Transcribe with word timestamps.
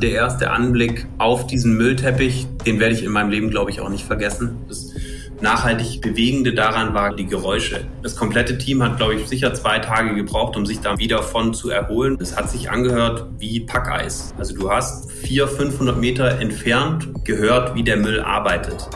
Der 0.00 0.12
erste 0.12 0.50
Anblick 0.50 1.06
auf 1.18 1.46
diesen 1.46 1.76
Müllteppich, 1.76 2.46
den 2.64 2.80
werde 2.80 2.94
ich 2.94 3.04
in 3.04 3.12
meinem 3.12 3.28
Leben, 3.28 3.50
glaube 3.50 3.70
ich, 3.70 3.80
auch 3.80 3.90
nicht 3.90 4.06
vergessen. 4.06 4.56
Das 4.66 4.94
nachhaltig 5.42 6.00
Bewegende 6.00 6.54
daran 6.54 6.94
waren 6.94 7.18
die 7.18 7.26
Geräusche. 7.26 7.84
Das 8.02 8.16
komplette 8.16 8.56
Team 8.56 8.82
hat, 8.82 8.96
glaube 8.96 9.16
ich, 9.16 9.28
sicher 9.28 9.52
zwei 9.52 9.78
Tage 9.78 10.14
gebraucht, 10.14 10.56
um 10.56 10.64
sich 10.64 10.80
da 10.80 10.98
wieder 10.98 11.22
von 11.22 11.52
zu 11.52 11.68
erholen. 11.68 12.16
Es 12.18 12.34
hat 12.34 12.50
sich 12.50 12.70
angehört 12.70 13.26
wie 13.38 13.60
Packeis. 13.60 14.32
Also 14.38 14.54
du 14.54 14.70
hast 14.70 15.12
vier, 15.12 15.46
500 15.46 15.98
Meter 15.98 16.40
entfernt 16.40 17.08
gehört, 17.26 17.74
wie 17.74 17.82
der 17.82 17.98
Müll 17.98 18.20
arbeitet. 18.20 18.88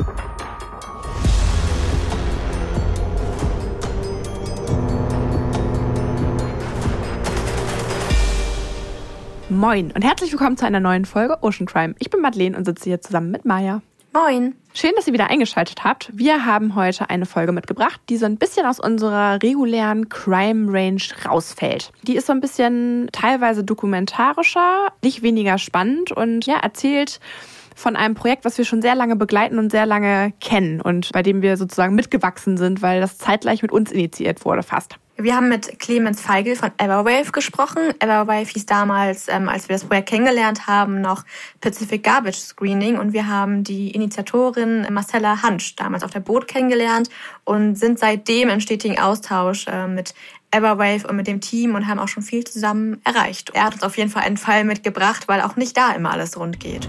Moin 9.55 9.93
und 9.93 10.03
herzlich 10.03 10.33
willkommen 10.33 10.57
zu 10.57 10.67
einer 10.67 10.81
neuen 10.81 11.05
Folge 11.05 11.39
Ocean 11.43 11.67
Crime. 11.67 11.95
Ich 12.01 12.11
bin 12.11 12.21
Madeleine 12.21 12.57
und 12.57 12.65
sitze 12.65 12.91
hier 12.91 13.01
zusammen 13.01 13.31
mit 13.31 13.45
Maya. 13.45 13.83
Moin. 14.13 14.57
Schön, 14.73 14.91
dass 14.97 15.07
ihr 15.07 15.13
wieder 15.13 15.31
eingeschaltet 15.31 15.85
habt. 15.85 16.11
Wir 16.13 16.45
haben 16.45 16.75
heute 16.75 17.09
eine 17.09 17.25
Folge 17.25 17.53
mitgebracht, 17.53 18.01
die 18.09 18.17
so 18.17 18.27
ein 18.27 18.37
bisschen 18.37 18.67
aus 18.67 18.81
unserer 18.81 19.41
regulären 19.41 20.09
Crime 20.09 20.73
Range 20.73 21.01
rausfällt. 21.25 21.93
Die 22.03 22.17
ist 22.17 22.27
so 22.27 22.33
ein 22.33 22.41
bisschen 22.41 23.09
teilweise 23.13 23.63
dokumentarischer, 23.63 24.89
nicht 25.05 25.23
weniger 25.23 25.57
spannend 25.59 26.11
und 26.11 26.47
ja, 26.47 26.57
erzählt 26.57 27.21
von 27.77 27.95
einem 27.95 28.17
Projekt, 28.17 28.45
was 28.45 28.59
wir 28.59 28.65
schon 28.65 28.83
sehr 28.83 28.97
lange 28.97 29.15
begleiten 29.15 29.61
und 29.61 29.71
sehr 29.71 29.87
lange 29.87 30.33
kennen 30.41 30.81
und 30.81 31.13
bei 31.13 31.23
dem 31.23 31.43
wir 31.43 31.57
sozusagen 31.57 31.95
mitgewachsen 31.95 32.57
sind, 32.57 32.83
weil 32.83 33.01
das 33.01 33.19
zeitgleich 33.19 33.63
mit 33.63 33.71
uns 33.71 33.93
initiiert 33.93 34.45
wurde 34.45 34.65
fast. 34.65 34.97
Wir 35.17 35.37
haben 35.37 35.49
mit 35.49 35.79
Clemens 35.79 36.21
Feigl 36.21 36.57
von 36.57 36.73
Everwave 36.77 37.31
gesprochen. 37.31 37.83
Everwave 38.01 38.49
hieß 38.49 38.67
damals, 38.67 39.29
ähm, 39.29 39.49
als 39.49 39.69
wir 39.69 39.77
das 39.77 39.85
Projekt 39.85 40.09
kennengelernt 40.09 40.67
haben, 40.67 41.01
noch 41.01 41.25
Pacific 41.61 42.03
Garbage 42.03 42.39
Screening 42.39 42.99
und 42.99 43.13
wir 43.13 43.29
haben 43.29 43.63
die 43.63 43.93
Initiatorin 43.93 44.89
Marcella 44.91 45.41
Hansch 45.41 45.77
damals 45.77 46.03
auf 46.03 46.11
der 46.11 46.19
Boot 46.19 46.49
kennengelernt 46.49 47.11
und 47.45 47.77
sind 47.77 48.01
seitdem 48.01 48.49
im 48.49 48.59
stetigen 48.59 48.99
Austausch 48.99 49.69
äh, 49.69 49.87
mit 49.87 50.15
Everwave 50.51 51.07
und 51.07 51.15
mit 51.15 51.29
dem 51.29 51.41
Team 51.41 51.77
und 51.77 51.87
haben 51.87 52.01
auch 52.01 52.09
schon 52.09 52.25
viel 52.25 52.43
zusammen 52.43 53.01
erreicht. 53.05 53.53
Er 53.55 53.67
hat 53.67 53.75
uns 53.75 53.85
auf 53.85 53.97
jeden 53.97 54.11
Fall 54.11 54.25
einen 54.25 54.37
Fall 54.37 54.65
mitgebracht, 54.65 55.29
weil 55.29 55.43
auch 55.43 55.55
nicht 55.55 55.77
da 55.77 55.93
immer 55.93 56.11
alles 56.11 56.37
rund 56.37 56.59
geht. 56.59 56.89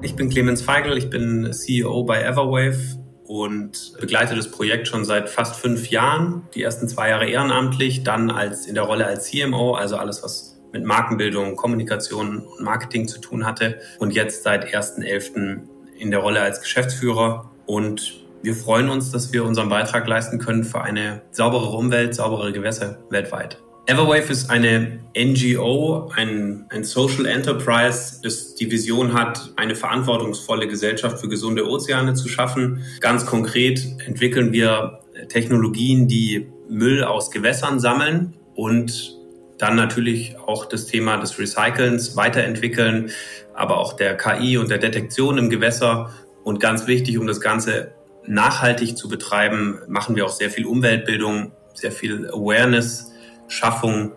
Ich 0.00 0.14
bin 0.14 0.30
Clemens 0.30 0.62
Feigl, 0.62 0.96
ich 0.96 1.10
bin 1.10 1.52
CEO 1.52 2.04
bei 2.04 2.22
Everwave 2.22 3.04
und 3.26 3.94
begleite 4.00 4.34
das 4.34 4.50
Projekt 4.50 4.88
schon 4.88 5.04
seit 5.04 5.28
fast 5.28 5.56
fünf 5.56 5.90
Jahren. 5.90 6.46
Die 6.54 6.62
ersten 6.62 6.88
zwei 6.88 7.10
Jahre 7.10 7.28
ehrenamtlich, 7.28 8.04
dann 8.04 8.30
als 8.30 8.66
in 8.66 8.74
der 8.74 8.84
Rolle 8.84 9.06
als 9.06 9.30
CMO, 9.30 9.74
also 9.74 9.96
alles, 9.96 10.22
was 10.22 10.56
mit 10.72 10.84
Markenbildung, 10.84 11.56
Kommunikation 11.56 12.38
und 12.38 12.64
Marketing 12.64 13.08
zu 13.08 13.20
tun 13.20 13.46
hatte. 13.46 13.80
Und 13.98 14.14
jetzt 14.14 14.42
seit 14.42 14.66
1.11. 14.66 15.60
in 15.98 16.10
der 16.10 16.20
Rolle 16.20 16.40
als 16.40 16.60
Geschäftsführer. 16.60 17.50
Und 17.66 18.24
wir 18.42 18.54
freuen 18.54 18.90
uns, 18.90 19.10
dass 19.10 19.32
wir 19.32 19.44
unseren 19.44 19.68
Beitrag 19.68 20.06
leisten 20.06 20.38
können 20.38 20.64
für 20.64 20.82
eine 20.82 21.22
saubere 21.30 21.70
Umwelt, 21.70 22.14
saubere 22.14 22.52
Gewässer 22.52 22.98
weltweit. 23.10 23.58
Everwave 23.88 24.32
ist 24.32 24.50
eine 24.50 24.98
NGO, 25.16 26.10
ein, 26.12 26.66
ein 26.70 26.82
Social 26.82 27.24
Enterprise, 27.24 28.20
das 28.20 28.56
die 28.56 28.68
Vision 28.68 29.14
hat, 29.14 29.52
eine 29.54 29.76
verantwortungsvolle 29.76 30.66
Gesellschaft 30.66 31.20
für 31.20 31.28
gesunde 31.28 31.68
Ozeane 31.68 32.14
zu 32.14 32.28
schaffen. 32.28 32.82
Ganz 32.98 33.26
konkret 33.26 33.80
entwickeln 34.04 34.52
wir 34.52 35.02
Technologien, 35.28 36.08
die 36.08 36.48
Müll 36.68 37.04
aus 37.04 37.30
Gewässern 37.30 37.78
sammeln 37.78 38.34
und 38.56 39.16
dann 39.58 39.76
natürlich 39.76 40.36
auch 40.36 40.66
das 40.66 40.86
Thema 40.86 41.16
des 41.18 41.38
Recycelns 41.38 42.16
weiterentwickeln, 42.16 43.12
aber 43.54 43.78
auch 43.78 43.92
der 43.92 44.16
KI 44.16 44.58
und 44.58 44.68
der 44.68 44.78
Detektion 44.78 45.38
im 45.38 45.48
Gewässer. 45.48 46.10
Und 46.42 46.58
ganz 46.58 46.88
wichtig, 46.88 47.18
um 47.18 47.28
das 47.28 47.40
Ganze 47.40 47.92
nachhaltig 48.26 48.96
zu 48.98 49.08
betreiben, 49.08 49.78
machen 49.86 50.16
wir 50.16 50.26
auch 50.26 50.32
sehr 50.32 50.50
viel 50.50 50.66
Umweltbildung, 50.66 51.52
sehr 51.72 51.92
viel 51.92 52.28
Awareness 52.28 53.12
Schaffung, 53.48 54.12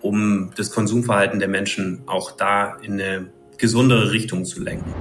um 0.00 0.50
das 0.56 0.70
Konsumverhalten 0.70 1.38
der 1.38 1.48
Menschen 1.48 2.02
auch 2.06 2.32
da 2.32 2.76
in 2.82 2.94
eine 2.94 3.30
gesundere 3.58 4.10
Richtung 4.10 4.44
zu 4.44 4.60
lenken. 4.60 4.92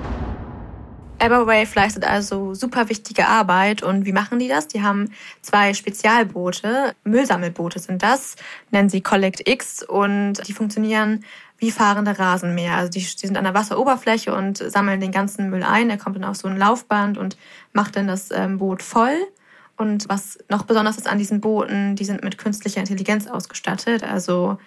Everwave 1.22 1.70
leistet 1.76 2.04
also 2.04 2.56
super 2.56 2.90
wichtige 2.90 3.28
Arbeit. 3.28 3.84
Und 3.84 4.06
wie 4.06 4.12
machen 4.12 4.40
die 4.40 4.48
das? 4.48 4.68
Die 4.68 4.82
haben 4.82 5.12
zwei 5.42 5.74
Spezialboote, 5.76 6.96
Müllsammelboote 7.04 7.78
sind 7.78 8.02
das, 8.02 8.36
nennen 8.72 8.90
sie 8.90 9.02
Collect 9.02 9.48
X 9.48 9.84
und 9.84 10.48
die 10.48 10.54
funktionieren 10.54 11.24
wie 11.60 11.70
fahrende 11.70 12.18
Rasenmäher. 12.18 12.76
Also 12.76 12.90
die, 12.90 13.02
die 13.02 13.28
sind 13.28 13.38
an 13.38 13.44
der 13.44 13.54
Wasseroberfläche 13.54 14.34
und 14.34 14.58
sammeln 14.58 15.00
den 15.00 15.12
ganzen 15.12 15.52
Müll 15.52 15.62
ein. 15.62 15.92
Er 15.92 16.00
kommt 16.00 16.16
dann 16.16 16.24
auf 16.24 16.38
so 16.38 16.48
ein 16.48 16.58
Laufband 16.58 17.20
und 17.20 17.38
macht 17.72 17.96
dann 17.96 18.08
das 18.08 18.32
ähm, 18.32 18.58
Boot 18.58 18.82
voll. 18.82 19.16
Und 19.78 20.10
was 20.10 20.38
noch 20.50 20.64
besonders 20.64 20.98
ist 20.98 21.08
an 21.08 21.18
diesen 21.18 21.42
Booten, 21.42 21.96
die 21.96 22.06
sind 22.06 22.24
mit 22.24 22.38
künstlicher 22.38 22.80
Intelligenz 22.80 23.28
ausgestattet. 23.28 24.04
Also 24.04 24.58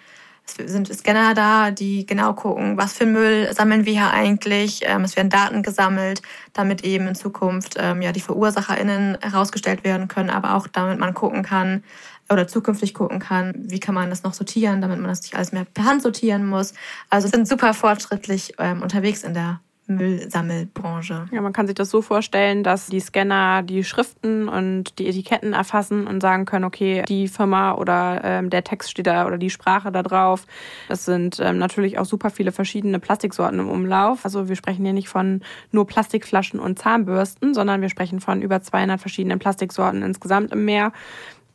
es 0.47 0.71
sind 0.71 0.93
Scanner 0.93 1.33
da, 1.33 1.71
die 1.71 2.05
genau 2.05 2.33
gucken, 2.33 2.77
was 2.77 2.93
für 2.93 3.05
Müll 3.05 3.51
sammeln 3.53 3.85
wir 3.85 3.93
hier 3.93 4.11
eigentlich. 4.11 4.81
Ähm, 4.83 5.03
es 5.03 5.15
werden 5.15 5.29
Daten 5.29 5.63
gesammelt, 5.63 6.21
damit 6.53 6.83
eben 6.83 7.07
in 7.07 7.15
Zukunft 7.15 7.75
ähm, 7.79 8.01
ja 8.01 8.11
die 8.11 8.19
VerursacherInnen 8.19 9.17
herausgestellt 9.21 9.83
werden 9.83 10.07
können, 10.07 10.29
aber 10.29 10.53
auch 10.55 10.67
damit 10.67 10.99
man 10.99 11.13
gucken 11.13 11.43
kann 11.43 11.83
oder 12.29 12.47
zukünftig 12.47 12.93
gucken 12.93 13.19
kann, 13.19 13.53
wie 13.57 13.79
kann 13.79 13.95
man 13.95 14.09
das 14.09 14.23
noch 14.23 14.33
sortieren, 14.33 14.81
damit 14.81 14.99
man 14.99 15.09
das 15.09 15.21
nicht 15.21 15.35
alles 15.35 15.51
mehr 15.51 15.65
per 15.65 15.85
Hand 15.85 16.01
sortieren 16.01 16.45
muss. 16.45 16.73
Also 17.09 17.27
sind 17.27 17.47
super 17.47 17.73
fortschrittlich 17.73 18.53
ähm, 18.57 18.81
unterwegs 18.81 19.23
in 19.23 19.33
der 19.33 19.59
Müllsammelbranche. 19.87 21.27
Ja, 21.31 21.41
man 21.41 21.53
kann 21.53 21.67
sich 21.67 21.75
das 21.75 21.89
so 21.89 22.01
vorstellen, 22.01 22.63
dass 22.63 22.87
die 22.87 22.99
Scanner 22.99 23.61
die 23.63 23.83
Schriften 23.83 24.49
und 24.49 24.97
die 24.97 25.07
Etiketten 25.07 25.53
erfassen 25.53 26.07
und 26.07 26.21
sagen 26.21 26.45
können, 26.45 26.65
okay, 26.65 27.03
die 27.07 27.27
Firma 27.27 27.73
oder 27.73 28.21
ähm, 28.23 28.49
der 28.49 28.63
Text 28.63 28.89
steht 28.91 29.07
da 29.07 29.27
oder 29.27 29.37
die 29.37 29.49
Sprache 29.49 29.91
da 29.91 30.01
drauf. 30.01 30.47
Es 30.89 31.05
sind 31.05 31.39
ähm, 31.39 31.57
natürlich 31.57 31.99
auch 31.99 32.05
super 32.05 32.29
viele 32.29 32.51
verschiedene 32.51 32.99
Plastiksorten 32.99 33.59
im 33.59 33.69
Umlauf. 33.69 34.25
Also 34.25 34.49
wir 34.49 34.55
sprechen 34.55 34.83
hier 34.83 34.93
nicht 34.93 35.09
von 35.09 35.41
nur 35.71 35.85
Plastikflaschen 35.85 36.59
und 36.59 36.79
Zahnbürsten, 36.79 37.53
sondern 37.53 37.81
wir 37.81 37.89
sprechen 37.89 38.19
von 38.19 38.41
über 38.41 38.61
200 38.61 38.99
verschiedenen 38.99 39.39
Plastiksorten 39.39 40.01
insgesamt 40.01 40.51
im 40.51 40.65
Meer 40.65 40.91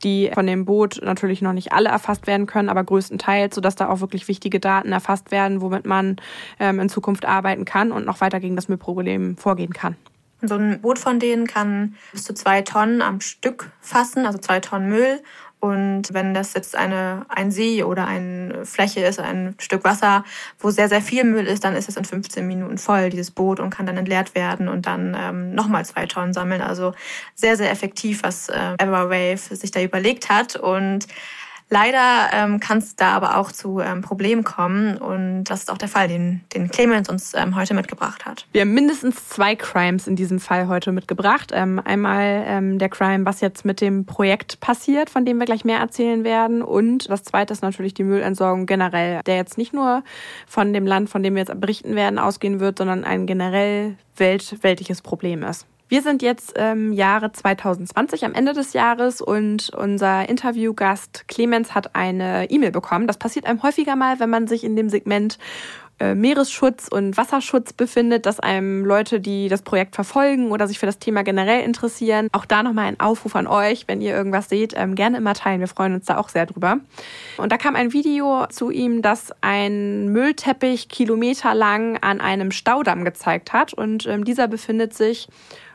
die 0.03 0.31
von 0.33 0.47
dem 0.47 0.65
Boot 0.65 1.01
natürlich 1.03 1.43
noch 1.43 1.53
nicht 1.53 1.73
alle 1.73 1.89
erfasst 1.89 2.27
werden 2.27 2.47
können, 2.47 2.69
aber 2.69 2.85
größtenteils, 2.85 3.55
sodass 3.55 3.77
da 3.77 3.89
auch 3.89 4.01
wirklich 4.01 4.29
wichtige 4.29 4.61
Daten 4.61 4.93
erfasst 4.93 5.31
werden, 5.31 5.61
womit 5.61 5.87
man 5.87 6.17
ähm, 6.59 6.81
in 6.81 6.89
Zukunft 6.89 7.25
arbeiten 7.25 7.65
kann 7.65 7.93
und 7.93 8.07
noch 8.07 8.21
weiter 8.21 8.41
gegen 8.41 8.57
das 8.57 8.69
Müllproblem 8.69 9.37
vorgehen 9.37 9.73
kann. 9.73 9.97
So 10.43 10.55
ein 10.55 10.81
Boot 10.81 10.99
von 10.99 11.19
denen 11.19 11.47
kann 11.47 11.97
bis 12.13 12.25
zu 12.25 12.33
zwei 12.33 12.63
Tonnen 12.63 13.03
am 13.03 13.21
Stück 13.21 13.71
fassen, 13.81 14.25
also 14.25 14.39
zwei 14.39 14.61
Tonnen 14.61 14.89
Müll. 14.89 15.21
Und 15.61 16.15
wenn 16.15 16.33
das 16.33 16.55
jetzt 16.55 16.75
eine, 16.75 17.27
ein 17.29 17.51
See 17.51 17.83
oder 17.83 18.07
eine 18.07 18.65
Fläche 18.65 19.01
ist, 19.01 19.21
ein 19.21 19.55
Stück 19.59 19.85
Wasser, 19.85 20.25
wo 20.59 20.71
sehr, 20.71 20.89
sehr 20.89 21.03
viel 21.03 21.25
Müll 21.25 21.47
ist, 21.47 21.65
dann 21.65 21.77
ist 21.77 21.89
es 21.89 21.97
in 21.97 22.07
15 22.07 22.47
Minuten 22.47 22.79
voll, 22.79 23.11
dieses 23.11 23.31
Boot, 23.31 23.61
und 23.61 23.69
kann 23.69 23.85
dann 23.85 23.99
entleert 23.99 24.35
werden 24.35 24.69
und 24.69 24.87
dann 24.87 25.15
ähm, 25.19 25.55
nochmal 25.55 25.85
zwei 25.85 26.07
Tonnen 26.07 26.33
sammeln. 26.33 26.63
Also 26.63 26.95
sehr, 27.35 27.59
sehr 27.59 27.71
effektiv, 27.71 28.23
was 28.23 28.49
äh, 28.49 28.75
Everwave 28.79 29.37
sich 29.55 29.71
da 29.71 29.83
überlegt 29.83 30.31
hat. 30.31 30.57
Und 30.57 31.07
Leider 31.73 32.31
ähm, 32.33 32.59
kann 32.59 32.79
es 32.79 32.97
da 32.97 33.13
aber 33.13 33.37
auch 33.37 33.53
zu 33.53 33.79
ähm, 33.79 34.03
Problemen 34.03 34.43
kommen 34.43 34.97
und 34.97 35.45
das 35.45 35.61
ist 35.61 35.71
auch 35.71 35.79
der 35.79 35.89
Fall, 35.89 36.09
den, 36.09 36.41
den 36.53 36.69
Clemens 36.69 37.09
uns 37.09 37.33
ähm, 37.35 37.55
heute 37.55 37.75
mitgebracht 37.75 38.27
hat. 38.27 38.45
Wir 38.51 38.63
haben 38.63 38.75
mindestens 38.75 39.29
zwei 39.29 39.55
Crimes 39.55 40.09
in 40.09 40.17
diesem 40.17 40.41
Fall 40.41 40.67
heute 40.67 40.91
mitgebracht. 40.91 41.53
Ähm, 41.55 41.81
einmal 41.85 42.43
ähm, 42.45 42.81
der 42.81 42.89
Crime, 42.89 43.25
was 43.25 43.41
jetzt 43.41 43.65
mit 43.65 43.81
dem 43.81 44.05
Projekt 44.05 44.59
passiert, 44.59 45.11
von 45.11 45.25
dem 45.25 45.39
wir 45.39 45.47
gleich 45.47 45.65
mehr 45.65 45.79
erzählen 45.79 46.25
werden 46.25 46.61
und 46.63 47.09
das 47.09 47.23
zweite 47.23 47.53
ist 47.53 47.63
natürlich 47.63 47.95
die 47.95 48.05
Müllentsorgung 48.05 48.67
generell, 48.67 49.21
der 49.27 49.37
jetzt 49.37 49.57
nicht 49.57 49.73
nur 49.73 50.03
von 50.49 50.73
dem 50.73 50.89
Land, 50.89 51.09
von 51.09 51.23
dem 51.23 51.35
wir 51.37 51.45
jetzt 51.45 51.61
berichten 51.61 51.95
werden, 51.95 52.19
ausgehen 52.19 52.59
wird, 52.59 52.79
sondern 52.79 53.05
ein 53.05 53.27
generell 53.27 53.97
welt 54.17 54.57
weltliches 54.63 55.03
Problem 55.03 55.45
ist. 55.45 55.67
Wir 55.91 56.03
sind 56.03 56.23
jetzt 56.23 56.57
im 56.57 56.93
Jahre 56.93 57.33
2020 57.33 58.25
am 58.25 58.33
Ende 58.33 58.53
des 58.53 58.75
Jahres 58.75 59.21
und 59.21 59.71
unser 59.71 60.29
Interviewgast 60.29 61.25
Clemens 61.27 61.75
hat 61.75 61.97
eine 61.97 62.49
E-Mail 62.49 62.71
bekommen. 62.71 63.09
Das 63.09 63.17
passiert 63.17 63.45
einem 63.45 63.65
häufiger 63.65 63.97
mal, 63.97 64.21
wenn 64.21 64.31
man 64.31 64.47
sich 64.47 64.63
in 64.63 64.77
dem 64.77 64.89
Segment 64.89 65.37
äh, 65.99 66.15
Meeresschutz 66.15 66.87
und 66.87 67.17
Wasserschutz 67.17 67.73
befindet, 67.73 68.25
dass 68.25 68.39
einem 68.39 68.85
Leute, 68.85 69.19
die 69.19 69.49
das 69.49 69.63
Projekt 69.63 69.97
verfolgen 69.97 70.53
oder 70.53 70.69
sich 70.69 70.79
für 70.79 70.87
das 70.87 71.01
Thema 71.01 71.25
generell 71.25 71.65
interessieren, 71.65 72.29
auch 72.31 72.45
da 72.45 72.63
nochmal 72.63 72.87
ein 72.87 73.01
Aufruf 73.01 73.35
an 73.35 73.49
euch, 73.49 73.89
wenn 73.89 74.01
ihr 74.01 74.15
irgendwas 74.15 74.49
seht, 74.49 74.75
ähm, 74.77 74.95
gerne 74.95 75.17
immer 75.17 75.35
teilen. 75.35 75.59
Wir 75.59 75.67
freuen 75.67 75.95
uns 75.95 76.07
da 76.07 76.19
auch 76.19 76.29
sehr 76.29 76.47
drüber. 76.47 76.79
Und 77.37 77.51
da 77.51 77.57
kam 77.57 77.75
ein 77.75 77.93
Video 77.93 78.47
zu 78.47 78.71
ihm, 78.71 79.03
das 79.03 79.33
ein 79.41 80.13
Müllteppich 80.13 80.89
kilometerlang 80.89 81.97
an 81.97 82.21
einem 82.21 82.53
Staudamm 82.53 83.05
gezeigt 83.05 83.53
hat 83.53 83.75
und 83.75 84.07
ähm, 84.07 84.25
dieser 84.25 84.47
befindet 84.47 84.95
sich 84.95 85.27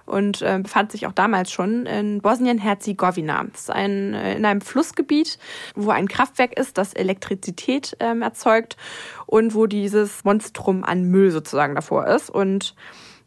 und 0.05 0.41
äh, 0.41 0.59
befand 0.61 0.91
sich 0.91 1.07
auch 1.07 1.11
damals 1.11 1.51
schon 1.51 1.85
in 1.85 2.21
Bosnien-Herzegowina. 2.21 3.45
Das 3.51 3.61
ist 3.61 3.71
ein, 3.71 4.13
äh, 4.13 4.35
in 4.35 4.45
einem 4.45 4.61
Flussgebiet, 4.61 5.37
wo 5.75 5.89
ein 5.89 6.07
Kraftwerk 6.07 6.57
ist, 6.57 6.77
das 6.77 6.93
Elektrizität 6.93 7.97
ähm, 7.99 8.21
erzeugt 8.21 8.77
und 9.25 9.55
wo 9.55 9.65
dieses 9.65 10.23
Monstrum 10.23 10.83
an 10.83 11.03
Müll 11.03 11.31
sozusagen 11.31 11.75
davor 11.75 12.07
ist. 12.07 12.29
Und 12.29 12.75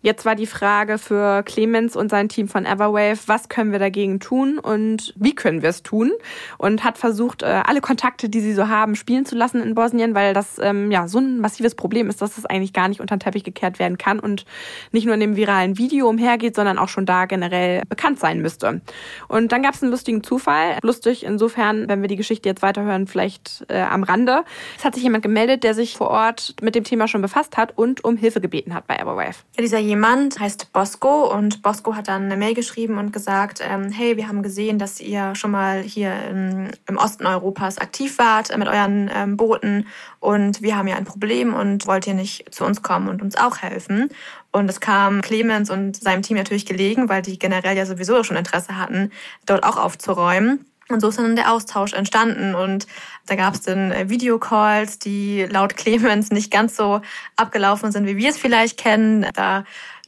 Jetzt 0.01 0.25
war 0.25 0.37
die 0.37 0.47
Frage 0.47 0.97
für 0.97 1.43
Clemens 1.43 1.97
und 1.97 2.09
sein 2.09 2.29
Team 2.29 2.47
von 2.47 2.65
Everwave, 2.65 3.19
was 3.27 3.49
können 3.49 3.73
wir 3.73 3.81
dagegen 3.81 4.21
tun 4.21 4.61
und 4.61 5.13
wie 5.17 5.35
können 5.35 5.61
wir 5.61 5.71
es 5.71 5.83
tun? 5.83 6.13
Und 6.57 6.85
hat 6.85 6.99
versucht, 6.99 7.43
äh, 7.43 7.63
alle 7.67 7.81
Kontakte, 7.81 8.29
die 8.29 8.39
sie 8.41 8.55
so 8.55 8.69
haben, 8.69 8.95
spielen 8.95 9.27
zu 9.27 9.35
lassen 9.35 9.61
in 9.61 9.75
Bosnien, 9.75 10.15
weil 10.15 10.35
das 10.35 10.61
ähm, 10.63 10.93
ja 10.93 11.09
so 11.09 11.19
ein 11.19 11.41
massives 11.41 11.75
Problem 11.75 12.09
ist, 12.09 12.23
dass 12.23 12.37
das 12.37 12.47
eigentlich 12.47 12.73
gar 12.73 12.87
nicht 12.87 13.01
unter 13.01 13.17
den 13.17 13.21
Teppich 13.21 13.43
gekehrt 13.43 13.81
werden 13.81 13.99
kann 13.99 14.21
und 14.21 14.45
nicht 14.93 15.05
nur 15.05 15.15
in 15.15 15.21
dem 15.21 15.35
viralen 15.35 15.79
Video 15.79 16.09
umhergeht, 16.09 16.55
sondern 16.55 16.79
auch 16.79 16.89
schon 16.89 17.05
da 17.05 17.25
generell 17.25 17.83
bekannt 17.89 18.21
sein 18.21 18.41
müsste. 18.41 18.81
Und 19.27 19.51
dann 19.51 19.63
gab 19.65 19.75
es 19.75 19.83
einen 19.83 19.91
lustigen 19.91 20.23
Zufall. 20.23 20.79
Lustig 20.83 21.25
insofern, 21.25 21.89
wenn 21.89 22.03
wir 22.03 22.09
die 22.09 22.17
Geschichte 22.17 22.49
jetzt 22.49 22.63
weiterhören, 22.63 23.09
vielleicht 23.09 23.67
äh, 23.69 23.81
am 23.81 24.05
Rande. 24.05 24.45
Es 24.79 24.85
hat 24.85 24.95
sich 24.95 25.03
jemand 25.03 25.25
gemeldet, 25.25 25.65
der 25.65 25.75
sich 25.75 25.97
vor 25.97 26.11
Ort 26.11 26.55
mit 26.63 26.77
dem 26.77 26.85
Thema 26.85 27.09
schon 27.09 27.21
befasst 27.21 27.57
hat 27.57 27.77
und 27.77 28.05
um 28.05 28.17
Hilfe 28.17 28.41
gebeten 28.41 28.75
hat 28.75 28.87
bei 28.87 28.95
Everwave. 28.95 29.35
Ja, 29.57 29.63
jemand 29.89 30.39
heißt 30.39 30.73
Bosco 30.73 31.33
und 31.35 31.63
Bosco 31.63 31.97
hat 31.97 32.09
dann 32.09 32.25
eine 32.25 32.37
Mail 32.37 32.55
geschrieben 32.55 32.99
und 32.99 33.13
gesagt, 33.13 33.61
ähm, 33.63 33.91
hey, 33.91 34.17
wir 34.17 34.29
haben 34.29 34.43
gesehen, 34.43 34.79
dass 34.79 35.01
ihr 35.01 35.35
schon 35.35 35.51
mal 35.51 35.81
hier 35.83 36.15
im, 36.31 36.71
im 36.87 36.97
Osten 36.97 37.27
Europas 37.27 37.79
aktiv 37.79 38.19
wart 38.19 38.51
äh, 38.51 38.59
mit 38.59 38.69
euren 38.69 39.11
ähm, 39.13 39.37
Booten 39.37 39.87
und 40.21 40.63
wir 40.63 40.77
haben 40.77 40.87
ja 40.87 40.97
ein 40.97 41.05
Problem 41.05 41.55
und 41.55 41.87
wollt 41.87 42.07
ihr 42.07 42.15
nicht 42.15 42.55
zu 42.55 42.65
uns 42.65 42.83
kommen 42.83 43.09
und 43.09 43.23
uns 43.23 43.37
auch 43.37 43.59
helfen? 43.59 44.11
Und 44.53 44.69
es 44.71 44.81
kam 44.81 45.23
Clemens 45.23 45.71
und 45.71 45.97
seinem 45.97 46.23
Team 46.23 46.37
natürlich 46.37 46.67
gelegen, 46.67 47.09
weil 47.09 47.23
die 47.23 47.39
generell 47.39 47.77
ja 47.77 47.87
sowieso 47.87 48.23
schon 48.23 48.37
Interesse 48.37 48.77
hatten, 48.77 49.11
dort 49.47 49.65
auch 49.65 49.77
aufzuräumen. 49.77 50.65
Und 50.89 51.01
so 51.01 51.09
ist 51.09 51.19
dann 51.19 51.37
der 51.37 51.53
Austausch 51.53 51.93
entstanden. 51.93 52.55
Und 52.55 52.87
da 53.27 53.35
gab 53.35 53.55
es 53.55 53.63
dann 53.63 53.93
äh, 53.93 54.09
Videocalls, 54.09 54.99
die 54.99 55.45
laut 55.45 55.77
Clemens 55.77 56.31
nicht 56.31 56.51
ganz 56.51 56.77
so 56.77 57.01
abgelaufen 57.37 57.93
sind, 57.93 58.07
wie 58.07 58.17
wir 58.17 58.31
es 58.31 58.39
vielleicht 58.39 58.79
kennen. 58.79 59.27
Da 59.35 59.65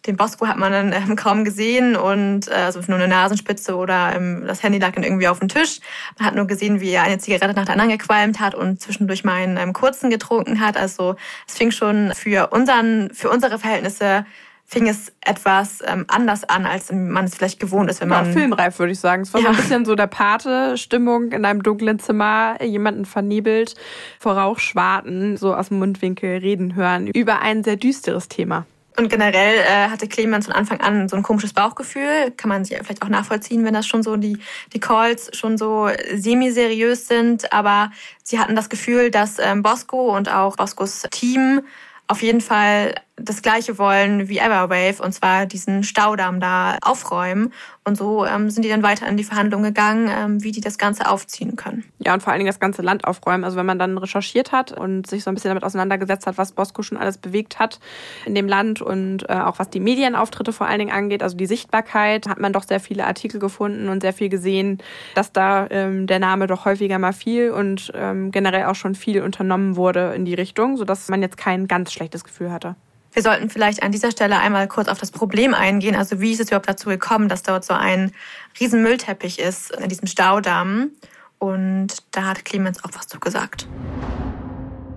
den 0.07 0.17
Bosco 0.17 0.47
hat 0.47 0.57
man 0.57 0.73
dann 0.73 0.93
ähm, 0.93 1.17
kaum 1.17 1.45
gesehen 1.45 1.97
und 1.97 2.49
äh, 2.49 2.53
also 2.53 2.81
nur 2.87 2.97
eine 2.97 3.09
Nasenspitze 3.09 3.77
oder 3.77 4.15
ähm, 4.17 4.45
das 4.47 4.63
Handy 4.63 4.79
lag 4.79 4.93
dann 4.93 5.05
irgendwie 5.05 5.29
auf 5.29 5.41
dem 5.41 5.49
Tisch. 5.49 5.81
Man 6.19 6.27
hat 6.27 6.35
nur 6.35 6.47
gesehen, 6.47 6.81
wie 6.81 6.91
er 6.91 7.03
eine 7.03 7.19
Zigarette 7.19 7.55
nach 7.55 7.67
der 7.67 7.75
anderen 7.75 7.91
gequalmt 7.91 8.41
hat 8.41 8.55
und 8.55 8.81
zwischendurch 8.81 9.25
mal 9.25 9.35
einen 9.35 9.57
ähm, 9.57 9.73
kurzen 9.73 10.11
getrunken 10.11 10.61
hat. 10.61 10.77
Also 10.77 11.17
es 11.47 11.55
fing 11.57 11.71
schon 11.71 12.13
für 12.15 12.49
unseren, 12.49 13.11
für 13.13 13.31
unsere 13.31 13.59
Verhältnisse 13.59 14.25
fing 14.71 14.87
es 14.89 15.13
etwas 15.23 15.83
ähm, 15.85 16.05
anders 16.07 16.45
an, 16.45 16.65
als 16.65 16.93
man 16.93 17.25
es 17.25 17.35
vielleicht 17.35 17.59
gewohnt 17.59 17.91
ist, 17.91 18.01
wenn 18.01 18.09
man. 18.09 18.27
Ja, 18.27 18.33
filmreif, 18.33 18.79
würde 18.79 18.93
ich 18.93 19.01
sagen. 19.01 19.23
Es 19.23 19.35
war 19.35 19.41
ja. 19.41 19.49
so 19.49 19.53
ein 19.53 19.57
bisschen 19.57 19.85
so 19.85 19.97
der 19.97 20.07
Pate-Stimmung 20.07 21.33
in 21.33 21.45
einem 21.45 21.65
dunklen 21.65 21.99
Zimmer, 21.99 22.63
jemanden 22.63 23.05
vernebelt, 23.05 23.75
vor 24.21 24.35
Rauchschwarten, 24.35 25.37
so 25.37 25.57
aus 25.57 25.69
dem 25.69 25.81
Mundwinkel 25.81 26.39
reden 26.39 26.77
hören 26.77 27.09
über 27.09 27.41
ein 27.41 27.65
sehr 27.65 27.77
düsteres 27.77 28.29
Thema. 28.29 28.65
Und 28.97 29.09
generell 29.09 29.59
äh, 29.59 29.89
hatte 29.89 30.07
Clemens 30.07 30.47
von 30.47 30.55
Anfang 30.55 30.81
an 30.81 31.09
so 31.09 31.17
ein 31.17 31.25
komisches 31.25 31.53
Bauchgefühl. 31.53 32.31
Kann 32.37 32.49
man 32.49 32.65
sich 32.65 32.77
vielleicht 32.77 33.03
auch 33.03 33.09
nachvollziehen, 33.09 33.65
wenn 33.65 33.75
das 33.75 33.89
schon 33.89 34.05
so 34.05 34.17
die, 34.17 34.39
die 34.73 34.79
Calls 34.79 35.37
schon 35.37 35.59
so 35.59 35.89
semi-seriös 36.15 37.09
sind. 37.09 37.53
Aber 37.53 37.91
sie 38.23 38.39
hatten 38.39 38.55
das 38.55 38.69
Gefühl, 38.69 39.11
dass 39.11 39.39
ähm, 39.41 39.65
Bosco 39.65 40.17
und 40.17 40.33
auch 40.33 40.57
Boscos 40.57 41.07
Team 41.11 41.63
auf 42.07 42.23
jeden 42.23 42.41
Fall 42.41 42.95
das 43.23 43.43
Gleiche 43.43 43.79
wollen 43.79 44.29
wie 44.29 44.39
Everwave 44.39 45.03
und 45.03 45.13
zwar 45.13 45.47
diesen 45.47 45.83
Staudamm 45.83 46.41
da 46.41 46.79
aufräumen. 46.83 47.53
Und 47.83 47.97
so 47.97 48.27
ähm, 48.27 48.51
sind 48.51 48.65
die 48.65 48.69
dann 48.69 48.83
weiter 48.83 49.09
in 49.09 49.17
die 49.17 49.25
Verhandlungen 49.25 49.65
gegangen, 49.65 50.11
ähm, 50.15 50.43
wie 50.43 50.53
die 50.53 50.61
das 50.61 50.77
Ganze 50.77 51.09
aufziehen 51.09 51.57
können. 51.57 51.85
Ja, 51.99 52.13
und 52.13 52.23
vor 52.23 52.33
allen 52.33 52.41
Dingen 52.41 52.51
das 52.51 52.61
ganze 52.61 52.83
Land 52.83 53.05
aufräumen. 53.05 53.43
Also 53.43 53.57
wenn 53.57 53.67
man 53.67 53.79
dann 53.79 53.97
recherchiert 53.97 54.53
hat 54.53 54.73
und 54.73 55.07
sich 55.07 55.25
so 55.25 55.31
ein 55.31 55.35
bisschen 55.35 55.49
damit 55.49 55.65
auseinandergesetzt 55.65 56.27
hat, 56.27 56.37
was 56.39 56.53
Bosco 56.53 56.83
schon 56.83 56.99
alles 56.99 57.19
bewegt 57.19 57.59
hat 57.59 57.81
in 58.27 58.35
dem 58.35 58.49
Land 58.49 58.83
und 58.83 59.29
äh, 59.29 59.33
auch 59.33 59.59
was 59.59 59.71
die 59.71 59.81
Medienauftritte 59.81 60.53
vor 60.53 60.67
allen 60.67 60.79
Dingen 60.79 60.93
angeht, 60.93 61.23
also 61.23 61.37
die 61.37 61.47
Sichtbarkeit, 61.47 62.29
hat 62.29 62.39
man 62.39 62.53
doch 62.53 62.65
sehr 62.65 62.81
viele 62.81 63.07
Artikel 63.07 63.41
gefunden 63.41 63.89
und 63.89 64.03
sehr 64.03 64.13
viel 64.13 64.29
gesehen, 64.29 64.79
dass 65.15 65.33
da 65.33 65.67
ähm, 65.71 66.07
der 66.07 66.19
Name 66.19 66.47
doch 66.47 66.67
häufiger 66.67 66.99
mal 66.99 67.13
fiel 67.13 67.51
und 67.51 67.93
ähm, 67.95 68.31
generell 68.31 68.67
auch 68.67 68.75
schon 68.75 68.95
viel 68.95 69.23
unternommen 69.23 69.77
wurde 69.77 70.13
in 70.15 70.25
die 70.25 70.35
Richtung, 70.35 70.77
sodass 70.77 71.09
man 71.09 71.23
jetzt 71.23 71.39
kein 71.39 71.67
ganz 71.67 71.93
schlechtes 71.93 72.25
Gefühl 72.25 72.53
hatte. 72.53 72.77
Wir 73.13 73.23
sollten 73.23 73.51
vielleicht 73.51 73.83
an 73.83 73.91
dieser 73.91 74.13
Stelle 74.13 74.39
einmal 74.39 74.69
kurz 74.69 74.89
auf 74.89 74.99
das 74.99 75.11
Problem 75.11 75.53
eingehen. 75.53 75.97
Also 75.97 76.21
wie 76.21 76.33
ist 76.33 76.41
es 76.41 76.49
überhaupt 76.49 76.69
dazu 76.69 76.89
gekommen, 76.89 77.29
dass 77.29 77.43
dort 77.43 77.65
so 77.65 77.75
ein 77.75 78.13
riesen 78.61 78.83
Müllteppich 78.83 79.39
ist 79.41 79.73
in 79.73 79.89
diesem 79.89 80.07
Staudamm? 80.07 80.91
Und 81.39 81.89
da 82.13 82.27
hat 82.27 82.45
Clemens 82.45 82.85
auch 82.85 82.91
was 82.95 83.09
zu 83.09 83.19
gesagt. 83.19 83.67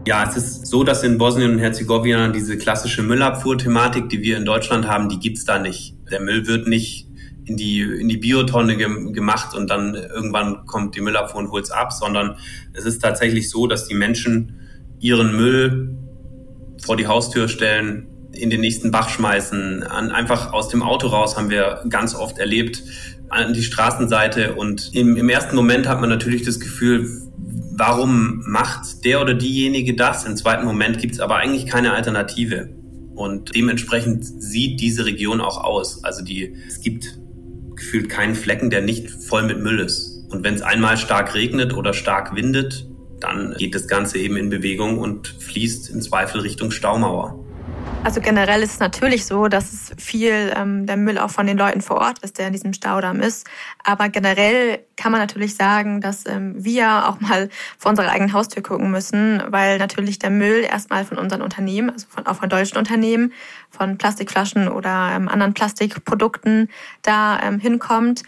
Ja, 0.05 0.29
es 0.29 0.35
ist 0.35 0.67
so, 0.67 0.83
dass 0.83 1.01
in 1.03 1.17
Bosnien 1.17 1.51
und 1.51 1.59
Herzegowina 1.59 2.27
diese 2.27 2.57
klassische 2.57 3.01
Müllabfuhr-Thematik, 3.03 4.09
die 4.09 4.21
wir 4.21 4.37
in 4.37 4.45
Deutschland 4.45 4.87
haben, 4.87 5.07
die 5.07 5.17
gibt's 5.17 5.45
da 5.45 5.57
nicht. 5.57 5.95
Der 6.11 6.19
Müll 6.19 6.45
wird 6.45 6.67
nicht 6.67 7.07
in 7.45 7.57
die, 7.57 7.81
in 7.81 8.09
die 8.09 8.17
Biotonne 8.17 8.75
gemacht 8.77 9.55
und 9.55 9.69
dann 9.69 9.95
irgendwann 9.95 10.65
kommt 10.65 10.95
die 10.95 11.01
Müllabfuhr 11.01 11.39
und 11.39 11.51
holt's 11.51 11.71
ab, 11.71 11.93
sondern 11.93 12.35
es 12.73 12.85
ist 12.85 12.99
tatsächlich 12.99 13.49
so, 13.49 13.65
dass 13.65 13.87
die 13.87 13.95
Menschen 13.95 14.59
ihren 14.99 15.35
Müll 15.35 15.97
vor 16.83 16.97
die 16.97 17.07
Haustür 17.07 17.47
stellen, 17.47 18.07
in 18.33 18.49
den 18.49 18.61
nächsten 18.61 18.91
Bach 18.91 19.09
schmeißen, 19.09 19.83
an, 19.83 20.11
einfach 20.11 20.53
aus 20.53 20.69
dem 20.69 20.81
Auto 20.81 21.07
raus 21.07 21.37
haben 21.37 21.49
wir 21.49 21.83
ganz 21.89 22.15
oft 22.15 22.39
erlebt, 22.39 22.83
an 23.29 23.53
die 23.53 23.63
Straßenseite. 23.63 24.55
Und 24.55 24.93
im, 24.93 25.15
im 25.17 25.29
ersten 25.29 25.55
Moment 25.55 25.87
hat 25.87 26.01
man 26.01 26.09
natürlich 26.09 26.43
das 26.43 26.59
Gefühl, 26.59 27.09
warum 27.75 28.43
macht 28.45 29.05
der 29.05 29.21
oder 29.21 29.33
diejenige 29.33 29.95
das? 29.95 30.25
Im 30.25 30.35
zweiten 30.35 30.65
Moment 30.65 30.99
gibt 30.99 31.13
es 31.13 31.19
aber 31.19 31.37
eigentlich 31.37 31.67
keine 31.67 31.93
Alternative. 31.93 32.69
Und 33.15 33.55
dementsprechend 33.55 34.25
sieht 34.25 34.79
diese 34.79 35.05
Region 35.05 35.41
auch 35.41 35.63
aus. 35.63 36.03
Also 36.03 36.23
die, 36.23 36.55
es 36.67 36.81
gibt 36.81 37.19
gefühlt 37.75 38.09
keinen 38.09 38.35
Flecken, 38.35 38.69
der 38.69 38.81
nicht 38.81 39.09
voll 39.09 39.43
mit 39.43 39.61
Müll 39.61 39.79
ist. 39.79 40.25
Und 40.29 40.43
wenn 40.43 40.55
es 40.55 40.61
einmal 40.61 40.97
stark 40.97 41.35
regnet 41.35 41.75
oder 41.75 41.93
stark 41.93 42.35
windet, 42.35 42.87
dann 43.23 43.55
geht 43.57 43.73
das 43.73 43.87
Ganze 43.87 44.17
eben 44.19 44.37
in 44.37 44.49
Bewegung 44.49 44.99
und 44.99 45.27
fließt 45.27 45.89
im 45.89 46.01
Zweifel 46.01 46.41
Richtung 46.41 46.71
Staumauer. 46.71 47.39
Also 48.03 48.19
generell 48.19 48.61
ist 48.61 48.73
es 48.73 48.79
natürlich 48.79 49.25
so, 49.25 49.47
dass 49.47 49.71
es 49.71 49.91
viel 49.97 50.51
ähm, 50.57 50.85
der 50.85 50.97
Müll 50.97 51.17
auch 51.17 51.29
von 51.29 51.47
den 51.47 51.57
Leuten 51.57 51.81
vor 51.81 51.97
Ort 51.97 52.19
ist, 52.19 52.37
der 52.37 52.47
in 52.47 52.53
diesem 52.53 52.73
Staudamm 52.73 53.21
ist. 53.21 53.47
Aber 53.81 54.09
generell 54.09 54.79
kann 54.97 55.13
man 55.13 55.21
natürlich 55.21 55.55
sagen, 55.55 56.01
dass 56.01 56.25
ähm, 56.25 56.53
wir 56.57 57.07
auch 57.07 57.21
mal 57.21 57.47
vor 57.77 57.91
unserer 57.91 58.09
eigenen 58.09 58.33
Haustür 58.33 58.61
gucken 58.61 58.91
müssen, 58.91 59.41
weil 59.47 59.77
natürlich 59.77 60.19
der 60.19 60.31
Müll 60.31 60.65
erstmal 60.69 61.05
von 61.05 61.17
unseren 61.17 61.41
Unternehmen, 61.41 61.91
also 61.91 62.05
von, 62.09 62.27
auch 62.27 62.35
von 62.35 62.49
deutschen 62.49 62.77
Unternehmen, 62.77 63.31
von 63.69 63.97
Plastikflaschen 63.97 64.67
oder 64.67 65.11
ähm, 65.15 65.29
anderen 65.29 65.53
Plastikprodukten 65.53 66.69
da 67.03 67.39
ähm, 67.41 67.59
hinkommt 67.59 68.23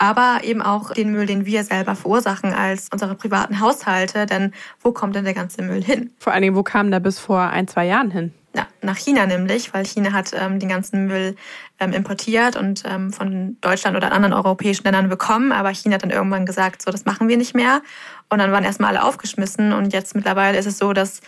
aber 0.00 0.40
eben 0.44 0.62
auch 0.62 0.92
den 0.92 1.12
Müll, 1.12 1.26
den 1.26 1.44
wir 1.44 1.62
selber 1.62 1.94
verursachen 1.94 2.54
als 2.54 2.88
unsere 2.90 3.14
privaten 3.14 3.60
Haushalte. 3.60 4.24
Denn 4.24 4.52
wo 4.80 4.92
kommt 4.92 5.14
denn 5.14 5.24
der 5.24 5.34
ganze 5.34 5.60
Müll 5.62 5.84
hin? 5.84 6.10
Vor 6.18 6.32
allen 6.32 6.40
Dingen, 6.40 6.56
wo 6.56 6.62
kam 6.62 6.90
der 6.90 7.00
bis 7.00 7.18
vor 7.18 7.40
ein, 7.40 7.68
zwei 7.68 7.84
Jahren 7.86 8.10
hin? 8.10 8.32
Ja, 8.56 8.66
nach 8.80 8.96
China 8.96 9.26
nämlich, 9.26 9.74
weil 9.74 9.84
China 9.84 10.12
hat 10.12 10.32
ähm, 10.32 10.58
den 10.58 10.70
ganzen 10.70 11.06
Müll 11.06 11.36
ähm, 11.78 11.92
importiert 11.92 12.56
und 12.56 12.82
ähm, 12.86 13.12
von 13.12 13.58
Deutschland 13.60 13.94
oder 13.94 14.10
anderen 14.10 14.32
europäischen 14.32 14.84
Ländern 14.84 15.10
bekommen. 15.10 15.52
Aber 15.52 15.68
China 15.68 15.96
hat 15.96 16.02
dann 16.02 16.10
irgendwann 16.10 16.46
gesagt, 16.46 16.80
so, 16.80 16.90
das 16.90 17.04
machen 17.04 17.28
wir 17.28 17.36
nicht 17.36 17.54
mehr. 17.54 17.82
Und 18.30 18.38
dann 18.38 18.52
waren 18.52 18.64
erstmal 18.64 18.96
alle 18.96 19.04
aufgeschmissen. 19.04 19.74
Und 19.74 19.92
jetzt 19.92 20.14
mittlerweile 20.14 20.58
ist 20.58 20.66
es 20.66 20.78
so, 20.78 20.94
dass 20.94 21.20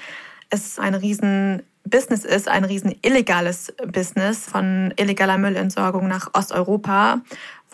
es 0.49 0.79
ein 0.79 0.95
riesen 0.95 1.63
Business 1.85 2.25
ist, 2.25 2.49
ein 2.49 2.65
riesen 2.65 2.95
illegales 3.03 3.73
Business 3.87 4.47
von 4.47 4.93
illegaler 4.97 5.39
Müllentsorgung 5.39 6.09
nach 6.09 6.31
Osteuropa 6.35 7.21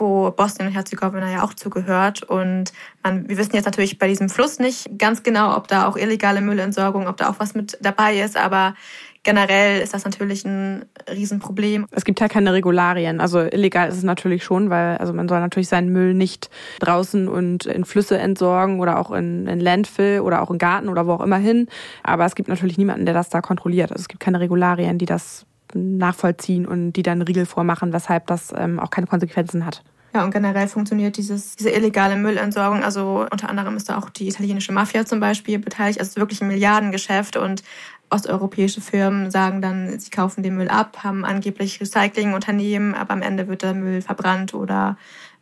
wo 0.01 0.31
Bosnien 0.31 0.69
und 0.69 0.75
Herzegowina 0.75 1.31
ja 1.31 1.43
auch 1.43 1.55
zugehört. 1.55 2.23
Und 2.23 2.73
man, 3.03 3.29
wir 3.29 3.37
wissen 3.37 3.55
jetzt 3.55 3.65
natürlich 3.65 3.99
bei 3.99 4.09
diesem 4.09 4.29
Fluss 4.29 4.59
nicht 4.59 4.99
ganz 4.99 5.23
genau, 5.23 5.57
ob 5.57 5.69
da 5.69 5.87
auch 5.87 5.97
illegale 5.97 6.41
Müllentsorgung, 6.41 7.07
ob 7.07 7.17
da 7.17 7.31
auch 7.31 7.39
was 7.39 7.55
mit 7.55 7.79
dabei 7.81 8.21
ist, 8.21 8.37
aber 8.37 8.75
generell 9.23 9.81
ist 9.81 9.95
das 9.95 10.05
natürlich 10.05 10.45
ein 10.45 10.85
Riesenproblem. 11.11 11.87
Es 11.91 12.05
gibt 12.05 12.21
ja 12.21 12.29
keine 12.29 12.53
Regularien. 12.53 13.21
Also 13.21 13.41
illegal 13.41 13.89
ist 13.89 13.97
es 13.97 14.03
natürlich 14.03 14.45
schon, 14.45 14.71
weil 14.71 14.97
also 14.99 15.13
man 15.13 15.29
soll 15.29 15.41
natürlich 15.41 15.69
seinen 15.69 15.91
Müll 15.91 16.15
nicht 16.15 16.51
draußen 16.81 17.29
und 17.29 17.67
in 17.67 17.85
Flüsse 17.85 18.19
entsorgen 18.19 18.81
oder 18.81 18.99
auch 18.99 19.11
in, 19.11 19.47
in 19.47 19.61
Landfill 19.61 20.21
oder 20.21 20.43
auch 20.43 20.51
im 20.51 20.59
Garten 20.59 20.89
oder 20.89 21.07
wo 21.07 21.13
auch 21.13 21.23
immer 21.23 21.39
hin. 21.39 21.69
Aber 22.03 22.25
es 22.25 22.35
gibt 22.35 22.49
natürlich 22.49 22.79
niemanden, 22.79 23.05
der 23.05 23.15
das 23.15 23.29
da 23.29 23.41
kontrolliert. 23.41 23.91
Also 23.91 24.03
es 24.03 24.09
gibt 24.09 24.21
keine 24.21 24.41
Regularien, 24.41 24.99
die 24.99 25.07
das 25.07 25.47
nachvollziehen 25.75 26.67
und 26.67 26.93
die 26.93 27.03
dann 27.03 27.23
Riegel 27.23 27.47
vormachen, 27.47 27.93
weshalb 27.93 28.27
das 28.27 28.53
ähm, 28.57 28.81
auch 28.81 28.91
keine 28.91 29.07
Konsequenzen 29.07 29.67
hat. 29.67 29.83
Ja, 30.15 30.25
und 30.25 30.31
generell 30.31 30.69
funktioniert 30.69 31.19
dieses, 31.19 31.57
diese 31.57 31.71
illegale 31.71 32.17
Müllentsorgung. 32.17 32.83
Also 32.83 33.27
unter 33.31 33.51
anderem 33.51 33.77
ist 33.77 33.91
da 33.91 33.99
auch 33.99 34.09
die 34.09 34.29
italienische 34.29 34.73
Mafia 34.73 35.05
zum 35.05 35.21
Beispiel 35.21 35.59
beteiligt. 35.59 36.01
Also 36.01 36.17
wirklich 36.17 36.41
ein 36.41 36.49
Milliardengeschäft. 36.49 37.37
Und 37.37 37.63
osteuropäische 38.11 38.81
Firmen 38.81 39.31
sagen 39.31 39.61
dann, 39.63 39.99
sie 39.99 40.11
kaufen 40.11 40.43
den 40.43 40.57
Müll 40.57 40.69
ab, 40.69 40.99
haben 41.05 41.25
angeblich 41.25 41.81
Recyclingunternehmen, 41.81 42.95
aber 42.95 43.13
am 43.13 43.23
Ende 43.23 43.49
wird 43.49 43.63
der 43.63 43.75
Müll 43.75 44.03
verbrannt 44.03 44.55
oder 44.55 44.97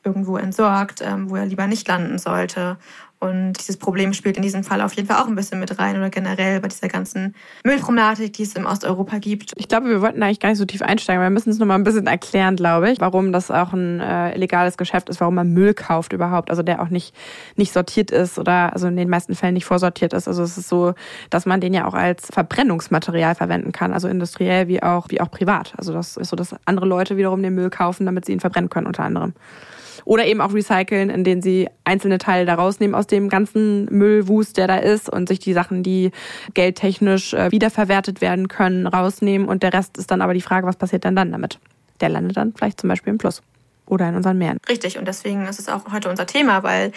irgendwo 0.04 0.36
entsorgt, 0.36 1.02
ähm, 1.02 1.28
wo 1.28 1.36
er 1.36 1.46
lieber 1.46 1.66
nicht 1.66 1.86
landen 1.88 2.18
sollte. 2.18 2.78
Und 3.18 3.54
dieses 3.54 3.78
Problem 3.78 4.12
spielt 4.12 4.36
in 4.36 4.42
diesem 4.42 4.62
Fall 4.62 4.82
auf 4.82 4.92
jeden 4.92 5.08
Fall 5.08 5.22
auch 5.22 5.26
ein 5.26 5.34
bisschen 5.34 5.58
mit 5.58 5.78
rein 5.78 5.96
oder 5.96 6.10
generell 6.10 6.60
bei 6.60 6.68
dieser 6.68 6.88
ganzen 6.88 7.34
Müllproblematik, 7.64 8.34
die 8.34 8.42
es 8.42 8.54
im 8.54 8.66
Osteuropa 8.66 9.18
gibt. 9.18 9.52
Ich 9.56 9.68
glaube, 9.68 9.88
wir 9.88 10.02
wollten 10.02 10.22
eigentlich 10.22 10.40
gar 10.40 10.50
nicht 10.50 10.58
so 10.58 10.66
tief 10.66 10.82
einsteigen, 10.82 11.22
wir 11.22 11.30
müssen 11.30 11.48
es 11.48 11.58
noch 11.58 11.66
mal 11.66 11.76
ein 11.76 11.84
bisschen 11.84 12.06
erklären, 12.06 12.56
glaube 12.56 12.90
ich, 12.90 13.00
warum 13.00 13.32
das 13.32 13.50
auch 13.50 13.72
ein 13.72 14.00
äh, 14.00 14.34
illegales 14.34 14.76
Geschäft 14.76 15.08
ist, 15.08 15.20
warum 15.20 15.34
man 15.34 15.48
Müll 15.48 15.72
kauft 15.72 16.12
überhaupt, 16.12 16.50
also 16.50 16.62
der 16.62 16.82
auch 16.82 16.90
nicht, 16.90 17.14
nicht 17.56 17.72
sortiert 17.72 18.10
ist 18.10 18.38
oder 18.38 18.74
also 18.74 18.86
in 18.86 18.96
den 18.96 19.08
meisten 19.08 19.34
Fällen 19.34 19.54
nicht 19.54 19.64
vorsortiert 19.64 20.12
ist. 20.12 20.28
Also 20.28 20.42
es 20.42 20.58
ist 20.58 20.68
so, 20.68 20.92
dass 21.30 21.46
man 21.46 21.62
den 21.62 21.72
ja 21.72 21.86
auch 21.86 21.94
als 21.94 22.26
Verbrennungsmaterial 22.26 23.34
verwenden 23.34 23.72
kann, 23.72 23.94
also 23.94 24.08
industriell 24.08 24.68
wie 24.68 24.82
auch, 24.82 25.06
wie 25.08 25.22
auch 25.22 25.30
privat. 25.30 25.72
Also 25.78 25.94
das 25.94 26.18
ist 26.18 26.28
so, 26.28 26.36
dass 26.36 26.54
andere 26.66 26.84
Leute 26.84 27.16
wiederum 27.16 27.42
den 27.42 27.54
Müll 27.54 27.70
kaufen, 27.70 28.04
damit 28.04 28.26
sie 28.26 28.32
ihn 28.32 28.40
verbrennen 28.40 28.68
können 28.68 28.86
unter 28.86 29.04
anderem. 29.04 29.32
Oder 30.06 30.24
eben 30.24 30.40
auch 30.40 30.54
recyceln, 30.54 31.10
indem 31.10 31.42
sie 31.42 31.68
einzelne 31.84 32.16
Teile 32.18 32.46
da 32.46 32.54
rausnehmen 32.54 32.94
aus 32.94 33.06
dem 33.06 33.28
ganzen 33.28 33.86
Müllwust, 33.86 34.56
der 34.56 34.68
da 34.68 34.76
ist 34.76 35.10
und 35.10 35.28
sich 35.28 35.40
die 35.40 35.52
Sachen, 35.52 35.82
die 35.82 36.12
geldtechnisch 36.54 37.34
äh, 37.34 37.50
wiederverwertet 37.50 38.22
werden 38.22 38.48
können, 38.48 38.86
rausnehmen. 38.86 39.48
Und 39.48 39.62
der 39.64 39.74
Rest 39.74 39.98
ist 39.98 40.10
dann 40.10 40.22
aber 40.22 40.32
die 40.32 40.40
Frage, 40.40 40.66
was 40.66 40.76
passiert 40.76 41.04
denn 41.04 41.16
dann 41.16 41.32
damit? 41.32 41.58
Der 42.00 42.08
landet 42.08 42.36
dann 42.36 42.54
vielleicht 42.56 42.80
zum 42.80 42.88
Beispiel 42.88 43.12
im 43.12 43.20
Fluss 43.20 43.42
oder 43.86 44.08
in 44.08 44.14
unseren 44.14 44.38
Meeren. 44.38 44.58
Richtig, 44.68 44.98
und 44.98 45.06
deswegen 45.08 45.44
ist 45.46 45.58
es 45.58 45.68
auch 45.68 45.92
heute 45.92 46.08
unser 46.08 46.26
Thema, 46.26 46.62
weil 46.62 46.92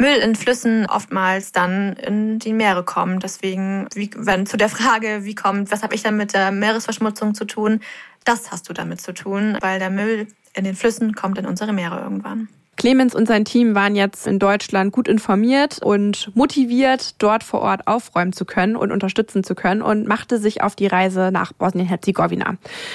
Müll 0.00 0.16
in 0.16 0.34
Flüssen 0.34 0.86
oftmals 0.86 1.52
dann 1.52 1.92
in 1.92 2.38
die 2.38 2.54
Meere 2.54 2.82
kommt. 2.82 3.22
Deswegen, 3.22 3.86
wie, 3.94 4.10
wenn 4.16 4.46
zu 4.46 4.56
der 4.56 4.70
Frage, 4.70 5.24
wie 5.24 5.34
kommt, 5.34 5.70
was 5.70 5.82
habe 5.82 5.94
ich 5.94 6.02
dann 6.02 6.16
mit 6.16 6.32
der 6.32 6.52
Meeresverschmutzung 6.52 7.34
zu 7.34 7.44
tun, 7.44 7.80
das 8.24 8.50
hast 8.50 8.66
du 8.70 8.72
damit 8.72 9.02
zu 9.02 9.12
tun, 9.12 9.58
weil 9.60 9.78
der 9.78 9.90
Müll 9.90 10.26
in 10.54 10.64
den 10.64 10.74
Flüssen 10.74 11.14
kommt 11.14 11.36
in 11.36 11.44
unsere 11.44 11.74
Meere 11.74 12.00
irgendwann. 12.00 12.48
Clemens 12.80 13.14
und 13.14 13.28
sein 13.28 13.44
Team 13.44 13.74
waren 13.74 13.94
jetzt 13.94 14.26
in 14.26 14.38
Deutschland 14.38 14.90
gut 14.90 15.06
informiert 15.06 15.82
und 15.82 16.34
motiviert, 16.34 17.20
dort 17.22 17.44
vor 17.44 17.60
Ort 17.60 17.86
aufräumen 17.86 18.32
zu 18.32 18.46
können 18.46 18.74
und 18.74 18.90
unterstützen 18.90 19.44
zu 19.44 19.54
können 19.54 19.82
und 19.82 20.08
machte 20.08 20.38
sich 20.38 20.62
auf 20.62 20.76
die 20.76 20.86
Reise 20.86 21.28
nach 21.30 21.52
Bosnien-Herzegowina. 21.52 22.54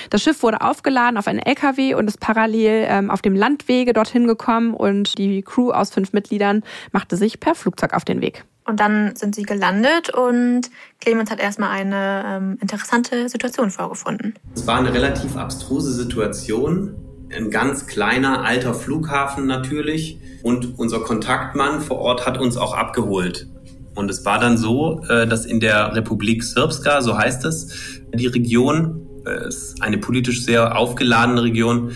Das 0.09 0.23
Schiff 0.23 0.41
wurde 0.41 0.61
aufgeladen 0.61 1.19
auf 1.19 1.27
einen 1.27 1.37
LKW 1.37 1.93
und 1.93 2.07
ist 2.07 2.19
parallel 2.19 2.87
ähm, 2.89 3.11
auf 3.11 3.21
dem 3.21 3.35
Landwege 3.35 3.93
dorthin 3.93 4.25
gekommen 4.25 4.73
und 4.73 5.19
die 5.19 5.43
Crew 5.43 5.69
aus 5.69 5.91
fünf 5.91 6.13
Mitgliedern 6.13 6.63
machte 6.91 7.15
sich 7.15 7.39
per 7.39 7.53
Flugzeug 7.53 7.93
auf 7.93 8.05
den 8.05 8.21
Weg. 8.21 8.43
Und 8.67 8.79
dann 8.79 9.15
sind 9.15 9.35
sie 9.35 9.43
gelandet 9.43 10.09
und 10.09 10.71
Clemens 10.99 11.29
hat 11.29 11.39
erstmal 11.39 11.69
eine 11.69 12.23
ähm, 12.25 12.57
interessante 12.59 13.29
Situation 13.29 13.69
vorgefunden. 13.69 14.33
Es 14.55 14.65
war 14.65 14.79
eine 14.79 14.91
relativ 14.91 15.37
abstruse 15.37 15.93
Situation 15.93 17.04
ein 17.33 17.49
ganz 17.49 17.87
kleiner 17.87 18.43
alter 18.43 18.73
Flughafen 18.73 19.47
natürlich. 19.47 20.19
Und 20.43 20.77
unser 20.77 20.99
Kontaktmann 20.99 21.81
vor 21.81 21.97
Ort 21.97 22.25
hat 22.25 22.37
uns 22.37 22.57
auch 22.57 22.75
abgeholt. 22.75 23.47
Und 23.95 24.11
es 24.11 24.25
war 24.25 24.39
dann 24.39 24.57
so, 24.57 25.01
äh, 25.09 25.25
dass 25.25 25.45
in 25.45 25.59
der 25.59 25.95
Republik 25.95 26.43
Srpska, 26.43 27.01
so 27.01 27.17
heißt 27.17 27.45
es, 27.45 28.01
die 28.13 28.27
Region, 28.27 29.07
äh, 29.25 29.47
ist 29.47 29.81
eine 29.81 29.97
politisch 29.97 30.43
sehr 30.43 30.77
aufgeladene 30.77 31.41
Region, 31.43 31.91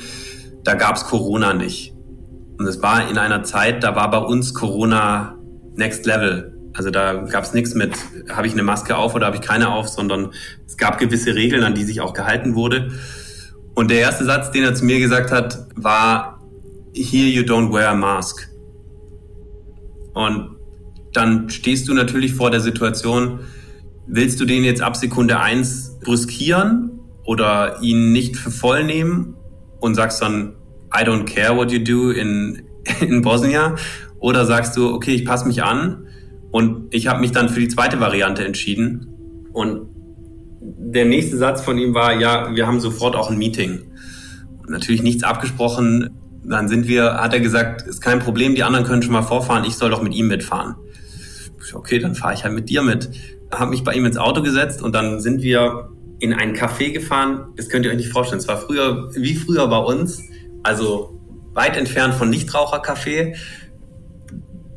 da 0.63 0.73
gab 0.73 0.95
es 0.95 1.03
Corona 1.03 1.53
nicht. 1.53 1.93
Und 2.57 2.65
es 2.65 2.81
war 2.81 3.09
in 3.09 3.17
einer 3.17 3.43
Zeit, 3.43 3.83
da 3.83 3.95
war 3.95 4.09
bei 4.09 4.17
uns 4.17 4.53
Corona 4.53 5.37
Next 5.75 6.05
Level. 6.05 6.55
Also 6.73 6.91
da 6.91 7.13
gab 7.13 7.43
es 7.43 7.53
nichts 7.53 7.73
mit, 7.73 7.93
habe 8.29 8.47
ich 8.47 8.53
eine 8.53 8.63
Maske 8.63 8.95
auf 8.95 9.15
oder 9.15 9.25
habe 9.25 9.37
ich 9.37 9.41
keine 9.41 9.69
auf, 9.69 9.87
sondern 9.87 10.31
es 10.65 10.77
gab 10.77 10.97
gewisse 10.97 11.35
Regeln, 11.35 11.63
an 11.63 11.73
die 11.73 11.83
sich 11.83 12.01
auch 12.01 12.13
gehalten 12.13 12.55
wurde. 12.55 12.91
Und 13.79 13.89
der 13.89 13.99
erste 13.99 14.25
Satz, 14.25 14.51
den 14.51 14.65
er 14.65 14.75
zu 14.75 14.83
mir 14.83 14.99
gesagt 14.99 15.31
hat, 15.31 15.65
war, 15.77 16.45
here 16.93 17.29
you 17.29 17.43
don't 17.43 17.71
wear 17.71 17.87
a 17.87 17.95
mask. 17.95 18.49
Und 20.13 20.57
dann 21.13 21.49
stehst 21.49 21.87
du 21.87 21.93
natürlich 21.93 22.33
vor 22.33 22.51
der 22.51 22.59
Situation, 22.59 23.39
willst 24.05 24.37
du 24.41 24.43
den 24.43 24.65
jetzt 24.65 24.81
ab 24.81 24.97
Sekunde 24.97 25.39
eins 25.39 25.97
riskieren 26.05 26.99
oder 27.23 27.81
ihn 27.81 28.11
nicht 28.11 28.35
für 28.35 28.51
voll 28.51 28.83
nehmen 28.83 29.37
und 29.79 29.95
sagst 29.95 30.21
dann, 30.21 30.55
I 30.93 31.05
don't 31.05 31.23
care 31.23 31.55
what 31.55 31.71
you 31.71 31.79
do 31.81 32.11
in, 32.11 32.63
in 32.99 33.21
Bosnia? 33.21 33.77
Oder 34.19 34.45
sagst 34.45 34.75
du, 34.75 34.93
okay, 34.93 35.11
ich 35.11 35.23
passe 35.23 35.47
mich 35.47 35.63
an 35.63 36.05
und 36.51 36.93
ich 36.93 37.07
habe 37.07 37.21
mich 37.21 37.31
dann 37.31 37.47
für 37.47 37.61
die 37.61 37.69
zweite 37.69 38.01
Variante 38.01 38.43
entschieden. 38.43 39.07
Und 39.53 39.88
der 40.61 41.05
nächste 41.05 41.37
Satz 41.37 41.61
von 41.61 41.77
ihm 41.77 41.93
war, 41.93 42.19
ja, 42.19 42.53
wir 42.55 42.67
haben 42.67 42.79
sofort 42.79 43.15
auch 43.15 43.29
ein 43.29 43.37
Meeting. 43.37 43.91
Natürlich 44.67 45.01
nichts 45.01 45.23
abgesprochen. 45.23 46.09
Dann 46.43 46.67
sind 46.67 46.87
wir, 46.87 47.15
hat 47.15 47.33
er 47.33 47.39
gesagt, 47.39 47.83
ist 47.83 48.01
kein 48.01 48.19
Problem, 48.19 48.55
die 48.55 48.63
anderen 48.63 48.85
können 48.85 49.01
schon 49.01 49.13
mal 49.13 49.21
vorfahren, 49.21 49.65
ich 49.65 49.75
soll 49.75 49.89
doch 49.89 50.01
mit 50.01 50.13
ihm 50.13 50.27
mitfahren. 50.27 50.75
Okay, 51.73 51.99
dann 51.99 52.15
fahre 52.15 52.33
ich 52.33 52.43
halt 52.43 52.53
mit 52.53 52.69
dir 52.69 52.81
mit. 52.81 53.09
Habe 53.51 53.71
mich 53.71 53.83
bei 53.83 53.93
ihm 53.93 54.05
ins 54.05 54.17
Auto 54.17 54.41
gesetzt 54.41 54.81
und 54.81 54.95
dann 54.95 55.19
sind 55.19 55.41
wir 55.41 55.89
in 56.19 56.33
ein 56.33 56.55
Café 56.55 56.91
gefahren. 56.91 57.53
Das 57.55 57.69
könnt 57.69 57.85
ihr 57.85 57.91
euch 57.91 57.97
nicht 57.97 58.11
vorstellen. 58.11 58.39
Es 58.39 58.47
war 58.47 58.57
früher, 58.57 59.09
wie 59.15 59.35
früher 59.35 59.67
bei 59.67 59.77
uns, 59.77 60.23
also 60.63 61.19
weit 61.53 61.77
entfernt 61.77 62.15
von 62.15 62.29
Nichtrauchercafé 62.29 63.35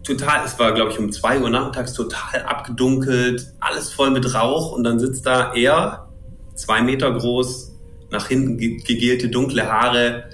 total, 0.05 0.45
es 0.45 0.59
war, 0.59 0.73
glaube 0.75 0.93
ich, 0.93 0.99
um 0.99 1.13
zwei 1.13 1.41
Uhr 1.41 1.51
nachmittags 1.51 1.95
total 1.95 2.43
abgedunkelt, 2.43 3.53
alles 3.61 3.93
voll 3.93 4.11
mit 4.11 4.35
Rauch 4.35 4.73
und 4.73 4.85
dann 4.85 4.99
sitzt 4.99 5.27
da 5.27 5.53
er, 5.55 6.09
zwei 6.55 6.83
Meter 6.83 7.13
groß, 7.13 7.73
nach 8.11 8.29
hinten 8.29 8.59
gegelte 8.59 9.29
dunkle 9.29 9.71
Haare, 9.71 10.25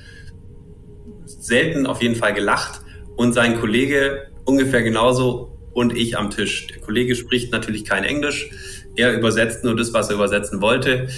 selten 1.26 1.86
auf 1.86 2.02
jeden 2.02 2.16
Fall 2.16 2.34
gelacht 2.34 2.80
und 3.16 3.32
sein 3.32 3.58
Kollege 3.58 4.28
ungefähr 4.44 4.82
genauso 4.82 5.58
und 5.72 5.96
ich 5.96 6.18
am 6.18 6.30
Tisch. 6.30 6.66
Der 6.66 6.80
Kollege 6.80 7.14
spricht 7.14 7.52
natürlich 7.52 7.84
kein 7.84 8.04
Englisch, 8.04 8.50
er 8.96 9.16
übersetzt 9.16 9.62
nur 9.64 9.76
das, 9.76 9.92
was 9.92 10.08
er 10.08 10.16
übersetzen 10.16 10.60
wollte. 10.60 11.08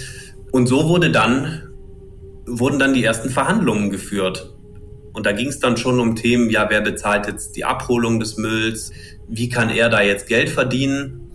Und 0.51 0.67
so 0.67 0.87
wurde 0.87 1.11
dann, 1.11 1.69
wurden 2.45 2.77
dann 2.77 2.93
die 2.93 3.03
ersten 3.03 3.29
Verhandlungen 3.29 3.89
geführt. 3.89 4.50
Und 5.13 5.25
da 5.25 5.31
ging 5.31 5.47
es 5.47 5.59
dann 5.59 5.77
schon 5.77 5.99
um 5.99 6.15
Themen, 6.15 6.49
ja, 6.49 6.69
wer 6.69 6.81
bezahlt 6.81 7.27
jetzt 7.27 7.55
die 7.55 7.65
Abholung 7.65 8.19
des 8.19 8.37
Mülls? 8.37 8.91
Wie 9.27 9.49
kann 9.49 9.69
er 9.69 9.89
da 9.89 10.01
jetzt 10.01 10.27
Geld 10.27 10.49
verdienen? 10.49 11.31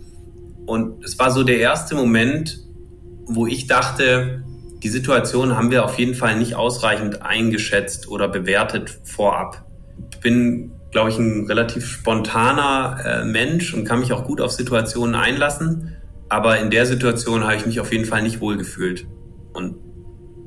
Und 0.65 1.03
es 1.05 1.17
war 1.19 1.31
so 1.31 1.43
der 1.43 1.59
erste 1.59 1.95
Moment, 1.95 2.59
wo 3.25 3.45
ich 3.45 3.67
dachte, 3.67 4.43
die 4.83 4.89
Situation 4.89 5.55
haben 5.55 5.71
wir 5.71 5.85
auf 5.85 5.97
jeden 5.97 6.13
Fall 6.13 6.37
nicht 6.37 6.55
ausreichend 6.55 7.21
eingeschätzt 7.21 8.07
oder 8.07 8.27
bewertet 8.27 8.99
vorab. 9.03 9.65
Ich 10.11 10.19
bin, 10.19 10.71
glaube 10.91 11.09
ich, 11.09 11.17
ein 11.17 11.45
relativ 11.47 11.85
spontaner 11.85 12.97
äh, 13.03 13.25
Mensch 13.25 13.73
und 13.73 13.85
kann 13.85 13.99
mich 13.99 14.13
auch 14.13 14.25
gut 14.25 14.41
auf 14.41 14.51
Situationen 14.51 15.15
einlassen. 15.15 15.95
Aber 16.29 16.59
in 16.59 16.69
der 16.69 16.85
Situation 16.85 17.43
habe 17.43 17.55
ich 17.55 17.65
mich 17.65 17.79
auf 17.79 17.91
jeden 17.91 18.05
Fall 18.05 18.21
nicht 18.21 18.41
wohlgefühlt. 18.41 19.07
Und 19.53 19.75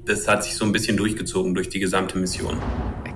das 0.04 0.28
hat 0.28 0.44
sich 0.44 0.54
so 0.54 0.64
ein 0.64 0.72
bisschen 0.72 0.96
durchgezogen 0.96 1.54
durch 1.54 1.68
die 1.68 1.80
gesamte 1.80 2.18
Mission. 2.18 2.58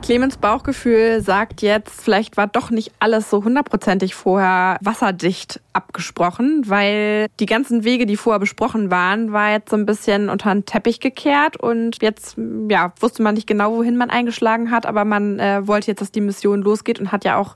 Clemens 0.05 0.37
Bauchgefühl 0.37 1.23
sagt 1.23 1.63
jetzt, 1.63 2.03
vielleicht 2.03 2.37
war 2.37 2.47
doch 2.47 2.69
nicht 2.69 2.93
alles 2.99 3.31
so 3.31 3.43
hundertprozentig 3.43 4.15
vorher 4.15 4.77
wasserdicht 4.83 5.63
abgesprochen, 5.73 6.65
weil 6.67 7.29
die 7.41 7.47
ganzen 7.47 7.85
Wege, 7.85 8.05
die 8.05 8.19
vorher 8.19 8.39
besprochen 8.39 8.91
waren, 8.91 9.33
war 9.33 9.53
jetzt 9.53 9.71
so 9.71 9.77
ein 9.77 9.87
bisschen 9.87 10.29
unter 10.29 10.53
den 10.53 10.67
Teppich 10.67 11.01
gekehrt 11.01 11.57
und 11.57 12.03
jetzt 12.03 12.37
ja, 12.69 12.93
wusste 13.01 13.23
man 13.23 13.35
nicht 13.35 13.47
genau, 13.47 13.77
wohin 13.77 13.97
man 13.97 14.11
eingeschlagen 14.11 14.71
hat, 14.71 14.85
aber 14.85 15.07
man 15.07 15.39
äh, 15.39 15.67
wollte 15.67 15.93
jetzt, 15.93 16.03
dass 16.03 16.13
die 16.13 16.21
Mission 16.21 16.61
losgeht 16.61 17.01
und 17.01 17.11
hat 17.11 17.25
ja 17.25 17.39
auch 17.39 17.55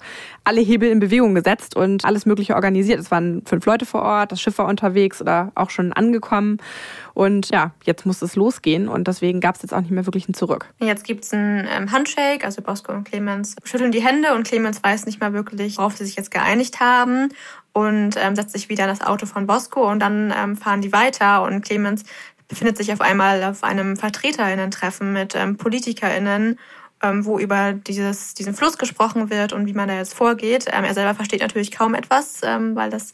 alle 0.49 0.63
Hebel 0.63 0.89
in 0.89 0.99
Bewegung 0.99 1.35
gesetzt 1.35 1.77
und 1.77 2.07
alles 2.07 2.25
Mögliche 2.25 2.55
organisiert. 2.55 2.99
Es 2.99 3.11
waren 3.11 3.43
fünf 3.45 3.67
Leute 3.67 3.85
vor 3.85 4.01
Ort, 4.01 4.33
das 4.33 4.41
Schiff 4.41 4.57
war 4.57 4.67
unterwegs 4.67 5.21
oder 5.21 5.53
auch 5.55 5.69
schon 5.69 5.93
angekommen 5.93 6.57
und 7.13 7.51
ja, 7.51 7.73
jetzt 7.85 8.07
muss 8.07 8.23
es 8.23 8.35
losgehen 8.35 8.89
und 8.89 9.09
deswegen 9.09 9.41
gab 9.41 9.57
es 9.57 9.63
jetzt 9.63 9.75
auch 9.75 9.81
nicht 9.83 9.91
mehr 9.91 10.07
wirklich 10.07 10.27
ein 10.27 10.33
Zurück. 10.33 10.67
Jetzt 10.79 11.05
gibt 11.05 11.25
es 11.25 11.35
einen 11.35 11.69
ähm, 11.71 11.93
Handshake, 11.93 12.45
also 12.45 12.63
Bosco 12.63 12.93
und 12.93 13.05
Clemens 13.05 13.57
schütteln 13.65 13.93
die 13.93 14.03
Hände 14.03 14.35
und 14.35 14.47
Clemens 14.47 14.83
weiß 14.83 15.05
nicht 15.05 15.21
mal 15.21 15.35
wirklich, 15.35 15.77
worauf 15.77 15.97
sie 15.97 16.07
sich 16.07 16.17
jetzt 16.17 16.31
geeinigt 16.31 16.81
haben 16.81 17.29
und 17.75 18.17
ähm, 18.17 18.35
setzt 18.35 18.53
sich 18.53 18.71
wieder 18.71 18.85
in 18.85 18.91
das 18.91 19.03
Auto 19.03 19.27
von 19.27 19.47
Bosco 19.47 19.87
und 19.91 20.01
dann 20.01 20.33
ähm, 20.35 20.57
fahren 20.57 20.81
die 20.81 20.93
weiter 20.93 21.43
und 21.43 21.63
Clemens 21.63 22.05
befindet 22.49 22.79
sich 22.79 22.91
auf 22.93 23.03
einmal 23.03 23.45
auf 23.45 23.63
einem 23.63 23.97
Vertreterinnen-Treffen 23.97 25.13
mit 25.13 25.35
ähm, 25.35 25.59
PolitikerInnen, 25.59 26.59
ähm, 27.03 27.25
wo 27.25 27.39
über 27.39 27.73
dieses, 27.73 28.35
diesen 28.35 28.55
Fluss 28.55 28.79
gesprochen 28.79 29.31
wird 29.31 29.53
und 29.53 29.67
wie 29.67 29.75
man 29.75 29.89
da 29.89 29.97
jetzt 29.97 30.15
vorgeht. 30.15 30.67
Ähm, 30.73 30.85
er 30.85 30.95
selber 30.95 31.15
versteht 31.15 31.41
natürlich 31.41 31.71
kaum 31.71 31.95
etwas, 31.95 32.41
ähm, 32.43 32.75
weil 32.75 32.91
das 32.91 33.13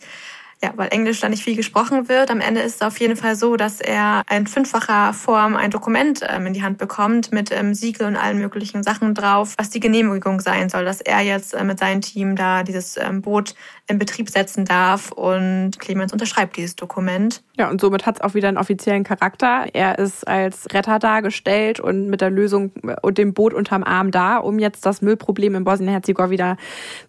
ja, 0.65 0.73
weil 0.77 0.89
Englisch 0.93 1.21
da 1.21 1.29
nicht 1.29 1.45
viel 1.45 1.57
gesprochen 1.57 2.09
wird. 2.09 2.31
Am 2.31 2.41
Ende 2.41 2.63
ist 2.63 2.77
es 2.77 2.83
auf 2.83 2.99
jeden 2.99 3.17
Fall 3.17 3.37
so, 3.37 3.57
dass 3.57 3.81
er 3.81 4.23
in 4.31 4.47
fünffacher 4.47 5.13
Form 5.13 5.57
ein 5.57 5.71
Dokument 5.71 6.21
ähm, 6.27 6.47
in 6.47 6.55
die 6.55 6.63
Hand 6.63 6.79
bekommt 6.79 7.33
mit 7.33 7.51
ähm, 7.53 7.75
Siegel 7.75 8.07
und 8.07 8.17
allen 8.17 8.39
möglichen 8.39 8.83
Sachen 8.83 9.15
drauf, 9.15 9.55
was 9.59 9.69
die 9.69 9.81
Genehmigung 9.81 10.41
sein 10.41 10.71
soll, 10.71 10.87
dass 10.87 11.03
er 11.03 11.21
jetzt 11.21 11.53
äh, 11.53 11.65
mit 11.65 11.79
seinem 11.79 12.01
Team 12.01 12.35
da 12.35 12.63
dieses 12.63 12.97
ähm, 12.97 13.21
Boot 13.21 13.55
in 13.87 13.99
Betrieb 13.99 14.31
setzen 14.31 14.65
darf 14.65 15.13
und 15.13 15.79
Clemens 15.79 16.13
unterschreibt 16.13 16.57
dieses 16.57 16.75
Dokument. 16.75 17.43
Ja, 17.57 17.69
und 17.69 17.81
somit 17.81 18.07
hat 18.07 18.17
es 18.17 18.21
auch 18.23 18.35
wieder 18.35 18.49
einen 18.49 18.57
offiziellen 18.57 19.05
Charakter. 19.05 19.67
Er 19.75 19.99
ist 19.99 20.27
als 20.27 20.67
Retter 20.73 20.99
dargestellt 20.99 21.81
und 21.81 22.09
mit 22.09 22.23
der 22.23 22.31
Lösung 22.31 22.73
und 23.03 23.19
dem 23.19 23.35
Boot 23.35 23.53
unterm 23.53 23.85
Arm 23.85 24.11
da, 24.11 24.39
um 24.39 24.59
jetzt 24.59 24.87
das 24.87 25.03
Müllproblem 25.03 25.55
in 25.55 25.65
Bosnien-Herzegowina 25.65 26.57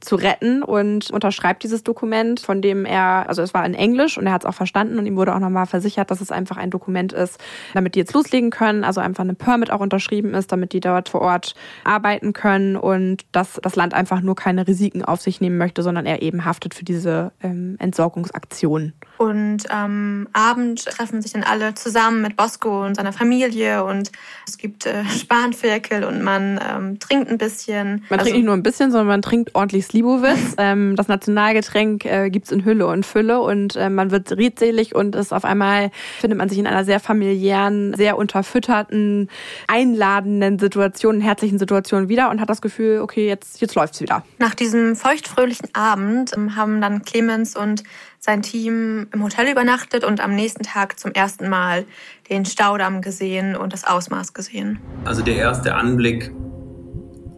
zu 0.02 0.18
retten 0.18 0.64
und 0.64 1.12
unterschreibt 1.12 1.64
dieses 1.64 1.84
Dokument, 1.84 2.42
von 2.42 2.62
dem 2.62 2.86
er, 2.86 3.30
also 3.30 3.42
es 3.42 3.54
war 3.54 3.66
in 3.66 3.74
Englisch 3.74 4.18
und 4.18 4.28
er 4.28 4.34
hat 4.34 4.44
es 4.44 4.46
auch 4.46 4.54
verstanden 4.54 5.00
und 5.00 5.06
ihm 5.06 5.16
wurde 5.16 5.34
auch 5.34 5.40
nochmal 5.40 5.68
versichert, 5.68 6.12
dass 6.12 6.20
es 6.20 6.30
einfach 6.30 6.58
ein 6.58 6.72
Dokument 6.72 7.14
ist, 7.14 7.40
damit 7.74 7.96
die 7.96 8.00
jetzt 8.00 8.14
loslegen 8.14 8.50
können, 8.50 8.84
also 8.84 9.00
einfach 9.00 9.24
eine 9.24 9.34
Permit 9.34 9.72
auch 9.72 9.80
unterschrieben 9.80 10.34
ist, 10.34 10.52
damit 10.52 10.74
die 10.74 10.82
dort 10.82 11.08
vor 11.08 11.22
Ort 11.22 11.56
arbeiten 11.86 12.34
können 12.34 12.76
und 12.76 13.26
dass 13.32 13.60
das 13.64 13.78
Land 13.78 13.94
einfach 13.94 14.20
nur 14.20 14.36
keine 14.36 14.68
Risiken 14.68 15.06
auf 15.06 15.22
sich 15.22 15.40
nehmen 15.40 15.58
möchte, 15.58 15.82
sondern 15.82 16.06
er 16.06 16.22
eben 16.22 16.44
haftet 16.66 16.74
für 16.74 16.84
diese 16.84 17.32
ähm, 17.42 17.76
Entsorgungsaktion. 17.80 18.94
Und 19.18 19.72
am 19.72 20.28
Abend 20.34 20.84
treffen 20.86 21.22
sich 21.22 21.34
dann 21.34 21.44
alle 21.44 21.74
zusammen 21.74 22.22
mit 22.22 22.36
Bosco 22.36 22.86
und 22.86 22.96
seiner 22.96 23.14
Familie 23.14 23.84
und 23.84 24.12
es 24.48 24.58
gibt 24.58 24.86
äh, 24.86 25.06
Spanferkel 25.20 26.04
und 26.04 26.22
man 26.22 26.60
ähm, 26.68 27.00
trinkt 27.00 27.30
ein 27.30 27.38
bisschen. 27.38 28.04
Man 28.10 28.20
also, 28.20 28.24
trinkt 28.24 28.38
nicht 28.38 28.46
nur 28.46 28.54
ein 28.54 28.64
bisschen, 28.64 28.92
sondern 28.92 29.08
man 29.08 29.22
trinkt 29.22 29.56
ordentlich 29.56 29.86
Slivovitz. 29.86 30.56
ähm, 30.58 30.96
das 30.96 31.08
Nationalgetränk 31.08 32.06
äh, 32.06 32.30
gibt's 32.30 32.52
in 32.52 32.66
Hülle 32.66 32.88
und 32.88 33.06
Fülle 33.06 33.40
und 33.42 33.76
äh, 33.76 33.90
man 33.90 34.12
wird 34.12 34.32
redselig 34.34 34.96
und 34.96 35.16
ist 35.16 35.34
auf 35.34 35.46
einmal, 35.46 35.92
findet 36.20 36.38
man 36.38 36.50
sich 36.50 36.58
in 36.58 36.68
einer 36.68 36.84
sehr 36.84 37.00
familiären, 37.00 37.94
sehr 37.96 38.18
unterfütterten, 38.18 39.30
einladenden 39.68 40.60
Situation, 40.60 41.22
herzlichen 41.22 41.60
Situation 41.60 42.10
wieder 42.10 42.30
und 42.30 42.42
hat 42.42 42.50
das 42.50 42.62
Gefühl, 42.62 43.00
okay, 43.00 43.28
jetzt, 43.28 43.62
jetzt 43.62 43.76
läuft's 43.76 44.02
wieder. 44.02 44.24
Nach 44.40 44.56
diesem 44.56 44.96
feuchtfröhlichen 44.96 45.70
Abend 45.74 46.32
ähm, 46.36 46.56
haben 46.56 46.82
dann 46.82 47.04
Clemens 47.04 47.56
und 47.56 47.84
sein 48.26 48.42
Team 48.42 49.08
im 49.14 49.24
Hotel 49.24 49.52
übernachtet 49.52 50.04
und 50.04 50.20
am 50.20 50.34
nächsten 50.34 50.64
Tag 50.64 51.00
zum 51.00 51.12
ersten 51.12 51.48
Mal 51.48 51.86
den 52.28 52.44
Staudamm 52.46 53.02
gesehen 53.02 53.56
und 53.56 53.72
das 53.72 53.86
Ausmaß 53.86 54.34
gesehen. 54.34 54.80
Also 55.06 55.22
der 55.22 55.36
erste 55.36 55.76
Anblick 55.76 56.32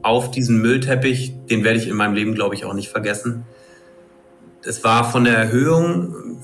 auf 0.02 0.32
diesen 0.32 0.62
Müllteppich, 0.62 1.34
den 1.50 1.66
werde 1.66 1.78
ich 1.78 1.90
in 1.90 1.98
meinem 1.98 2.14
Leben, 2.14 2.34
glaube 2.36 2.56
ich, 2.56 2.64
auch 2.64 2.74
nicht 2.74 2.88
vergessen. 2.88 3.44
Es 4.64 4.84
war 4.86 5.12
von 5.12 5.26
der 5.26 5.36
Erhöhung, 5.36 6.42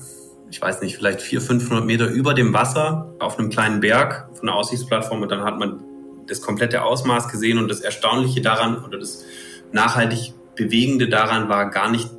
ich 0.50 0.60
weiß 0.60 0.82
nicht, 0.82 0.96
vielleicht 0.96 1.22
400, 1.22 1.62
500 1.62 1.86
Meter 1.86 2.08
über 2.08 2.34
dem 2.34 2.52
Wasser 2.52 3.14
auf 3.20 3.38
einem 3.38 3.48
kleinen 3.48 3.80
Berg 3.80 4.28
von 4.34 4.46
der 4.46 4.56
Aussichtsplattform 4.56 5.22
und 5.22 5.32
dann 5.32 5.42
hat 5.42 5.58
man 5.58 5.82
das 6.26 6.42
komplette 6.42 6.82
Ausmaß 6.82 7.28
gesehen 7.28 7.56
und 7.56 7.68
das 7.68 7.80
Erstaunliche 7.80 8.42
daran 8.42 8.84
oder 8.84 8.98
das 8.98 9.24
nachhaltig 9.72 10.34
Bewegende 10.54 11.08
daran 11.08 11.48
war 11.48 11.70
gar 11.70 11.90
nicht 11.90 12.10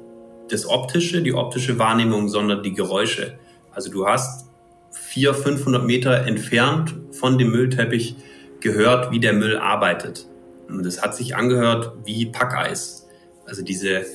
das 0.50 0.68
Optische, 0.68 1.22
die 1.22 1.34
optische 1.34 1.80
Wahrnehmung, 1.80 2.30
sondern 2.30 2.64
die 2.64 2.74
Geräusche. 2.74 3.38
Also 3.72 3.92
du 3.92 4.08
hast 4.08 4.48
400, 4.92 5.44
500 5.44 5.86
Meter 5.86 6.26
entfernt 6.26 6.96
von 7.12 7.38
dem 7.38 7.52
Müllteppich 7.52 8.16
gehört, 8.60 9.12
wie 9.12 9.20
der 9.20 9.34
Müll 9.34 9.58
arbeitet. 9.58 10.28
Und 10.68 10.86
es 10.86 11.02
hat 11.02 11.16
sich 11.16 11.36
angehört 11.36 11.94
wie 12.06 12.26
Packeis. 12.28 13.08
Also 13.46 13.64
diese, 13.64 14.06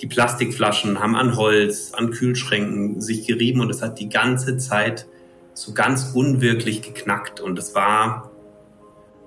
die 0.00 0.06
Plastikflaschen 0.06 1.00
haben 1.00 1.16
an 1.16 1.36
Holz, 1.36 1.92
an 1.94 2.10
Kühlschränken 2.10 3.00
sich 3.00 3.26
gerieben 3.26 3.60
und 3.60 3.70
es 3.70 3.82
hat 3.82 3.98
die 3.98 4.08
ganze 4.08 4.56
Zeit 4.56 5.06
so 5.52 5.74
ganz 5.74 6.12
unwirklich 6.14 6.82
geknackt. 6.82 7.40
Und 7.40 7.58
es 7.58 7.74
war 7.74 8.30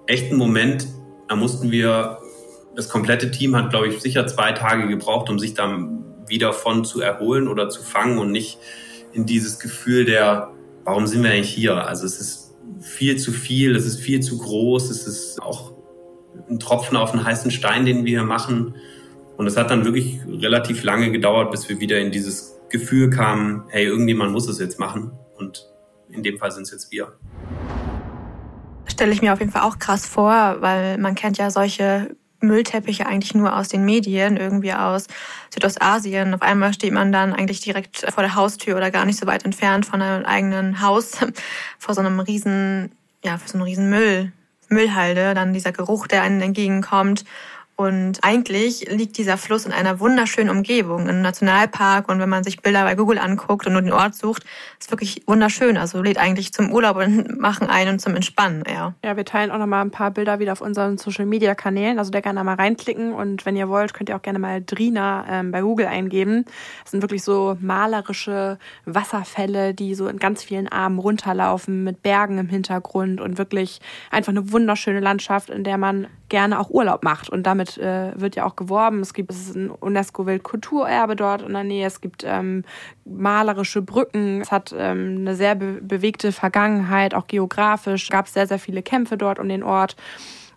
echt 0.07 0.31
ein 0.31 0.37
Moment, 0.37 0.87
da 1.27 1.35
mussten 1.35 1.71
wir, 1.71 2.17
das 2.75 2.89
komplette 2.89 3.31
Team 3.31 3.55
hat, 3.55 3.69
glaube 3.69 3.87
ich, 3.87 3.99
sicher 3.99 4.25
zwei 4.27 4.53
Tage 4.53 4.87
gebraucht, 4.87 5.29
um 5.29 5.39
sich 5.39 5.53
da 5.53 5.89
wieder 6.31 6.53
von 6.53 6.83
zu 6.83 7.01
erholen 7.01 7.47
oder 7.47 7.69
zu 7.69 7.83
fangen 7.83 8.17
und 8.17 8.31
nicht 8.31 8.57
in 9.13 9.27
dieses 9.27 9.59
Gefühl 9.59 10.05
der, 10.05 10.51
warum 10.83 11.05
sind 11.05 11.23
wir 11.23 11.29
eigentlich 11.29 11.53
hier? 11.53 11.85
Also 11.85 12.05
es 12.05 12.19
ist 12.19 12.55
viel 12.79 13.17
zu 13.17 13.31
viel, 13.31 13.75
es 13.75 13.85
ist 13.85 13.99
viel 13.99 14.21
zu 14.21 14.39
groß, 14.39 14.89
es 14.89 15.05
ist 15.05 15.41
auch 15.41 15.73
ein 16.49 16.59
Tropfen 16.59 16.97
auf 16.97 17.13
einen 17.13 17.23
heißen 17.23 17.51
Stein, 17.51 17.85
den 17.85 18.05
wir 18.05 18.19
hier 18.19 18.23
machen. 18.23 18.75
Und 19.37 19.47
es 19.47 19.57
hat 19.57 19.69
dann 19.71 19.85
wirklich 19.85 20.19
relativ 20.27 20.83
lange 20.83 21.11
gedauert, 21.11 21.51
bis 21.51 21.67
wir 21.69 21.79
wieder 21.79 21.99
in 21.99 22.11
dieses 22.11 22.55
Gefühl 22.69 23.09
kamen, 23.09 23.63
hey, 23.69 23.85
irgendjemand 23.85 24.31
muss 24.31 24.47
es 24.47 24.59
jetzt 24.59 24.79
machen. 24.79 25.11
Und 25.37 25.67
in 26.09 26.23
dem 26.23 26.37
Fall 26.37 26.51
sind 26.51 26.63
es 26.63 26.71
jetzt 26.71 26.91
wir. 26.91 27.13
Stelle 28.85 29.13
ich 29.13 29.21
mir 29.21 29.33
auf 29.33 29.39
jeden 29.39 29.51
Fall 29.51 29.63
auch 29.63 29.79
krass 29.79 30.05
vor, 30.05 30.57
weil 30.59 30.97
man 30.97 31.15
kennt 31.15 31.37
ja 31.37 31.49
solche 31.49 32.15
Müllteppiche 32.41 33.05
eigentlich 33.05 33.33
nur 33.33 33.55
aus 33.55 33.69
den 33.69 33.85
Medien, 33.85 34.37
irgendwie 34.37 34.73
aus 34.73 35.07
Südostasien. 35.53 36.33
Auf 36.33 36.41
einmal 36.41 36.73
steht 36.73 36.93
man 36.93 37.11
dann 37.11 37.33
eigentlich 37.33 37.61
direkt 37.61 38.05
vor 38.11 38.23
der 38.23 38.35
Haustür 38.35 38.75
oder 38.77 38.91
gar 38.91 39.05
nicht 39.05 39.19
so 39.19 39.27
weit 39.27 39.45
entfernt 39.45 39.85
von 39.85 40.01
einem 40.01 40.25
eigenen 40.25 40.81
Haus, 40.81 41.17
vor 41.79 41.95
so 41.95 42.01
einem 42.01 42.19
riesen, 42.19 42.91
ja, 43.23 43.37
vor 43.37 43.47
so 43.47 43.53
einem 43.55 43.63
riesen 43.63 43.89
Müll, 43.89 44.31
Müllhalde. 44.69 45.33
Dann 45.33 45.53
dieser 45.53 45.71
Geruch, 45.71 46.07
der 46.07 46.23
einen 46.23 46.41
entgegenkommt. 46.41 47.25
Und 47.81 48.19
eigentlich 48.21 48.87
liegt 48.91 49.17
dieser 49.17 49.37
Fluss 49.37 49.65
in 49.65 49.71
einer 49.71 49.99
wunderschönen 49.99 50.51
Umgebung, 50.51 51.09
im 51.09 51.23
Nationalpark. 51.23 52.09
Und 52.09 52.19
wenn 52.19 52.29
man 52.29 52.43
sich 52.43 52.61
Bilder 52.61 52.83
bei 52.83 52.93
Google 52.93 53.17
anguckt 53.17 53.65
und 53.65 53.73
nur 53.73 53.81
den 53.81 53.91
Ort 53.91 54.13
sucht, 54.13 54.43
ist 54.79 54.91
wirklich 54.91 55.23
wunderschön. 55.25 55.77
Also 55.77 55.99
lädt 55.99 56.19
eigentlich 56.19 56.53
zum 56.53 56.71
Urlaub 56.71 56.97
und 56.97 57.39
machen 57.39 57.67
einen 57.71 57.97
zum 57.97 58.15
Entspannen, 58.15 58.63
ja. 58.71 58.93
Ja, 59.03 59.17
wir 59.17 59.25
teilen 59.25 59.49
auch 59.49 59.57
nochmal 59.57 59.81
ein 59.81 59.89
paar 59.89 60.11
Bilder 60.11 60.37
wieder 60.37 60.51
auf 60.51 60.61
unseren 60.61 60.99
Social 60.99 61.25
Media 61.25 61.55
Kanälen. 61.55 61.97
Also 61.97 62.11
da 62.11 62.21
gerne 62.21 62.43
mal 62.43 62.53
reinklicken. 62.53 63.13
Und 63.13 63.47
wenn 63.47 63.55
ihr 63.55 63.67
wollt, 63.67 63.95
könnt 63.95 64.09
ihr 64.09 64.15
auch 64.15 64.21
gerne 64.21 64.37
mal 64.37 64.61
Drina 64.63 65.25
ähm, 65.27 65.51
bei 65.51 65.61
Google 65.61 65.87
eingeben. 65.87 66.45
Das 66.83 66.91
sind 66.91 67.01
wirklich 67.01 67.23
so 67.23 67.57
malerische 67.61 68.59
Wasserfälle, 68.85 69.73
die 69.73 69.95
so 69.95 70.07
in 70.07 70.19
ganz 70.19 70.43
vielen 70.43 70.67
Armen 70.67 70.99
runterlaufen 70.99 71.83
mit 71.83 72.03
Bergen 72.03 72.37
im 72.37 72.47
Hintergrund 72.47 73.21
und 73.21 73.39
wirklich 73.39 73.79
einfach 74.11 74.31
eine 74.31 74.51
wunderschöne 74.51 74.99
Landschaft, 74.99 75.49
in 75.49 75.63
der 75.63 75.79
man 75.79 76.05
gerne 76.29 76.59
auch 76.59 76.69
Urlaub 76.69 77.03
macht. 77.03 77.29
Und 77.29 77.43
damit 77.43 77.70
äh, 77.77 78.11
wird 78.15 78.35
ja 78.35 78.45
auch 78.45 78.55
geworben. 78.55 79.01
Es 79.01 79.13
gibt 79.13 79.31
es 79.31 79.49
ist 79.49 79.55
ein 79.55 79.71
UNESCO-Weltkulturerbe 79.71 81.15
dort 81.15 81.41
in 81.41 81.53
der 81.53 81.63
Nähe. 81.63 81.87
Es 81.87 82.01
gibt 82.01 82.23
ähm, 82.25 82.63
malerische 83.05 83.81
Brücken. 83.81 84.41
Es 84.41 84.51
hat 84.51 84.73
ähm, 84.77 85.17
eine 85.19 85.35
sehr 85.35 85.55
be 85.55 85.79
bewegte 85.81 86.31
Vergangenheit, 86.31 87.13
auch 87.13 87.27
geografisch. 87.27 88.03
Es 88.03 88.09
gab 88.09 88.27
sehr, 88.27 88.47
sehr 88.47 88.59
viele 88.59 88.81
Kämpfe 88.81 89.17
dort 89.17 89.39
um 89.39 89.49
den 89.49 89.63
Ort. 89.63 89.95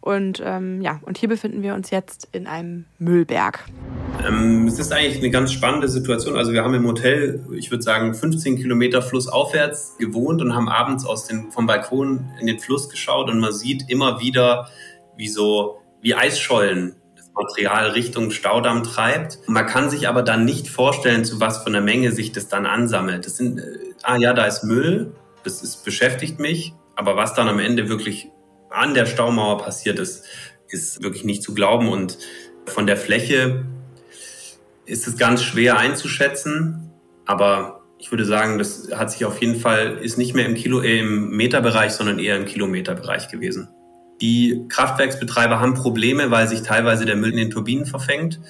Und 0.05 0.43
ähm, 0.45 0.83
ja, 0.83 1.01
und 1.07 1.17
hier 1.17 1.31
befinden 1.31 1.63
wir 1.63 1.73
uns 1.73 1.89
jetzt 1.89 2.29
in 2.33 2.47
einem 2.47 2.85
Müllberg. 2.99 3.65
Ähm, 4.29 4.67
es 4.67 4.79
ist 4.79 4.93
eigentlich 4.93 5.17
eine 5.17 5.31
ganz 5.31 5.51
spannende 5.51 5.89
Situation. 5.89 6.37
Also 6.37 6.53
wir 6.53 6.63
haben 6.63 6.75
im 6.75 6.87
Hotel, 6.87 7.43
ich 7.57 7.71
würde 7.71 7.83
sagen, 7.83 8.15
15 8.15 8.57
Kilometer 8.57 9.01
flussaufwärts 9.01 9.97
gewohnt 9.99 10.43
und 10.43 10.55
haben 10.55 10.69
abends 10.69 11.07
aus 11.07 11.27
den, 11.27 11.51
vom 11.51 11.67
Balkon 11.67 12.31
in 12.39 12.47
den 12.47 12.59
Fluss 12.59 12.91
geschaut 12.91 13.31
und 13.31 13.41
man 13.41 13.55
sieht 13.55 13.89
immer 13.89 14.21
wieder 14.21 14.69
wie 15.17 15.29
so, 15.29 15.79
wie 16.03 16.15
Eisschollen 16.15 16.97
Material 17.35 17.91
Richtung 17.91 18.31
Staudamm 18.31 18.83
treibt. 18.85 19.39
Man 19.47 19.67
kann 19.67 19.91
sich 19.91 20.09
aber 20.09 20.23
dann 20.23 20.45
nicht 20.45 20.69
vorstellen, 20.69 21.25
zu 21.25 21.41
was 21.41 21.63
von 21.63 21.73
der 21.73 21.83
Menge 21.83 22.13
sich 22.13 22.33
das 22.33 22.49
dann 22.49 22.67
ansammelt. 22.67 23.27
Das 23.27 23.37
sind, 23.37 23.59
äh, 23.59 23.63
ah 24.03 24.17
ja, 24.17 24.33
da 24.33 24.47
ist 24.47 24.65
Müll, 24.65 25.13
das 25.43 25.63
ist, 25.63 25.85
beschäftigt 25.85 26.39
mich, 26.39 26.75
aber 26.97 27.17
was 27.17 27.35
dann 27.35 27.49
am 27.49 27.59
Ende 27.59 27.89
wirklich 27.89 28.31
an 28.71 28.95
der 28.95 29.07
Staumauer 29.07 29.59
passiert 29.59 29.99
ist, 29.99 30.25
ist 30.69 31.03
wirklich 31.03 31.25
nicht 31.25 31.43
zu 31.43 31.55
glauben 31.55 31.89
und 31.89 32.19
von 32.67 32.87
der 32.87 32.97
Fläche 32.97 33.65
ist 34.87 35.07
es 35.07 35.17
ganz 35.17 35.43
schwer 35.43 35.79
einzuschätzen, 35.79 36.91
aber 37.27 37.83
ich 37.99 38.11
würde 38.11 38.25
sagen, 38.25 38.59
das 38.59 38.91
hat 38.95 39.11
sich 39.11 39.25
auf 39.25 39.41
jeden 39.41 39.59
Fall, 39.59 39.99
ist 39.99 40.19
nicht 40.19 40.35
mehr 40.35 40.47
im 40.47 40.55
Kilo, 40.55 40.83
äh, 40.83 40.99
im 40.99 41.31
Meterbereich, 41.31 41.93
sondern 41.93 42.19
eher 42.19 42.37
im 42.37 42.45
Kilometerbereich 42.45 43.29
gewesen. 43.29 43.69
Die 44.21 44.67
Kraftwerksbetreiber 44.69 45.61
haben 45.61 45.75
Probleme, 45.75 46.31
weil 46.31 46.49
sich 46.49 46.63
teilweise 46.63 47.05
der 47.05 47.17
Müll 47.17 47.31
in 47.31 47.37
den 47.37 47.51
Turbinen 47.51 47.87
verfängt. 47.87 48.41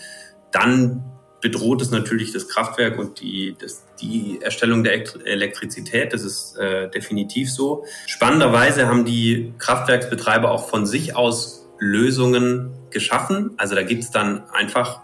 Dann 0.53 1.05
bedroht 1.41 1.83
es 1.83 1.91
natürlich 1.91 2.33
das 2.33 2.49
Kraftwerk 2.49 2.99
und 2.99 3.21
die, 3.21 3.55
das, 3.61 3.85
die 4.01 4.39
Erstellung 4.41 4.83
der 4.83 4.95
Elektrizität. 5.27 6.13
Das 6.13 6.23
ist 6.23 6.57
äh, 6.57 6.89
definitiv 6.89 7.53
so. 7.53 7.85
Spannenderweise 8.07 8.87
haben 8.89 9.05
die 9.05 9.53
Kraftwerksbetreiber 9.59 10.51
auch 10.51 10.69
von 10.69 10.87
sich 10.87 11.17
aus 11.17 11.69
Lösungen 11.79 12.71
geschaffen. 12.91 13.51
Also 13.59 13.75
da 13.75 13.83
gibt 13.83 14.05
es 14.05 14.11
dann 14.11 14.45
einfach 14.51 15.03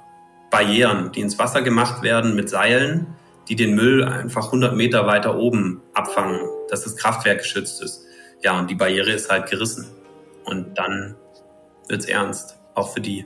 Barrieren, 0.50 1.12
die 1.12 1.20
ins 1.20 1.38
Wasser 1.38 1.60
gemacht 1.60 2.02
werden 2.02 2.34
mit 2.34 2.48
Seilen, 2.48 3.06
die 3.48 3.56
den 3.56 3.74
Müll 3.74 4.02
einfach 4.02 4.46
100 4.46 4.74
Meter 4.74 5.06
weiter 5.06 5.36
oben 5.36 5.82
abfangen, 5.92 6.40
dass 6.70 6.84
das 6.84 6.96
Kraftwerk 6.96 7.38
geschützt 7.40 7.82
ist. 7.82 8.04
Ja, 8.42 8.58
und 8.58 8.70
die 8.70 8.74
Barriere 8.74 9.10
ist 9.10 9.30
halt 9.30 9.50
gerissen. 9.50 9.86
Und 10.50 10.76
dann 10.76 11.14
wird's 11.88 12.06
ernst, 12.06 12.58
auch 12.74 12.92
für 12.92 13.00
die. 13.00 13.24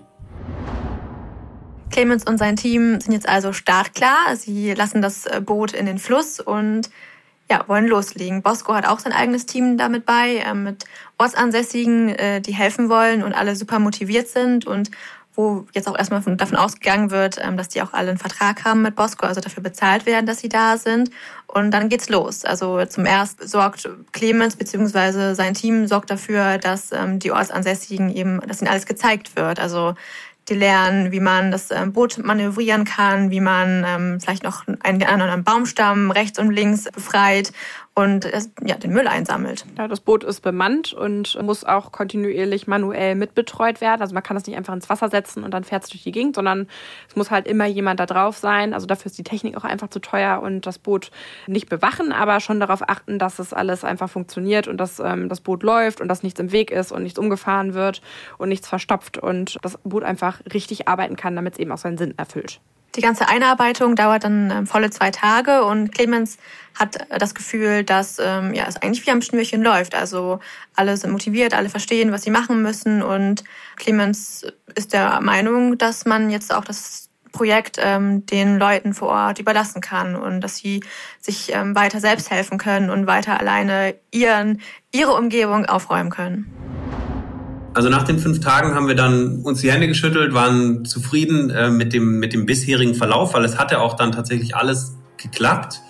Clemens 1.91 2.25
und 2.27 2.39
sein 2.39 2.57
Team 2.57 3.01
sind 3.01 3.13
jetzt 3.13 3.29
also 3.29 3.53
startklar. 3.53 4.37
Sie 4.37 4.73
lassen 4.75 5.01
das 5.01 5.27
äh, 5.27 5.41
Boot 5.41 5.73
in 5.73 5.87
den 5.87 5.99
Fluss 5.99 6.41
und 6.41 6.91
ja, 7.51 7.65
wollen 7.67 7.87
loslegen. 7.87 8.43
Bosco 8.43 8.75
hat 8.75 8.87
auch 8.87 8.99
sein 8.99 9.13
eigenes 9.13 9.47
Team 9.47 9.77
damit 9.77 10.05
bei, 10.05 10.37
äh, 10.37 10.55
mit 10.55 10.85
Ortsansässigen, 11.19 12.11
äh, 12.11 12.41
die 12.41 12.55
helfen 12.55 12.89
wollen 12.89 13.23
und 13.23 13.33
alle 13.33 13.55
super 13.57 13.79
motiviert 13.79 14.29
sind 14.29 14.67
und 14.67 14.91
wo 15.37 15.67
jetzt 15.73 15.89
auch 15.89 15.99
erstmal 15.99 16.21
davon 16.37 16.57
ausgegangen 16.57 17.11
wird, 17.11 17.39
ähm, 17.43 17.57
dass 17.57 17.69
die 17.69 17.83
auch 17.83 17.93
alle 17.93 18.11
einen 18.11 18.19
Vertrag 18.19 18.65
haben 18.65 18.83
mit 18.83 18.95
Bosco, 18.95 19.27
also 19.27 19.41
dafür 19.41 19.63
bezahlt 19.63 20.07
werden, 20.07 20.27
dass 20.27 20.39
sie 20.39 20.49
da 20.49 20.77
sind. 20.79 21.11
Und 21.47 21.73
dann 21.73 21.89
geht's 21.89 22.09
los. 22.09 22.45
Also 22.45 22.85
zum 22.87 23.05
ersten 23.05 23.47
sorgt 23.47 23.89
Clemens 24.13 24.57
bzw. 24.57 25.35
sein 25.35 25.55
Team 25.55 25.87
sorgt 25.87 26.11
dafür, 26.11 26.59
dass 26.59 26.93
ähm, 26.93 27.19
die 27.19 27.33
Ortsansässigen 27.33 28.15
eben, 28.15 28.41
dass 28.47 28.61
ihnen 28.61 28.71
alles 28.71 28.87
gezeigt 28.87 29.37
wird. 29.37 29.59
Also 29.59 29.95
die 30.49 30.55
lernen, 30.55 31.11
wie 31.11 31.21
man 31.21 31.51
das 31.51 31.71
ähm, 31.71 31.93
Boot 31.93 32.19
manövrieren 32.19 32.85
kann, 32.85 33.31
wie 33.31 33.41
man 33.41 34.21
vielleicht 34.21 34.43
noch 34.43 34.67
einen 34.81 35.03
anderen 35.03 35.43
Baumstamm 35.43 36.11
rechts 36.11 36.39
und 36.39 36.51
links 36.51 36.85
befreit 36.93 37.53
und 37.97 38.29
ja, 38.67 38.75
den 38.75 38.93
Müll 38.93 39.07
einsammelt. 39.07 39.65
Ja, 39.79 39.87
das 39.87 40.01
Boot 40.01 40.25
ist 40.25 40.41
bemannt 40.41 40.93
und 40.93 41.41
muss 41.43 41.63
auch 41.63 41.93
kontinuierlich 41.93 42.67
manuell 42.67 43.15
mitbetreut 43.15 43.81
werden. 43.81 44.03
Also 44.03 44.15
man 44.15 44.23
kann 44.25 44.35
das 44.37 44.47
nicht 44.47 44.57
einfach 44.57 44.75
ins 44.75 44.91
Wasser 44.91 45.09
setzen 45.09 45.45
und 45.45 45.53
dann 45.53 45.63
fährt 45.63 45.85
es 45.85 45.91
durch 45.91 46.03
die 46.03 46.11
Gegend, 46.11 46.35
sondern 46.35 46.67
es 47.09 47.15
muss 47.15 47.31
halt 47.31 47.47
immer 47.47 47.67
jemand 47.67 48.01
da 48.01 48.07
drauf 48.07 48.37
sein. 48.37 48.75
Also 48.75 48.89
dafür 48.89 49.07
ist 49.07 49.19
die 49.19 49.23
Technik 49.23 49.57
auch 49.57 49.63
einfach 49.63 49.89
zu 49.89 50.01
teuer 50.01 50.43
und 50.43 50.67
das 50.67 50.79
Boot 50.79 51.13
nicht 51.47 51.69
bewachen, 51.69 52.11
aber 52.11 52.41
schon 52.41 52.59
darauf 52.59 52.83
achten, 52.89 53.21
dass 53.21 53.39
es 53.39 53.53
alles 53.53 53.85
einfach 53.85 54.11
funktioniert 54.11 54.67
und 54.67 54.79
dass 54.79 54.99
ähm, 54.99 55.29
das 55.29 55.41
Boot 55.41 55.63
läuft 55.63 56.01
und 56.01 56.09
dass 56.09 56.25
nichts 56.25 56.41
im 56.41 56.51
Weg 56.51 56.73
ist 56.73 56.91
und 56.91 57.05
nichts 57.05 57.19
umgefahren 57.21 57.75
wird 57.75 58.03
und 58.39 58.49
nichts 58.49 58.69
verstopft 58.69 59.19
und 59.19 59.59
das 59.63 59.79
Boot 59.85 60.03
einfach 60.03 60.41
richtig 60.53 60.89
arbeiten 60.89 61.15
kann, 61.15 61.37
damit 61.37 61.53
es 61.53 61.59
eben 61.61 61.71
auch 61.71 61.79
seinen 61.79 61.99
Sinn 61.99 62.15
erfüllt. 62.17 62.61
Die 62.97 63.01
ganze 63.01 63.29
Einarbeitung 63.29 63.97
dauert 63.97 64.25
dann 64.25 64.51
ähm, 64.51 64.67
volle 64.67 64.91
zwei 64.91 65.11
Tage 65.11 65.65
und 65.65 65.93
Clemens 65.93 66.39
hat 66.79 67.07
das 67.11 67.35
Gefühl, 67.35 67.85
dass 67.85 68.19
ähm, 68.19 68.55
ja, 68.55 68.67
es 68.69 68.77
eigentlich 68.77 69.07
wie 69.07 69.11
am 69.11 69.23
Schnürchen 69.23 69.63
läuft. 69.63 69.95
Also 69.95 70.41
alle 70.75 70.97
sind 70.97 71.11
motiviert, 71.11 71.55
alle 71.55 71.69
verstehen, 71.69 72.13
was 72.13 72.23
sie 72.23 72.31
machen 72.31 72.63
müssen 72.63 73.03
und 73.03 73.45
Clemens 73.77 74.47
ist 74.75 74.93
der 74.93 75.21
Meinung, 75.21 75.79
dass 75.79 76.05
man 76.05 76.31
jetzt 76.31 76.55
auch 76.55 76.65
das 76.65 77.09
Projekt 77.33 77.79
ähm, 77.83 78.25
den 78.27 78.59
Leuten 78.59 78.95
vor 78.95 79.09
Ort 79.09 79.41
überlassen 79.41 79.81
kann 79.81 80.15
und 80.15 80.41
dass 80.41 80.57
sie 80.57 80.83
sich 81.21 81.53
ähm, 81.53 81.75
weiter 81.75 82.01
selbst 82.01 82.31
helfen 82.31 82.59
können 82.59 82.91
und 82.91 83.07
weiter 83.09 83.39
alleine 83.41 83.97
ihren, 84.13 84.61
ihre 84.93 85.15
Umgebung 85.15 85.67
aufräumen 85.67 86.11
können. 86.11 86.84
Also 87.75 87.89
nach 87.89 88.05
den 88.05 88.21
fünf 88.21 88.39
Tagen 88.39 88.75
haben 88.77 88.87
wir 88.87 88.95
dann 88.95 89.43
uns 89.43 89.61
die 89.61 89.71
Hände 89.71 89.89
geschüttelt, 89.89 90.33
waren 90.33 90.85
zufrieden 90.85 91.51
äh, 91.51 91.71
mit, 91.71 91.93
dem, 91.93 92.21
mit 92.21 92.33
dem 92.33 92.47
bisherigen 92.47 92.95
Verlauf, 92.95 93.35
weil 93.35 93.45
es 93.45 93.59
hatte 93.59 93.81
auch 93.81 93.95
dann 93.95 94.13
tatsächlich 94.13 94.55
alles 94.55 94.97
geklappt. 95.17 95.81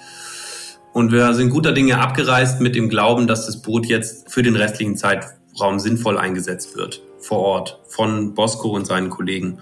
Und 0.94 1.12
wir 1.12 1.34
sind 1.34 1.50
guter 1.50 1.72
Dinge 1.72 1.98
abgereist 1.98 2.60
mit 2.60 2.74
dem 2.74 2.88
Glauben, 2.88 3.26
dass 3.26 3.44
das 3.44 3.60
Boot 3.60 3.84
jetzt 3.84 4.32
für 4.32 4.42
den 4.42 4.56
restlichen 4.56 4.96
Zeitraum 4.96 5.78
sinnvoll 5.78 6.16
eingesetzt 6.16 6.74
wird, 6.74 7.02
vor 7.18 7.40
Ort, 7.40 7.80
von 7.86 8.32
Bosco 8.32 8.70
und 8.70 8.86
seinen 8.86 9.10
Kollegen. 9.10 9.58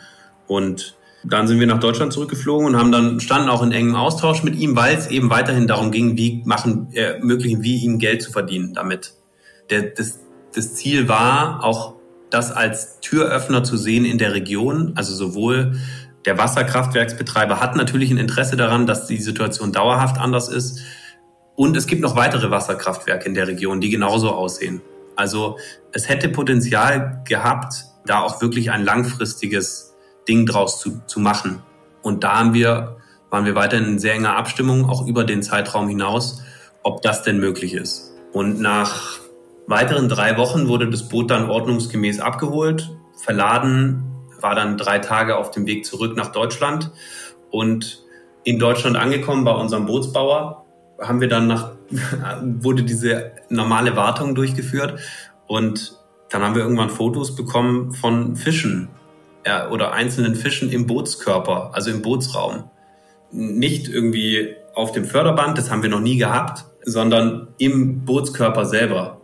Und 0.47 0.97
dann 1.25 1.49
sind 1.49 1.59
wir 1.59 1.67
nach 1.67 1.81
Deutschland 1.81 2.13
zurückgeflogen 2.13 2.69
und 2.69 2.77
haben 2.77 2.93
dann 2.93 3.19
standen 3.19 3.49
auch 3.49 3.63
in 3.63 3.73
engem 3.73 3.97
Austausch 3.97 4.45
mit 4.45 4.55
ihm, 4.55 4.77
weil 4.77 4.97
es 4.97 5.09
eben 5.09 5.29
weiterhin 5.31 5.67
darum 5.67 5.91
ging, 5.91 6.17
wie 6.17 6.43
machen, 6.45 6.89
äh, 6.93 7.15
ermöglichen 7.15 7.65
wir 7.65 7.81
ihm 7.81 7.99
Geld 7.99 8.23
zu 8.23 8.31
verdienen 8.31 8.75
damit. 8.75 9.15
Der, 9.71 9.83
das, 9.83 10.21
das 10.55 10.75
Ziel 10.75 11.09
war 11.09 11.65
auch 11.65 11.95
das 12.33 12.51
als 12.51 13.01
Türöffner 13.01 13.63
zu 13.63 13.77
sehen 13.77 14.05
in 14.05 14.19
der 14.19 14.33
Region. 14.33 14.93
Also 14.97 15.15
sowohl 15.15 15.77
der 16.25 16.39
Wasserkraftwerksbetreiber 16.39 17.61
hat 17.61 17.77
natürlich 17.77 18.11
ein 18.11 18.17
Interesse 18.17 18.57
daran, 18.57 18.87
dass 18.87 19.07
die 19.07 19.19
Situation 19.19 19.73
dauerhaft 19.73 20.19
anders 20.19 20.49
ist. 20.49 20.81
Und 21.57 21.77
es 21.77 21.87
gibt 21.87 22.01
noch 22.01 22.17
weitere 22.17 22.51
Wasserkraftwerke 22.51 23.29
in 23.29 23.35
der 23.35 23.49
Region, 23.49 23.81
die 23.81 23.91
genauso 23.91 24.31
aussehen. 24.31 24.81
Also 25.15 25.59
es 25.93 26.09
hätte 26.09 26.31
Potenzial 26.31 27.23
gehabt, 27.29 27.85
da 28.07 28.21
auch 28.21 28.41
wirklich 28.41 28.71
ein 28.71 28.83
langfristiges 28.83 29.95
Ding 30.27 30.47
draus 30.47 30.81
zu, 30.81 31.03
zu 31.07 31.21
machen. 31.21 31.63
Und 32.01 32.25
da 32.25 32.39
haben 32.39 32.55
wir, 32.55 32.97
waren 33.29 33.45
wir 33.45 33.55
weiterhin 33.55 33.87
in 33.87 33.99
sehr 33.99 34.15
enger 34.15 34.37
Abstimmung, 34.37 34.89
auch 34.89 35.07
über 35.07 35.25
den 35.25 35.43
Zeitraum 35.43 35.87
hinaus, 35.89 36.43
ob 36.83 37.03
das 37.03 37.23
denn 37.23 37.39
möglich 37.39 37.75
ist. 37.75 38.13
Und 38.33 38.61
nach 38.61 39.22
weiteren 39.73 40.11
drei 40.11 40.37
Wochen 40.37 40.69
wurde 40.69 40.91
das 40.91 41.09
Boot 41.09 41.31
dann 41.31 41.49
ordnungsgemäß 41.49 42.21
abgeholt, 42.21 42.91
verladen, 43.17 44.05
war 44.39 44.55
dann 44.55 44.77
drei 44.77 44.99
Tage 44.99 45.37
auf 45.37 45.51
dem 45.51 45.67
Weg 45.67 45.87
zurück 45.87 46.15
nach 46.15 46.31
Deutschland 46.31 46.91
und 47.51 48.03
in 48.45 48.59
Deutschland 48.59 48.97
angekommen 48.97 49.45
bei 49.45 49.53
unserem 49.53 49.87
Bootsbauer 49.87 50.67
haben 51.01 51.23
wir 51.23 51.29
dann 51.29 51.47
nach, 51.47 51.73
wurde 52.43 52.83
diese 52.83 53.33
normale 53.49 53.97
Wartung 53.97 54.35
durchgeführt 54.35 55.01
und 55.47 55.99
dann 56.29 56.43
haben 56.43 56.55
wir 56.55 56.63
irgendwann 56.63 56.91
Fotos 56.91 57.35
bekommen 57.35 57.93
von 57.93 58.37
Fischen 58.37 58.91
ja, 59.47 59.71
oder 59.71 59.93
einzelnen 59.93 60.35
Fischen 60.35 60.71
im 60.71 60.87
Bootskörper, 60.87 61.71
also 61.73 61.91
im 61.91 62.03
Bootsraum. 62.03 62.65
Nicht 63.31 63.89
irgendwie 63.89 64.55
auf 64.75 64.93
dem 64.93 65.07
Förderband, 65.07 65.57
das 65.57 65.71
haben 65.71 65.83
wir 65.83 65.89
noch 65.89 66.01
nie 66.01 66.19
gehabt, 66.19 66.67
sondern 66.85 67.49
im 67.57 68.05
Bootskörper 68.05 68.67
selber. 68.67 69.22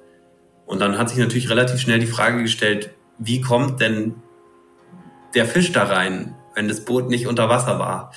Und 0.69 0.81
dann 0.81 0.99
hat 0.99 1.09
sich 1.09 1.19
natürlich 1.19 1.49
relativ 1.49 1.81
schnell 1.81 1.99
die 1.99 2.07
Frage 2.07 2.43
gestellt, 2.43 2.91
wie 3.19 3.41
kommt 3.41 3.81
denn 3.81 4.17
der 5.35 5.47
Fisch 5.47 5.73
da 5.73 5.85
rein, 5.85 6.37
wenn 6.55 6.69
das 6.69 6.85
Boot 6.85 7.09
nicht 7.09 7.27
unter 7.27 7.49
Wasser 7.49 7.79
war? 7.79 8.13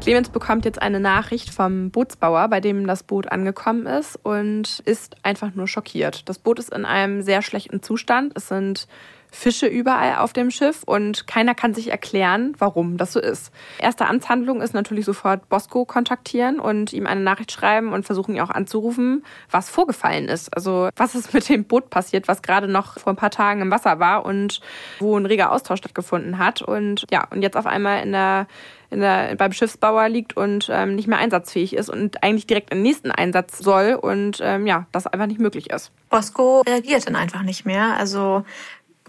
Clemens 0.00 0.28
bekommt 0.28 0.64
jetzt 0.64 0.80
eine 0.80 1.00
Nachricht 1.00 1.50
vom 1.50 1.90
Bootsbauer, 1.90 2.46
bei 2.48 2.60
dem 2.60 2.86
das 2.86 3.02
Boot 3.02 3.32
angekommen 3.32 3.86
ist 3.86 4.16
und 4.22 4.78
ist 4.84 5.16
einfach 5.24 5.54
nur 5.56 5.66
schockiert. 5.66 6.28
Das 6.28 6.38
Boot 6.38 6.60
ist 6.60 6.72
in 6.72 6.84
einem 6.84 7.22
sehr 7.22 7.42
schlechten 7.42 7.82
Zustand. 7.82 8.32
Es 8.36 8.46
sind 8.46 8.86
Fische 9.30 9.66
überall 9.66 10.18
auf 10.18 10.32
dem 10.32 10.50
Schiff 10.50 10.82
und 10.84 11.26
keiner 11.26 11.54
kann 11.54 11.74
sich 11.74 11.90
erklären, 11.90 12.54
warum 12.58 12.96
das 12.96 13.12
so 13.12 13.20
ist. 13.20 13.52
Erste 13.78 14.06
Amtshandlung 14.06 14.60
ist 14.60 14.74
natürlich 14.74 15.04
sofort 15.04 15.48
Bosco 15.48 15.84
kontaktieren 15.84 16.60
und 16.60 16.92
ihm 16.92 17.06
eine 17.06 17.20
Nachricht 17.20 17.52
schreiben 17.52 17.92
und 17.92 18.04
versuchen 18.04 18.34
ihn 18.34 18.40
auch 18.40 18.50
anzurufen, 18.50 19.24
was 19.50 19.70
vorgefallen 19.70 20.28
ist. 20.28 20.54
Also 20.54 20.88
was 20.96 21.14
ist 21.14 21.34
mit 21.34 21.48
dem 21.48 21.64
Boot 21.64 21.90
passiert, 21.90 22.28
was 22.28 22.42
gerade 22.42 22.68
noch 22.68 22.98
vor 22.98 23.12
ein 23.12 23.16
paar 23.16 23.30
Tagen 23.30 23.60
im 23.60 23.70
Wasser 23.70 23.98
war 23.98 24.24
und 24.24 24.60
wo 24.98 25.16
ein 25.16 25.26
reger 25.26 25.52
Austausch 25.52 25.78
stattgefunden 25.78 26.38
hat 26.38 26.62
und 26.62 27.06
ja, 27.10 27.26
und 27.30 27.42
jetzt 27.42 27.56
auf 27.56 27.66
einmal 27.66 28.02
in 28.02 28.12
der 28.12 28.46
in 28.90 29.00
der, 29.00 29.36
beim 29.36 29.52
Schiffsbauer 29.52 30.08
liegt 30.08 30.36
und 30.36 30.68
ähm, 30.72 30.94
nicht 30.94 31.08
mehr 31.08 31.18
einsatzfähig 31.18 31.74
ist 31.74 31.90
und 31.90 32.22
eigentlich 32.22 32.46
direkt 32.46 32.72
im 32.72 32.82
nächsten 32.82 33.10
Einsatz 33.10 33.58
soll 33.58 33.98
und 34.00 34.38
ähm, 34.42 34.66
ja, 34.66 34.86
das 34.92 35.06
einfach 35.06 35.26
nicht 35.26 35.40
möglich 35.40 35.70
ist. 35.70 35.92
Bosco 36.08 36.62
reagiert 36.62 37.06
dann 37.06 37.16
einfach 37.16 37.42
nicht 37.42 37.66
mehr. 37.66 37.96
Also 37.98 38.44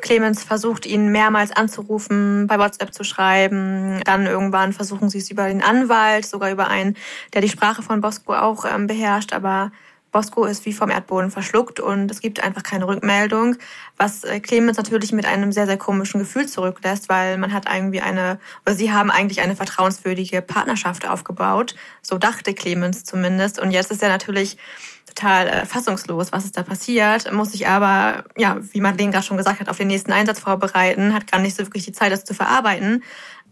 Clemens 0.02 0.44
versucht 0.44 0.86
ihn 0.86 1.12
mehrmals 1.12 1.52
anzurufen, 1.52 2.48
bei 2.48 2.58
WhatsApp 2.58 2.94
zu 2.94 3.04
schreiben. 3.04 4.02
Dann 4.06 4.26
irgendwann 4.26 4.74
versuchen 4.74 5.10
sie 5.10 5.20
es 5.20 5.30
über 5.30 5.48
den 5.48 5.62
Anwalt, 5.62 6.26
sogar 6.26 6.52
über 6.52 6.68
einen, 6.68 6.96
der 7.34 7.42
die 7.42 7.50
Sprache 7.50 7.82
von 7.82 8.02
Bosco 8.02 8.34
auch 8.34 8.66
ähm, 8.66 8.88
beherrscht. 8.88 9.34
Aber 9.34 9.72
Bosco 10.12 10.46
ist 10.46 10.66
wie 10.66 10.74
vom 10.74 10.90
Erdboden 10.90 11.32
verschluckt 11.32 11.80
und 11.80 12.10
es 12.10 12.22
gibt 12.22 12.44
einfach 12.44 12.64
keine 12.64 12.88
Rückmeldung, 12.88 13.58
was 13.98 14.24
äh, 14.24 14.40
Clemens 14.40 14.78
natürlich 14.78 15.12
mit 15.12 15.26
einem 15.26 15.52
sehr, 15.52 15.68
sehr 15.68 15.78
komischen 15.78 16.20
Gefühl 16.20 16.48
zurücklässt, 16.48 17.10
weil 17.10 17.38
man 17.38 17.54
hat 17.54 17.66
irgendwie 17.72 18.02
eine, 18.02 18.40
oder 18.66 18.76
sie 18.76 18.92
haben 18.92 19.12
eigentlich 19.12 19.42
eine 19.42 19.56
vertrauenswürdige 19.56 20.42
Partnerschaft 20.42 21.08
aufgebaut. 21.08 21.76
So 22.02 22.18
dachte 22.18 22.54
Clemens 22.54 23.04
zumindest. 23.04 23.60
Und 23.60 23.72
jetzt 23.72 23.92
ist 23.92 24.02
er 24.02 24.10
natürlich 24.10 24.58
total 25.06 25.48
äh, 25.48 25.66
fassungslos, 25.66 26.32
was 26.32 26.46
ist 26.46 26.58
da 26.58 26.64
passiert, 26.64 27.32
muss 27.32 27.52
sich 27.52 27.68
aber, 27.68 28.24
ja, 28.38 28.58
wie 28.72 28.82
Madeleine 28.82 29.12
gerade 29.12 29.26
schon 29.26 29.38
gesagt 29.38 29.60
hat, 29.60 29.70
auf 29.70 29.78
den 29.78 29.88
nächsten 29.88 30.12
Einsatz 30.12 30.40
vorbereiten, 30.40 31.14
hat 31.14 31.32
gar 31.32 31.40
nicht 31.40 31.56
so 31.56 31.66
wirklich 31.66 31.86
die 31.86 31.92
Zeit, 31.92 32.12
das 32.12 32.24
zu 32.26 32.34
verarbeiten. 32.34 33.04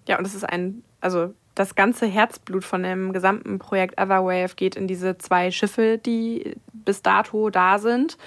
Ja, 0.08 0.17
und 0.17 0.26
es 0.26 0.36
ist 0.36 0.48
ein, 0.48 0.84
also 1.02 1.34
das 1.58 1.74
ganze 1.74 2.06
Herzblut 2.06 2.63
von 2.63 2.84
dem 2.84 3.13
gesamten 3.13 3.58
Projekt 3.58 4.00
Everwave 4.00 4.56
geht 4.56 4.76
in 4.76 4.88
diese 4.88 5.17
zwei 5.17 5.50
Schiffe, 5.50 5.98
die 5.98 6.56
bis 6.72 7.02
dato 7.02 7.50
da 7.50 7.80
sind 7.80 8.17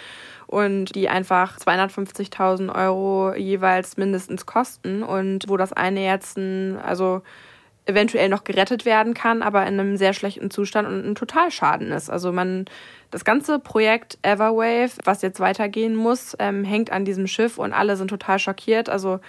und 0.49 0.97
die 0.97 1.09
einfach 1.09 1.57
250.000 1.59 2.75
Euro 2.75 3.33
jeweils 3.35 3.97
mindestens 3.97 4.47
kosten 4.47 5.05
und 5.05 5.49
wo 5.49 5.57
das 5.57 5.73
eine 5.73 6.05
jetzt 6.05 6.39
ein, 6.39 6.77
also 6.79 7.23
eventuell 7.87 8.29
noch 8.29 8.43
gerettet 8.43 8.85
werden 8.85 9.15
kann, 9.15 9.43
aber 9.43 9.63
in 9.63 9.79
einem 9.79 9.97
sehr 9.97 10.13
schlechten 10.13 10.51
Zustand 10.51 10.89
und 10.89 11.07
ein 11.07 11.15
Totalschaden 11.15 11.93
ist. 11.93 12.11
Also 12.11 12.33
man, 12.33 12.65
das 13.13 13.25
ganze 13.25 13.61
Projekt 13.61 14.19
Everwave, 14.23 14.91
was 15.05 15.23
jetzt 15.23 15.39
weitergehen 15.39 15.95
muss, 15.95 16.37
ähm, 16.41 16.65
hängt 16.65 16.91
an 16.91 17.05
diesem 17.05 17.29
Schiff 17.29 17.59
und 17.59 17.73
alle 17.73 17.97
sind 17.97 18.09
total 18.09 18.41
schockiert. 18.41 18.89
Also 18.89 19.21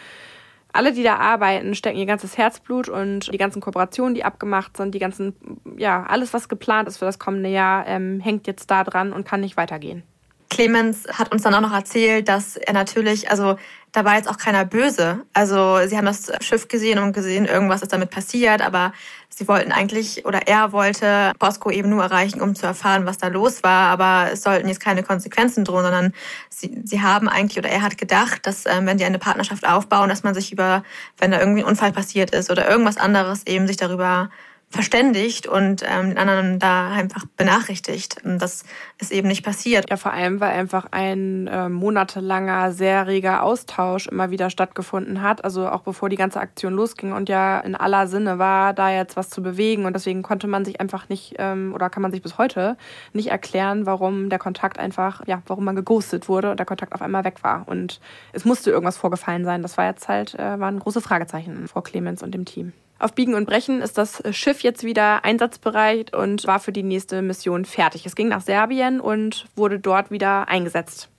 alle, 0.73 0.93
die 0.93 1.03
da 1.03 1.17
arbeiten, 1.17 1.75
stecken 1.75 1.97
ihr 1.97 2.05
ganzes 2.05 2.37
Herzblut 2.37 2.89
und 2.89 3.31
die 3.31 3.37
ganzen 3.37 3.61
Kooperationen, 3.61 4.15
die 4.15 4.23
abgemacht 4.23 4.77
sind, 4.77 4.95
die 4.95 4.99
ganzen, 4.99 5.35
ja, 5.77 6.03
alles, 6.03 6.33
was 6.33 6.49
geplant 6.49 6.87
ist 6.87 6.97
für 6.97 7.05
das 7.05 7.19
kommende 7.19 7.49
Jahr, 7.49 7.87
ähm, 7.87 8.19
hängt 8.19 8.47
jetzt 8.47 8.71
da 8.71 8.83
dran 8.83 9.13
und 9.13 9.25
kann 9.25 9.41
nicht 9.41 9.57
weitergehen. 9.57 10.03
Clemens 10.49 11.07
hat 11.07 11.31
uns 11.31 11.43
dann 11.43 11.53
auch 11.53 11.61
noch 11.61 11.73
erzählt, 11.73 12.27
dass 12.27 12.57
er 12.57 12.73
natürlich, 12.73 13.31
also 13.31 13.55
da 13.91 14.05
war 14.05 14.15
jetzt 14.15 14.29
auch 14.29 14.37
keiner 14.37 14.65
böse. 14.65 15.25
Also 15.33 15.79
sie 15.87 15.97
haben 15.97 16.05
das 16.05 16.31
Schiff 16.41 16.67
gesehen 16.67 16.99
und 16.99 17.13
gesehen, 17.13 17.45
irgendwas 17.45 17.81
ist 17.81 17.91
damit 17.91 18.09
passiert, 18.09 18.61
aber 18.61 18.93
sie 19.29 19.47
wollten 19.47 19.71
eigentlich 19.71 20.25
oder 20.25 20.47
er 20.47 20.71
wollte 20.71 21.33
Bosco 21.39 21.69
eben 21.69 21.89
nur 21.89 22.03
erreichen, 22.03 22.41
um 22.41 22.55
zu 22.55 22.65
erfahren, 22.65 23.05
was 23.05 23.17
da 23.17 23.27
los 23.27 23.63
war. 23.63 23.89
Aber 23.89 24.31
es 24.31 24.43
sollten 24.43 24.69
jetzt 24.69 24.79
keine 24.79 25.03
Konsequenzen 25.03 25.65
drohen, 25.65 25.83
sondern 25.83 26.13
sie, 26.49 26.81
sie 26.85 27.01
haben 27.01 27.27
eigentlich 27.27 27.57
oder 27.57 27.69
er 27.69 27.81
hat 27.81 27.97
gedacht, 27.97 28.47
dass 28.47 28.65
ähm, 28.65 28.85
wenn 28.85 28.97
die 28.97 29.05
eine 29.05 29.19
Partnerschaft 29.19 29.67
aufbauen, 29.67 30.09
dass 30.09 30.23
man 30.23 30.33
sich 30.33 30.53
über, 30.53 30.83
wenn 31.17 31.31
da 31.31 31.39
irgendwie 31.39 31.63
ein 31.63 31.67
Unfall 31.67 31.91
passiert 31.91 32.31
ist 32.31 32.49
oder 32.49 32.69
irgendwas 32.69 32.97
anderes, 32.97 33.45
eben 33.45 33.67
sich 33.67 33.77
darüber 33.77 34.29
verständigt 34.71 35.47
und 35.47 35.83
ähm, 35.85 36.09
den 36.09 36.17
anderen 36.17 36.57
da 36.57 36.89
einfach 36.91 37.25
benachrichtigt. 37.37 38.15
Das 38.23 38.63
ist 38.99 39.11
eben 39.11 39.27
nicht 39.27 39.43
passiert. 39.43 39.89
Ja, 39.89 39.97
vor 39.97 40.13
allem, 40.13 40.39
weil 40.39 40.51
einfach 40.51 40.87
ein 40.91 41.47
äh, 41.47 41.67
monatelanger, 41.67 42.71
sehr 42.71 43.05
reger 43.05 43.43
Austausch 43.43 44.07
immer 44.07 44.31
wieder 44.31 44.49
stattgefunden 44.49 45.21
hat. 45.21 45.43
Also 45.43 45.67
auch 45.67 45.81
bevor 45.81 46.07
die 46.07 46.15
ganze 46.15 46.39
Aktion 46.39 46.73
losging 46.73 47.11
und 47.11 47.27
ja 47.27 47.59
in 47.59 47.75
aller 47.75 48.07
Sinne 48.07 48.39
war, 48.39 48.73
da 48.73 48.89
jetzt 48.91 49.17
was 49.17 49.29
zu 49.29 49.43
bewegen. 49.43 49.85
Und 49.85 49.93
deswegen 49.93 50.23
konnte 50.23 50.47
man 50.47 50.63
sich 50.63 50.79
einfach 50.79 51.09
nicht, 51.09 51.35
ähm, 51.37 51.73
oder 51.75 51.89
kann 51.89 52.01
man 52.01 52.11
sich 52.11 52.21
bis 52.21 52.37
heute 52.37 52.77
nicht 53.11 53.27
erklären, 53.27 53.85
warum 53.85 54.29
der 54.29 54.39
Kontakt 54.39 54.79
einfach, 54.79 55.27
ja, 55.27 55.41
warum 55.47 55.65
man 55.65 55.75
geghostet 55.75 56.29
wurde 56.29 56.49
und 56.49 56.57
der 56.57 56.65
Kontakt 56.65 56.93
auf 56.93 57.01
einmal 57.01 57.25
weg 57.25 57.43
war. 57.43 57.67
Und 57.67 57.99
es 58.31 58.45
musste 58.45 58.71
irgendwas 58.71 58.97
vorgefallen 58.97 59.43
sein. 59.43 59.61
Das 59.61 59.77
war 59.77 59.85
jetzt 59.87 60.07
halt, 60.07 60.35
äh, 60.35 60.59
waren 60.59 60.79
große 60.79 61.01
Fragezeichen 61.01 61.67
vor 61.67 61.83
Clemens 61.83 62.23
und 62.23 62.31
dem 62.31 62.45
Team. 62.45 62.71
Auf 63.01 63.13
Biegen 63.13 63.33
und 63.33 63.45
Brechen 63.45 63.81
ist 63.81 63.97
das 63.97 64.21
Schiff 64.29 64.61
jetzt 64.61 64.83
wieder 64.83 65.25
einsatzbereit 65.25 66.13
und 66.15 66.45
war 66.45 66.59
für 66.59 66.71
die 66.71 66.83
nächste 66.83 67.23
Mission 67.23 67.65
fertig. 67.65 68.05
Es 68.05 68.15
ging 68.15 68.27
nach 68.27 68.41
Serbien 68.41 68.99
und 68.99 69.47
wurde 69.55 69.79
dort 69.79 70.11
wieder 70.11 70.47
eingesetzt. 70.47 71.09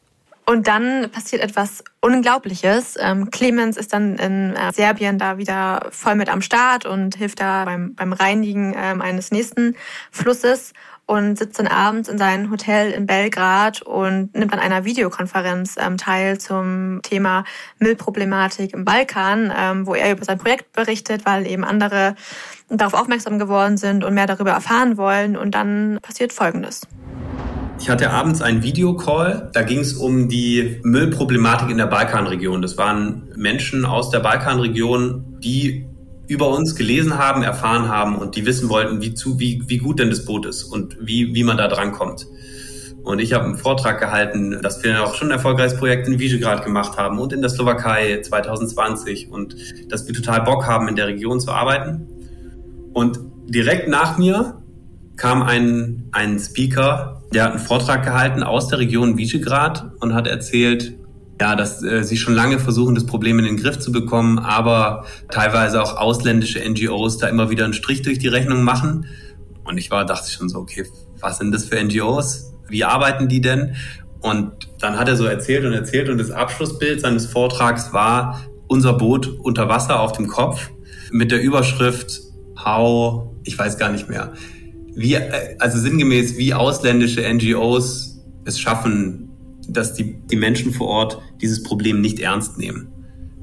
Und 0.47 0.68
dann 0.68 1.11
passiert 1.11 1.42
etwas 1.42 1.83
Unglaubliches. 2.01 2.97
Ähm, 3.01 3.31
Clemens 3.31 3.77
ist 3.77 3.92
dann 3.92 4.16
in 4.16 4.55
äh, 4.55 4.73
Serbien 4.73 5.18
da 5.18 5.38
wieder 5.38 5.88
voll 5.90 6.14
mit 6.14 6.29
am 6.29 6.40
Start 6.40 6.87
und 6.87 7.16
hilft 7.16 7.40
da 7.40 7.64
beim, 7.64 7.97
beim 7.97 8.12
Reinigen 8.12 8.75
ähm, 8.77 9.01
eines 9.01 9.33
nächsten 9.33 9.75
Flusses 10.12 10.75
und 11.12 11.37
sitzt 11.37 11.59
dann 11.59 11.66
abends 11.66 12.09
in 12.09 12.16
seinem 12.16 12.51
Hotel 12.51 12.90
in 12.90 13.05
Belgrad 13.05 13.83
und 13.83 14.35
nimmt 14.35 14.51
an 14.55 14.59
einer 14.59 14.87
Videokonferenz 14.87 15.77
ähm, 15.79 15.98
teil 15.98 16.38
zum 16.38 17.01
Thema 17.03 17.44
Müllproblematik 17.79 18.72
im 18.72 18.87
Balkan, 18.87 19.53
ähm, 19.55 19.87
wo 19.87 19.94
er 19.94 20.12
über 20.12 20.25
sein 20.25 20.38
Projekt 20.38 20.72
berichtet, 20.72 21.27
weil 21.27 21.46
eben 21.46 21.64
andere 21.64 22.14
darauf 22.70 22.94
aufmerksam 22.94 23.38
geworden 23.38 23.77
sind 23.77 24.05
und 24.05 24.14
mehr 24.14 24.27
darüber 24.27 24.53
erfahren 24.53 24.96
wollen. 24.96 25.37
Und 25.37 25.55
dann 25.55 25.98
passiert 26.01 26.33
Folgendes. 26.33 26.81
Ich 27.79 27.90
hatte 27.90 28.11
abends 28.11 28.40
einen 28.40 28.62
Videocall, 28.62 29.51
da 29.53 29.64
ging 29.64 29.81
es 29.81 29.92
um 29.92 30.31
die 30.31 30.81
Müllproblematik 30.83 31.68
in 31.68 31.77
der 31.77 31.88
Balkanregion. 31.88 32.62
Das 32.62 32.79
waren 32.79 33.29
Menschen 33.37 33.85
aus 33.85 34.09
der 34.09 34.20
Balkanregion, 34.20 35.40
die 35.40 35.85
über 36.29 36.49
uns 36.49 36.75
gelesen 36.77 37.19
haben, 37.19 37.43
erfahren 37.43 37.89
haben 37.89 38.17
und 38.17 38.37
die 38.37 38.47
wissen 38.47 38.69
wollten, 38.69 39.03
wie, 39.03 39.15
zu, 39.15 39.39
wie, 39.39 39.63
wie 39.67 39.79
gut 39.79 39.99
denn 39.99 40.11
das 40.11 40.25
Boot 40.25 40.47
ist 40.47 40.65
und 40.65 40.97
wie, 41.01 41.35
wie 41.35 41.45
man 41.45 41.57
da 41.57 41.69
dran 41.69 41.93
kommt. 41.93 42.27
Und 43.03 43.19
ich 43.19 43.33
habe 43.33 43.45
einen 43.47 43.57
Vortrag 43.57 43.99
gehalten, 43.99 44.61
dass 44.63 44.83
wir 44.85 45.03
auch 45.03 45.15
schon 45.15 45.29
ein 45.29 45.33
erfolgreiches 45.33 45.77
Projekt 45.77 46.07
in 46.07 46.21
Visegrad 46.21 46.65
gemacht 46.65 46.97
haben 46.97 47.19
und 47.19 47.33
in 47.33 47.41
der 47.41 47.51
Slowakei 47.51 48.21
2020 48.23 49.29
und 49.31 49.57
dass 49.91 50.07
wir 50.07 50.15
total 50.15 50.43
Bock 50.43 50.67
haben, 50.67 50.87
in 50.87 50.95
der 50.95 51.09
Region 51.09 51.41
zu 51.41 51.51
arbeiten. 51.51 52.07
Und 52.93 53.19
direkt 53.49 53.89
nach 53.89 54.19
mir 54.19 54.63
kam 55.17 55.43
ein, 55.43 56.09
ein 56.13 56.39
Speaker, 56.39 57.23
der 57.35 57.45
hat 57.45 57.51
einen 57.53 57.61
Vortrag 57.61 58.05
gehalten 58.05 58.43
aus 58.45 58.69
der 58.69 58.79
Region 58.79 59.17
Visegrad 59.19 59.91
und 60.01 60.15
hat 60.15 60.29
erzählt, 60.29 60.95
ja, 61.42 61.57
dass 61.57 61.83
äh, 61.83 62.05
sie 62.05 62.16
schon 62.16 62.35
lange 62.35 62.61
versuchen, 62.61 62.94
das 62.94 63.05
Problem 63.05 63.40
in 63.40 63.44
den 63.44 63.57
Griff 63.57 63.81
zu 63.81 63.90
bekommen, 63.90 64.38
aber 64.38 65.07
teilweise 65.28 65.83
auch 65.83 65.96
ausländische 65.96 66.61
NGOs 66.61 67.18
da 67.18 67.26
immer 67.26 67.50
wieder 67.50 67.64
einen 67.64 67.74
Strich 67.74 68.02
durch 68.02 68.20
die 68.20 68.28
Rechnung 68.28 68.62
machen. 68.62 69.07
Und 69.64 69.76
ich 69.76 69.90
war, 69.90 70.07
dachte 70.07 70.31
schon 70.31 70.48
so, 70.48 70.61
okay, 70.61 70.87
was 71.18 71.38
sind 71.38 71.50
das 71.50 71.64
für 71.64 71.83
NGOs? 71.83 72.52
Wie 72.68 72.85
arbeiten 72.85 73.26
die 73.26 73.40
denn? 73.40 73.74
Und 74.20 74.52
dann 74.78 74.96
hat 74.96 75.09
er 75.09 75.16
so 75.16 75.24
erzählt 75.24 75.64
und 75.64 75.72
erzählt 75.72 76.09
und 76.09 76.18
das 76.18 76.31
Abschlussbild 76.31 77.00
seines 77.00 77.26
Vortrags 77.26 77.92
war 77.92 78.40
unser 78.68 78.92
Boot 78.92 79.26
unter 79.26 79.68
Wasser 79.68 79.98
auf 79.98 80.12
dem 80.12 80.28
Kopf 80.28 80.70
mit 81.11 81.33
der 81.33 81.42
Überschrift 81.42 82.20
How, 82.64 83.33
ich 83.42 83.59
weiß 83.59 83.78
gar 83.78 83.90
nicht 83.90 84.09
mehr, 84.09 84.33
wie, 84.94 85.14
äh, 85.14 85.57
also 85.59 85.76
sinngemäß, 85.76 86.37
wie 86.37 86.55
ausländische 86.55 87.22
NGOs 87.22 88.20
es 88.44 88.61
schaffen, 88.61 89.22
dass 89.68 89.94
die, 89.94 90.20
die 90.26 90.37
Menschen 90.37 90.72
vor 90.72 90.88
Ort 90.88 91.18
dieses 91.42 91.62
Problem 91.62 92.00
nicht 92.00 92.20
ernst 92.20 92.59
nehmen. 92.59 92.92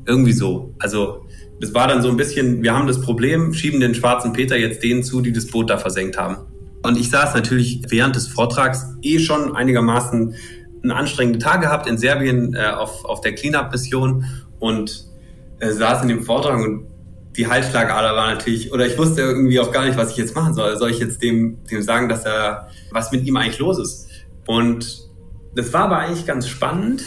Irgendwie 0.05 0.33
so. 0.33 0.73
Also 0.79 1.25
das 1.59 1.73
war 1.73 1.87
dann 1.87 2.01
so 2.01 2.09
ein 2.09 2.17
bisschen, 2.17 2.63
wir 2.63 2.73
haben 2.73 2.87
das 2.87 3.01
Problem, 3.01 3.53
schieben 3.53 3.79
den 3.79 3.93
schwarzen 3.93 4.33
Peter 4.33 4.57
jetzt 4.57 4.81
denen 4.81 5.03
zu, 5.03 5.21
die 5.21 5.33
das 5.33 5.47
Boot 5.47 5.69
da 5.69 5.77
versenkt 5.77 6.17
haben. 6.17 6.37
Und 6.81 6.97
ich 6.97 7.09
saß 7.09 7.35
natürlich 7.35 7.81
während 7.89 8.15
des 8.15 8.27
Vortrags 8.27 8.85
eh 9.01 9.19
schon 9.19 9.55
einigermaßen 9.55 10.33
einen 10.81 10.91
anstrengenden 10.91 11.41
Tag 11.41 11.61
gehabt 11.61 11.87
in 11.87 11.97
Serbien 11.97 12.53
äh, 12.53 12.67
auf, 12.67 13.03
auf 13.03 13.19
der 13.19 13.35
Cleanup-Mission 13.35 14.23
und 14.59 15.05
äh, 15.59 15.71
saß 15.71 16.03
in 16.03 16.07
dem 16.07 16.23
Vortrag 16.23 16.57
und 16.59 16.87
die 17.35 17.47
Halsschlagader 17.47 18.15
war 18.15 18.33
natürlich, 18.33 18.71
oder 18.73 18.87
ich 18.87 18.97
wusste 18.97 19.21
irgendwie 19.21 19.59
auch 19.59 19.71
gar 19.71 19.85
nicht, 19.85 19.97
was 19.97 20.11
ich 20.11 20.17
jetzt 20.17 20.35
machen 20.35 20.53
soll. 20.53 20.77
Soll 20.77 20.91
ich 20.91 20.99
jetzt 20.99 21.21
dem, 21.21 21.63
dem 21.65 21.81
sagen, 21.81 22.09
dass 22.09 22.25
er, 22.25 22.69
was 22.91 23.11
mit 23.11 23.25
ihm 23.25 23.37
eigentlich 23.37 23.59
los 23.59 23.77
ist? 23.77 24.07
Und 24.47 25.09
das 25.55 25.71
war 25.73 25.83
aber 25.83 25.99
eigentlich 25.99 26.25
ganz 26.25 26.47
spannend, 26.47 27.03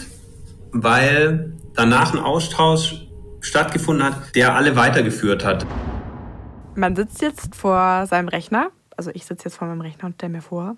weil 0.72 1.52
danach 1.74 2.12
ein 2.12 2.20
Austausch 2.20 3.06
stattgefunden 3.40 4.04
hat, 4.04 4.34
der 4.34 4.54
alle 4.54 4.76
weitergeführt 4.76 5.44
hat. 5.44 5.66
Man 6.74 6.96
sitzt 6.96 7.20
jetzt 7.20 7.54
vor 7.54 8.06
seinem 8.06 8.28
Rechner, 8.28 8.70
also 8.96 9.10
ich 9.12 9.26
sitze 9.26 9.44
jetzt 9.44 9.56
vor 9.56 9.68
meinem 9.68 9.80
Rechner 9.82 10.06
und 10.06 10.14
stelle 10.14 10.32
mir 10.32 10.42
vor, 10.42 10.76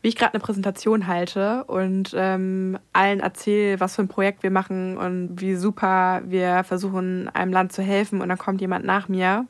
wie 0.00 0.08
ich 0.08 0.16
gerade 0.16 0.34
eine 0.34 0.40
Präsentation 0.40 1.06
halte 1.06 1.64
und 1.64 2.14
ähm, 2.16 2.78
allen 2.92 3.20
erzähle, 3.20 3.80
was 3.80 3.96
für 3.96 4.02
ein 4.02 4.08
Projekt 4.08 4.42
wir 4.42 4.52
machen 4.52 4.96
und 4.96 5.40
wie 5.40 5.56
super 5.56 6.22
wir 6.24 6.62
versuchen, 6.64 7.28
einem 7.30 7.52
Land 7.52 7.72
zu 7.72 7.82
helfen. 7.82 8.20
Und 8.20 8.28
dann 8.28 8.38
kommt 8.38 8.60
jemand 8.60 8.84
nach 8.84 9.08
mir 9.08 9.46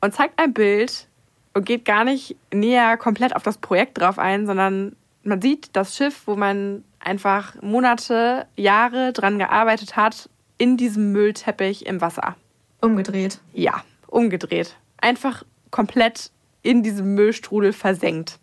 und 0.00 0.14
zeigt 0.14 0.40
ein 0.40 0.54
Bild 0.54 1.08
und 1.54 1.66
geht 1.66 1.84
gar 1.84 2.04
nicht 2.04 2.36
näher 2.54 2.96
komplett 2.96 3.34
auf 3.34 3.42
das 3.42 3.58
Projekt 3.58 3.98
drauf 3.98 4.18
ein, 4.18 4.46
sondern 4.46 4.94
man 5.24 5.42
sieht 5.42 5.70
das 5.72 5.96
Schiff, 5.96 6.22
wo 6.26 6.36
man 6.36 6.84
einfach 7.06 7.54
Monate, 7.62 8.46
Jahre 8.56 9.12
dran 9.12 9.38
gearbeitet 9.38 9.96
hat, 9.96 10.28
in 10.58 10.76
diesem 10.76 11.12
Müllteppich 11.12 11.86
im 11.86 12.00
Wasser. 12.00 12.36
Umgedreht. 12.80 13.40
Ja, 13.52 13.82
umgedreht. 14.06 14.76
Einfach 14.98 15.44
komplett 15.70 16.30
in 16.62 16.82
diesem 16.82 17.14
Müllstrudel 17.14 17.72
versenkt. 17.72 18.38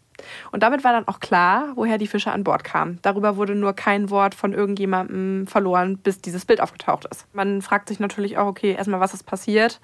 Und 0.52 0.64
damit 0.64 0.84
war 0.84 0.94
dann 0.94 1.08
auch 1.08 1.20
klar, 1.20 1.74
woher 1.76 1.98
die 1.98 2.08
Fische 2.08 2.32
an 2.32 2.44
Bord 2.44 2.64
kamen. 2.64 3.00
Darüber 3.02 3.36
wurde 3.36 3.56
nur 3.56 3.74
kein 3.74 4.10
Wort 4.10 4.36
von 4.36 4.54
irgendjemandem 4.54 5.48
verloren, 5.48 5.98
bis 5.98 6.22
dieses 6.22 6.46
Bild 6.46 6.62
aufgetaucht 6.62 7.06
ist. 7.06 7.26
Man 7.34 7.62
fragt 7.62 7.90
sich 7.90 8.00
natürlich 8.00 8.38
auch, 8.38 8.48
okay, 8.48 8.74
erstmal, 8.74 9.00
was 9.00 9.14
ist 9.14 9.24
passiert? 9.24 9.82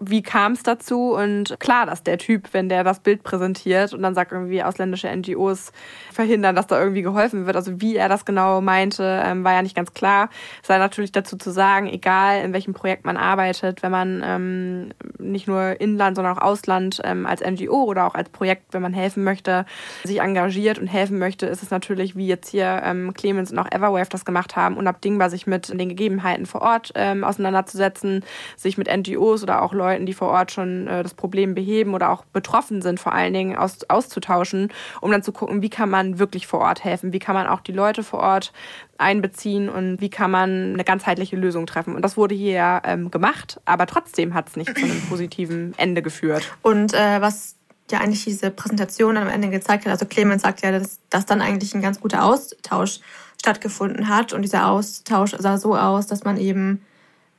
Wie 0.00 0.22
kam 0.22 0.52
es 0.52 0.62
dazu? 0.62 1.14
Und 1.14 1.58
klar, 1.60 1.86
dass 1.86 2.02
der 2.02 2.18
Typ, 2.18 2.48
wenn 2.52 2.68
der 2.68 2.84
das 2.84 3.00
Bild 3.00 3.22
präsentiert 3.22 3.92
und 3.94 4.02
dann 4.02 4.14
sagt 4.14 4.32
irgendwie 4.32 4.62
ausländische 4.62 5.08
NGOs 5.14 5.72
verhindern, 6.12 6.56
dass 6.56 6.66
da 6.66 6.80
irgendwie 6.80 7.02
geholfen 7.02 7.46
wird. 7.46 7.56
Also 7.56 7.80
wie 7.80 7.96
er 7.96 8.08
das 8.08 8.24
genau 8.24 8.60
meinte, 8.60 9.22
ähm, 9.24 9.44
war 9.44 9.52
ja 9.52 9.62
nicht 9.62 9.76
ganz 9.76 9.94
klar. 9.94 10.30
Sei 10.62 10.78
natürlich 10.78 11.12
dazu 11.12 11.36
zu 11.36 11.50
sagen, 11.50 11.88
egal 11.88 12.42
in 12.44 12.52
welchem 12.52 12.74
Projekt 12.74 13.04
man 13.04 13.16
arbeitet, 13.16 13.82
wenn 13.82 13.92
man 13.92 14.22
ähm, 14.24 14.90
nicht 15.18 15.46
nur 15.46 15.80
Inland, 15.80 16.16
sondern 16.16 16.36
auch 16.36 16.42
Ausland 16.42 17.00
ähm, 17.04 17.26
als 17.26 17.40
NGO 17.40 17.84
oder 17.84 18.06
auch 18.06 18.14
als 18.14 18.28
Projekt, 18.30 18.74
wenn 18.74 18.82
man 18.82 18.92
helfen 18.92 19.24
möchte, 19.24 19.64
sich 20.04 20.20
engagiert 20.20 20.78
und 20.78 20.86
helfen 20.86 21.18
möchte, 21.18 21.46
ist 21.46 21.62
es 21.62 21.70
natürlich, 21.70 22.16
wie 22.16 22.26
jetzt 22.26 22.48
hier 22.50 22.82
ähm, 22.84 23.14
Clemens 23.14 23.52
und 23.52 23.58
auch 23.58 23.70
Everwave 23.70 24.08
das 24.10 24.24
gemacht 24.24 24.56
haben, 24.56 24.76
unabdingbar, 24.76 25.30
sich 25.30 25.46
mit 25.46 25.68
den 25.68 25.88
Gegebenheiten 25.88 26.46
vor 26.46 26.62
Ort 26.62 26.92
ähm, 26.94 27.24
auseinanderzusetzen, 27.24 28.24
sich 28.56 28.78
mit 28.78 28.88
NGOs 28.88 29.42
oder 29.42 29.62
auch 29.62 29.67
auch 29.68 29.74
Leuten, 29.74 30.06
die 30.06 30.14
vor 30.14 30.28
Ort 30.28 30.50
schon 30.50 30.86
äh, 30.86 31.02
das 31.02 31.14
Problem 31.14 31.54
beheben 31.54 31.94
oder 31.94 32.10
auch 32.10 32.24
betroffen 32.24 32.80
sind, 32.82 32.98
vor 32.98 33.12
allen 33.12 33.34
Dingen 33.34 33.56
aus, 33.56 33.78
auszutauschen, 33.88 34.72
um 35.00 35.10
dann 35.10 35.22
zu 35.22 35.32
gucken, 35.32 35.62
wie 35.62 35.68
kann 35.68 35.90
man 35.90 36.18
wirklich 36.18 36.46
vor 36.46 36.60
Ort 36.60 36.84
helfen, 36.84 37.12
wie 37.12 37.18
kann 37.18 37.34
man 37.34 37.46
auch 37.46 37.60
die 37.60 37.72
Leute 37.72 38.02
vor 38.02 38.20
Ort 38.20 38.52
einbeziehen 38.96 39.68
und 39.68 40.00
wie 40.00 40.08
kann 40.08 40.30
man 40.30 40.74
eine 40.74 40.84
ganzheitliche 40.84 41.36
Lösung 41.36 41.66
treffen. 41.66 41.94
Und 41.94 42.02
das 42.02 42.16
wurde 42.16 42.34
hier 42.34 42.82
ähm, 42.84 43.10
gemacht, 43.10 43.60
aber 43.64 43.86
trotzdem 43.86 44.34
hat 44.34 44.48
es 44.48 44.56
nicht 44.56 44.76
zu 44.76 44.84
einem 44.84 45.00
positiven 45.08 45.74
Ende 45.76 46.02
geführt. 46.02 46.50
Und 46.62 46.94
äh, 46.94 47.20
was 47.20 47.56
ja 47.90 48.00
eigentlich 48.00 48.24
diese 48.24 48.50
Präsentation 48.50 49.16
am 49.16 49.28
Ende 49.28 49.50
gezeigt 49.50 49.84
hat, 49.84 49.92
also 49.92 50.06
Clemens 50.06 50.42
sagt 50.42 50.62
ja, 50.62 50.72
dass, 50.72 50.98
dass 51.10 51.26
dann 51.26 51.40
eigentlich 51.40 51.74
ein 51.74 51.82
ganz 51.82 52.00
guter 52.00 52.24
Austausch 52.24 53.00
stattgefunden 53.40 54.08
hat 54.08 54.32
und 54.32 54.42
dieser 54.42 54.66
Austausch 54.66 55.34
sah 55.38 55.58
so 55.58 55.76
aus, 55.76 56.06
dass 56.06 56.24
man 56.24 56.36
eben 56.38 56.82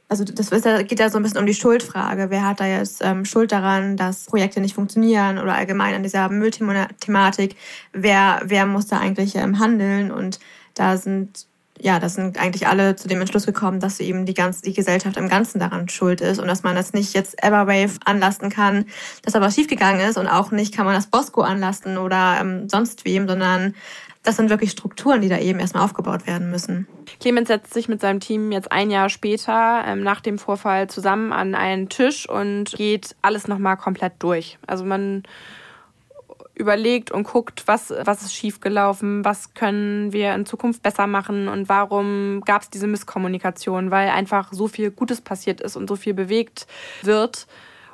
also 0.10 0.24
das 0.24 0.50
geht 0.50 1.00
ja 1.00 1.10
so 1.10 1.18
ein 1.18 1.24
bisschen 1.24 1.38
um 1.38 1.46
die 1.46 1.54
Schuldfrage. 1.54 2.32
Wer 2.32 2.46
hat 2.46 2.60
da 2.60 2.66
jetzt 2.66 3.02
ähm, 3.04 3.26
Schuld 3.26 3.52
daran, 3.52 3.96
dass 3.96 4.26
Projekte 4.26 4.60
nicht 4.60 4.74
funktionieren 4.74 5.38
oder 5.38 5.54
allgemein 5.54 5.94
an 5.94 6.04
dieser 6.04 6.30
Müllthematik? 6.30 7.56
Wer, 7.94 8.42
wer 8.44 8.66
muss 8.66 8.88
da 8.88 9.00
eigentlich 9.00 9.36
ähm, 9.36 9.60
handeln? 9.60 10.12
Und 10.12 10.40
da 10.74 10.98
sind 10.98 11.46
ja, 11.82 12.00
das 12.00 12.16
sind 12.16 12.38
eigentlich 12.38 12.68
alle 12.68 12.96
zu 12.96 13.08
dem 13.08 13.22
Entschluss 13.22 13.46
gekommen, 13.46 13.80
dass 13.80 14.00
eben 14.00 14.26
die 14.26 14.34
ganze 14.34 14.64
die 14.64 14.74
Gesellschaft 14.74 15.18
im 15.18 15.30
Ganzen 15.30 15.60
daran 15.60 15.88
schuld 15.88 16.20
ist 16.22 16.40
und 16.40 16.48
dass 16.48 16.64
man 16.64 16.76
das 16.76 16.94
nicht 16.94 17.14
jetzt 17.14 17.42
Everwave 17.42 17.98
anlasten 18.06 18.50
kann, 18.50 18.86
dass 19.24 19.36
aber 19.36 19.50
schiefgegangen 19.50 20.02
ist 20.02 20.18
und 20.18 20.28
auch 20.28 20.52
nicht 20.52 20.74
kann 20.74 20.86
man 20.86 20.96
das 20.96 21.08
Bosco 21.08 21.42
anlasten 21.42 21.98
oder 21.98 22.38
ähm, 22.42 22.68
sonst 22.68 23.06
wem, 23.06 23.28
sondern 23.28 23.76
das 24.24 24.36
sind 24.36 24.50
wirklich 24.50 24.72
Strukturen, 24.72 25.22
die 25.22 25.30
da 25.30 25.38
eben 25.38 25.60
erstmal 25.60 25.84
aufgebaut 25.84 26.28
werden 26.28 26.52
müssen. 26.52 26.88
Clemens 27.22 27.48
setzt 27.48 27.74
sich 27.74 27.88
mit 27.88 28.02
seinem 28.02 28.20
Team 28.20 28.52
jetzt 28.52 28.72
ein 28.72 28.92
Jahr 28.92 29.10
später 29.10 29.84
ähm, 29.88 30.04
nach 30.04 30.20
dem 30.20 30.38
Vorfall 30.38 30.90
zusammen 30.90 31.32
an 31.32 31.56
einen 31.56 31.88
Tisch 31.88 32.28
und 32.28 32.72
geht 32.74 33.16
alles 33.22 33.48
nochmal 33.48 33.78
komplett 33.78 34.14
durch. 34.20 34.58
Also 34.68 34.84
man 34.84 35.24
überlegt 36.60 37.10
und 37.10 37.24
guckt, 37.24 37.64
was, 37.66 37.92
was 38.04 38.22
ist 38.22 38.34
schiefgelaufen, 38.34 39.24
was 39.24 39.54
können 39.54 40.12
wir 40.12 40.36
in 40.36 40.46
Zukunft 40.46 40.84
besser 40.84 41.08
machen 41.08 41.48
und 41.48 41.70
warum 41.70 42.42
gab 42.46 42.62
es 42.62 42.70
diese 42.70 42.86
Misskommunikation, 42.86 43.92
weil 43.92 44.10
einfach 44.10 44.52
so 44.52 44.68
viel 44.68 44.92
Gutes 44.92 45.22
passiert 45.22 45.62
ist 45.62 45.78
und 45.78 45.88
so 45.88 45.96
viel 45.96 46.14
bewegt 46.14 46.68
wird 47.02 47.48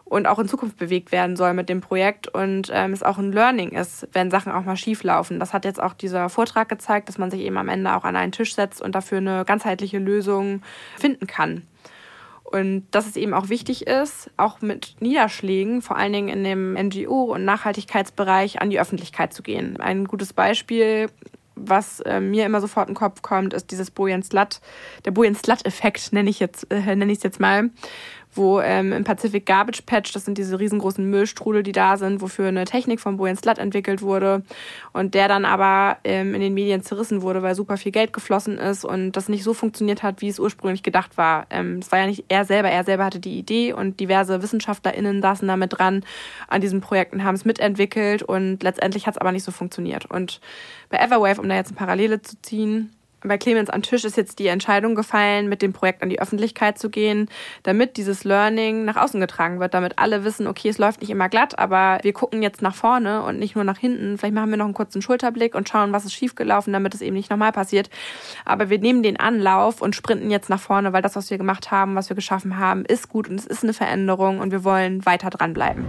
und 0.04 0.28
auch 0.28 0.40
in 0.40 0.48
Zukunft 0.48 0.78
bewegt 0.78 1.12
werden 1.12 1.36
soll 1.36 1.54
mit 1.54 1.70
dem 1.70 1.82
Projekt 1.82 2.28
und 2.28 2.72
ähm, 2.74 2.92
es 2.92 3.04
auch 3.04 3.20
ein 3.20 3.32
Learning 3.32 3.72
ist, 3.72 4.08
wenn 4.14 4.32
Sachen 4.32 4.52
auch 4.52 4.64
mal 4.64 4.78
schief 4.78 5.04
laufen. 5.04 5.40
Das 5.40 5.54
hat 5.54 5.64
jetzt 5.64 5.82
auch 5.82 5.94
dieser 5.94 6.30
Vortrag 6.30 6.68
gezeigt, 6.68 7.08
dass 7.08 7.18
man 7.18 7.30
sich 7.30 7.42
eben 7.42 7.58
am 7.58 7.70
Ende 7.70 7.96
auch 7.96 8.04
an 8.04 8.16
einen 8.16 8.32
Tisch 8.32 8.56
setzt 8.56 8.82
und 8.82 8.96
dafür 8.96 9.20
eine 9.20 9.46
ganzheitliche 9.46 10.00
Lösung 10.00 10.62
finden 10.98 11.28
kann. 11.28 11.68
Und 12.46 12.86
dass 12.92 13.08
es 13.08 13.16
eben 13.16 13.34
auch 13.34 13.50
wichtig 13.50 13.88
ist, 13.88 14.30
auch 14.38 14.62
mit 14.62 14.96
Niederschlägen, 15.00 15.82
vor 15.82 15.98
allen 15.98 16.14
Dingen 16.14 16.30
in 16.30 16.44
dem 16.44 16.76
NGO- 16.76 17.34
und 17.34 17.44
Nachhaltigkeitsbereich, 17.44 18.62
an 18.62 18.70
die 18.70 18.80
Öffentlichkeit 18.80 19.34
zu 19.34 19.42
gehen. 19.42 19.78
Ein 19.80 20.06
gutes 20.06 20.32
Beispiel 20.32 21.10
was 21.56 22.02
äh, 22.02 22.20
mir 22.20 22.46
immer 22.46 22.62
sofort 22.62 22.90
in 22.90 22.94
den 22.94 23.00
Kopf 23.00 23.22
kommt, 23.22 23.54
ist 23.54 23.72
dieses 23.72 23.92
Bojen-Slut, 23.92 24.60
der 25.06 25.12
Bojen-Slut-Effekt 25.12 26.14
nenne 26.14 26.30
ich 26.30 26.40
jetzt, 26.40 26.72
äh, 26.72 26.96
nenne 26.96 27.12
ich 27.12 27.20
es 27.20 27.24
jetzt 27.24 27.40
mal, 27.40 27.70
wo 28.36 28.60
ähm, 28.62 28.94
im 28.94 29.04
Pacific 29.04 29.46
Garbage 29.46 29.82
Patch, 29.86 30.14
das 30.14 30.26
sind 30.26 30.38
diese 30.38 30.60
riesengroßen 30.60 31.08
Müllstrudel, 31.10 31.64
die 31.64 31.72
da 31.72 31.98
sind, 31.98 32.22
wofür 32.22 32.48
eine 32.48 32.66
Technik 32.66 33.00
von 33.00 33.18
Bojen 33.18 33.38
Slut 33.38 33.58
entwickelt 33.58 34.02
wurde 34.02 34.44
und 34.94 35.14
der 35.14 35.28
dann 35.28 35.46
aber 35.46 35.98
ähm, 36.04 36.34
in 36.36 36.42
den 36.42 36.54
Medien 36.54 36.84
zerrissen 36.84 37.22
wurde, 37.22 37.44
weil 37.44 37.56
super 37.56 37.78
viel 37.78 37.92
Geld 37.92 38.14
geflossen 38.14 38.58
ist 38.58 38.86
und 38.86 39.14
das 39.14 39.30
nicht 39.30 39.44
so 39.44 39.54
funktioniert 39.54 40.04
hat, 40.04 40.22
wie 40.22 40.28
es 40.28 40.40
ursprünglich 40.40 40.84
gedacht 40.84 41.18
war. 41.18 41.48
Ähm, 41.50 41.80
es 41.80 41.92
war 41.92 42.00
ja 42.00 42.08
nicht 42.08 42.26
er 42.28 42.46
selber, 42.46 42.70
er 42.70 42.84
selber 42.84 43.06
hatte 43.06 43.20
die 43.20 43.38
Idee 43.38 43.74
und 43.74 44.00
diverse 44.00 44.42
WissenschaftlerInnen 44.42 45.22
saßen 45.22 45.48
damit 45.48 45.78
dran 45.78 46.04
an 46.48 46.62
diesem 46.62 46.82
Projekt 46.82 47.14
und 47.14 47.24
haben 47.24 47.36
es 47.36 47.46
mitentwickelt 47.46 48.24
und 48.24 48.64
letztendlich 48.64 49.08
hat 49.08 49.16
es 49.16 49.22
aber 49.22 49.32
nicht 49.32 49.44
so 49.44 49.52
funktioniert. 49.52 50.06
Und 50.06 50.42
bei 50.90 50.98
Everwave, 50.98 51.42
um 51.42 51.50
da 51.50 51.56
jetzt 51.56 51.70
eine 51.70 51.78
Parallele 51.78 52.22
zu 52.22 52.36
ziehen, 52.42 52.92
bei 53.22 53.38
Clemens 53.38 53.70
am 53.70 53.82
Tisch 53.82 54.04
ist 54.04 54.18
jetzt 54.18 54.40
die 54.40 54.48
Entscheidung 54.48 54.96
gefallen, 54.96 55.50
mit 55.50 55.62
dem 55.62 55.74
Projekt 55.74 56.04
an 56.04 56.10
die 56.10 56.20
Öffentlichkeit 56.20 56.78
zu 56.78 56.90
gehen, 56.90 57.30
damit 57.64 57.98
dieses 57.98 58.24
Learning 58.24 58.86
nach 58.86 58.96
außen 58.96 59.20
getragen 59.20 59.60
wird, 59.60 59.74
damit 59.74 59.98
alle 59.98 60.24
wissen, 60.24 60.48
okay, 60.48 60.70
es 60.70 60.78
läuft 60.78 61.02
nicht 61.02 61.10
immer 61.10 61.30
glatt, 61.30 61.58
aber 61.58 62.00
wir 62.02 62.14
gucken 62.14 62.44
jetzt 62.44 62.62
nach 62.62 62.76
vorne 62.76 63.24
und 63.24 63.40
nicht 63.40 63.56
nur 63.56 63.64
nach 63.64 63.78
hinten. 63.78 64.18
Vielleicht 64.18 64.36
machen 64.36 64.52
wir 64.52 64.58
noch 64.58 64.66
einen 64.66 64.74
kurzen 64.74 65.02
Schulterblick 65.02 65.56
und 65.56 65.68
schauen, 65.70 65.94
was 65.94 66.06
ist 66.06 66.14
schiefgelaufen, 66.14 66.74
damit 66.74 66.94
es 66.94 67.02
eben 67.02 67.16
nicht 67.16 67.30
nochmal 67.30 67.52
passiert. 67.52 67.90
Aber 68.46 68.70
wir 68.70 68.80
nehmen 68.80 69.04
den 69.04 69.20
Anlauf 69.20 69.82
und 69.82 69.96
sprinten 69.96 70.30
jetzt 70.30 70.50
nach 70.50 70.60
vorne, 70.60 70.94
weil 70.94 71.02
das, 71.02 71.16
was 71.16 71.30
wir 71.30 71.38
gemacht 71.38 71.72
haben, 71.72 71.96
was 71.96 72.10
wir 72.10 72.16
geschaffen 72.16 72.58
haben, 72.58 72.86
ist 72.86 73.10
gut 73.10 73.28
und 73.28 73.40
es 73.40 73.46
ist 73.46 73.64
eine 73.64 73.74
Veränderung 73.74 74.40
und 74.40 74.52
wir 74.52 74.64
wollen 74.64 75.06
weiter 75.06 75.30
dranbleiben. 75.30 75.86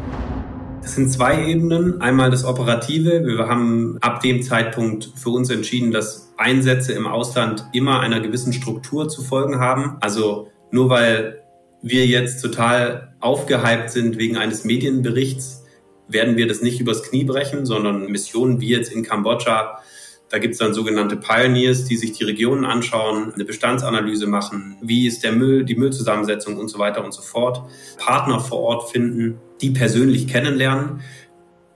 Es 0.87 0.95
sind 0.95 1.13
zwei 1.13 1.45
Ebenen. 1.49 2.01
Einmal 2.01 2.31
das 2.31 2.45
Operative. 2.45 3.27
Wir 3.27 3.49
haben 3.49 3.99
ab 4.03 4.21
dem 4.21 4.41
Zeitpunkt 4.41 5.11
für 5.17 5.31
uns 5.31 5.51
entschieden, 5.51 5.91
dass 5.91 6.33
Einsätze 6.37 6.93
im 6.93 7.09
Ausland 7.09 7.67
immer 7.73 7.99
einer 7.99 8.21
gewissen 8.21 8.53
Struktur 8.53 9.09
zu 9.09 9.23
folgen 9.23 9.59
haben. 9.59 9.97
Also 10.01 10.49
nur 10.71 10.89
weil 10.89 11.43
wir 11.83 12.07
jetzt 12.07 12.41
total 12.41 13.17
aufgehypt 13.19 13.91
sind 13.91 14.17
wegen 14.17 14.37
eines 14.37 14.65
Medienberichts, 14.65 15.65
werden 16.07 16.37
wir 16.37 16.47
das 16.47 16.63
nicht 16.63 16.81
übers 16.81 17.03
Knie 17.03 17.25
brechen, 17.25 17.67
sondern 17.67 18.07
Missionen 18.07 18.61
wie 18.61 18.69
jetzt 18.69 18.93
in 18.93 19.03
Kambodscha 19.03 19.81
da 20.29 20.39
gibt 20.39 20.55
es 20.55 20.59
dann 20.59 20.75
sogenannte 20.75 21.17
Pioneers, 21.17 21.85
die 21.85 21.97
sich 21.97 22.13
die 22.13 22.25
Regionen 22.25 22.65
anschauen, 22.65 23.33
eine 23.33 23.45
Bestandsanalyse 23.45 24.27
machen, 24.27 24.77
wie 24.81 25.07
ist 25.07 25.23
der 25.23 25.33
Müll, 25.33 25.65
die 25.65 25.77
Müllzusammensetzung 25.77 26.57
und 26.57 26.69
so 26.69 26.79
weiter 26.79 27.05
und 27.05 27.13
so 27.13 27.23
fort. 27.23 27.63
Partner 27.99 28.41
vor 28.41 28.61
Ort 28.61 28.91
finden, 28.91 29.39
die 29.61 29.71
persönlich 29.71 30.27
kennenlernen. 30.27 31.01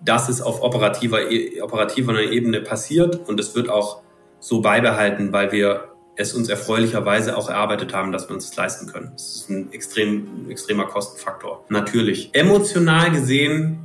Das 0.05 0.29
ist 0.29 0.41
auf 0.41 0.63
operativer, 0.63 1.31
e, 1.31 1.61
operativer 1.61 2.21
Ebene 2.21 2.61
passiert 2.61 3.29
und 3.29 3.39
es 3.39 3.55
wird 3.55 3.69
auch 3.69 4.03
so 4.41 4.61
beibehalten, 4.61 5.33
weil 5.33 5.53
wir 5.53 5.91
es 6.17 6.35
uns 6.35 6.49
erfreulicherweise 6.49 7.37
auch 7.37 7.49
erarbeitet 7.49 7.95
haben, 7.95 8.11
dass 8.11 8.29
wir 8.29 8.35
uns 8.35 8.49
das 8.49 8.57
leisten 8.57 8.91
können. 8.91 9.11
Das 9.13 9.37
ist 9.37 9.51
ein 9.51 9.73
extrem, 9.73 10.51
extremer 10.51 10.87
Kostenfaktor. 10.87 11.65
Natürlich. 11.69 12.31
Emotional 12.33 13.11
gesehen 13.13 13.79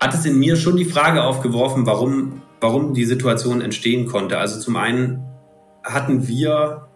hat 0.00 0.14
es 0.14 0.24
in 0.24 0.38
mir 0.38 0.56
schon 0.56 0.76
die 0.76 0.84
Frage 0.84 1.22
aufgeworfen, 1.22 1.86
warum 1.86 2.42
warum 2.64 2.94
die 2.94 3.04
Situation 3.04 3.60
entstehen 3.60 4.06
konnte. 4.06 4.38
Also 4.38 4.58
zum 4.58 4.76
einen 4.76 5.22
hatten 5.82 6.26
wir 6.26 6.88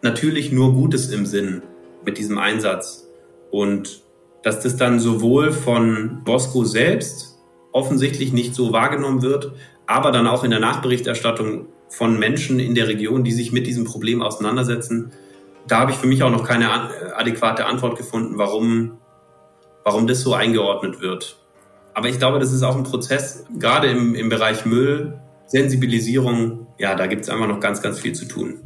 natürlich 0.00 0.52
nur 0.52 0.72
Gutes 0.72 1.10
im 1.10 1.26
Sinn 1.26 1.62
mit 2.04 2.16
diesem 2.16 2.38
Einsatz 2.38 3.08
und 3.50 4.02
dass 4.44 4.60
das 4.60 4.76
dann 4.76 5.00
sowohl 5.00 5.50
von 5.50 6.22
Bosco 6.24 6.62
selbst 6.64 7.40
offensichtlich 7.72 8.32
nicht 8.32 8.54
so 8.54 8.72
wahrgenommen 8.72 9.20
wird, 9.22 9.50
aber 9.88 10.12
dann 10.12 10.28
auch 10.28 10.44
in 10.44 10.52
der 10.52 10.60
Nachberichterstattung 10.60 11.66
von 11.88 12.20
Menschen 12.20 12.60
in 12.60 12.76
der 12.76 12.86
Region, 12.86 13.24
die 13.24 13.32
sich 13.32 13.50
mit 13.50 13.66
diesem 13.66 13.84
Problem 13.84 14.22
auseinandersetzen. 14.22 15.10
Da 15.66 15.80
habe 15.80 15.90
ich 15.90 15.96
für 15.96 16.06
mich 16.06 16.22
auch 16.22 16.30
noch 16.30 16.46
keine 16.46 16.70
adäquate 17.16 17.66
Antwort 17.66 17.98
gefunden, 17.98 18.38
warum, 18.38 18.98
warum 19.82 20.06
das 20.06 20.20
so 20.20 20.34
eingeordnet 20.34 21.00
wird. 21.00 21.36
Aber 21.96 22.10
ich 22.10 22.18
glaube, 22.18 22.38
das 22.38 22.52
ist 22.52 22.62
auch 22.62 22.76
ein 22.76 22.82
Prozess, 22.82 23.46
gerade 23.58 23.88
im, 23.88 24.14
im 24.14 24.28
Bereich 24.28 24.66
Müll, 24.66 25.18
Sensibilisierung, 25.46 26.66
ja, 26.76 26.94
da 26.94 27.06
gibt 27.06 27.22
es 27.22 27.30
einfach 27.30 27.46
noch 27.46 27.58
ganz, 27.58 27.80
ganz 27.80 27.98
viel 27.98 28.12
zu 28.12 28.26
tun. 28.26 28.60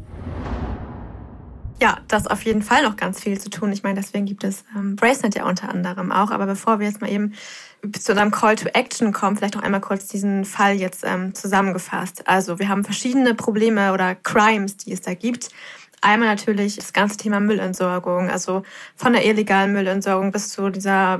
Ja, 1.81 1.99
das 2.09 2.27
auf 2.27 2.43
jeden 2.43 2.61
Fall 2.61 2.83
noch 2.83 2.97
ganz 2.97 3.21
viel 3.21 3.39
zu 3.39 3.49
tun. 3.49 3.71
Ich 3.71 3.83
meine, 3.83 4.01
deswegen 4.01 4.25
gibt 4.25 4.43
es 4.43 4.65
ähm, 4.75 4.97
Bracenet 4.97 5.35
ja 5.35 5.45
unter 5.45 5.69
anderem 5.69 6.11
auch. 6.11 6.29
Aber 6.29 6.45
bevor 6.45 6.79
wir 6.79 6.87
jetzt 6.87 6.99
mal 6.99 7.09
eben 7.09 7.33
zu 7.97 8.11
unserem 8.11 8.31
Call 8.31 8.57
to 8.57 8.67
Action 8.73 9.13
kommen, 9.13 9.37
vielleicht 9.37 9.55
noch 9.55 9.63
einmal 9.63 9.79
kurz 9.79 10.07
diesen 10.07 10.43
Fall 10.43 10.75
jetzt 10.75 11.05
ähm, 11.05 11.33
zusammengefasst. 11.33 12.27
Also 12.27 12.59
wir 12.59 12.67
haben 12.67 12.83
verschiedene 12.83 13.33
Probleme 13.33 13.93
oder 13.93 14.13
Crimes, 14.13 14.75
die 14.75 14.91
es 14.91 14.99
da 14.99 15.13
gibt. 15.13 15.51
Einmal 16.03 16.29
natürlich 16.29 16.77
das 16.77 16.93
ganze 16.93 17.17
Thema 17.17 17.39
Müllentsorgung, 17.39 18.31
also 18.31 18.63
von 18.95 19.13
der 19.13 19.23
illegalen 19.23 19.71
Müllentsorgung 19.71 20.31
bis 20.31 20.49
zu 20.49 20.71
dieser 20.71 21.19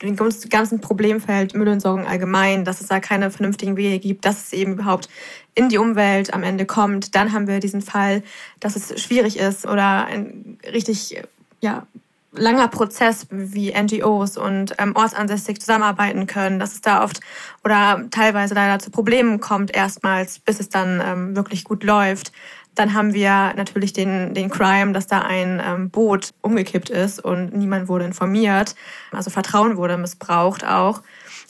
dem 0.00 0.16
ganzen 0.16 0.80
Problemfeld 0.80 1.54
Müllentsorgung 1.54 2.06
allgemein, 2.06 2.64
dass 2.64 2.80
es 2.80 2.86
da 2.86 2.98
keine 2.98 3.30
vernünftigen 3.30 3.76
Wege 3.76 3.98
gibt, 3.98 4.24
dass 4.24 4.46
es 4.46 4.52
eben 4.54 4.72
überhaupt 4.72 5.10
in 5.54 5.68
die 5.68 5.76
Umwelt 5.76 6.32
am 6.32 6.42
Ende 6.42 6.64
kommt. 6.64 7.14
Dann 7.14 7.32
haben 7.32 7.46
wir 7.46 7.60
diesen 7.60 7.82
Fall, 7.82 8.22
dass 8.58 8.74
es 8.74 9.02
schwierig 9.02 9.38
ist 9.38 9.66
oder 9.66 10.06
ein 10.06 10.58
richtig 10.72 11.22
ja 11.60 11.86
langer 12.34 12.68
Prozess, 12.68 13.26
wie 13.30 13.72
NGOs 13.72 14.38
und 14.38 14.74
ähm, 14.78 14.96
ortsansässig 14.96 15.60
zusammenarbeiten 15.60 16.26
können, 16.26 16.58
dass 16.58 16.72
es 16.72 16.80
da 16.80 17.04
oft 17.04 17.20
oder 17.62 18.06
teilweise 18.10 18.54
leider 18.54 18.78
zu 18.78 18.90
Problemen 18.90 19.40
kommt 19.40 19.74
erstmals, 19.74 20.38
bis 20.38 20.58
es 20.58 20.68
dann 20.68 21.02
ähm, 21.04 21.36
wirklich 21.36 21.64
gut 21.64 21.84
läuft. 21.84 22.32
Dann 22.74 22.94
haben 22.94 23.12
wir 23.12 23.52
natürlich 23.54 23.92
den, 23.92 24.32
den 24.34 24.48
Crime, 24.48 24.92
dass 24.92 25.06
da 25.06 25.20
ein 25.20 25.60
ähm, 25.64 25.90
Boot 25.90 26.32
umgekippt 26.40 26.88
ist 26.88 27.22
und 27.22 27.54
niemand 27.54 27.88
wurde 27.88 28.04
informiert. 28.06 28.74
Also 29.10 29.30
Vertrauen 29.30 29.76
wurde 29.76 29.98
missbraucht 29.98 30.64
auch. 30.64 31.02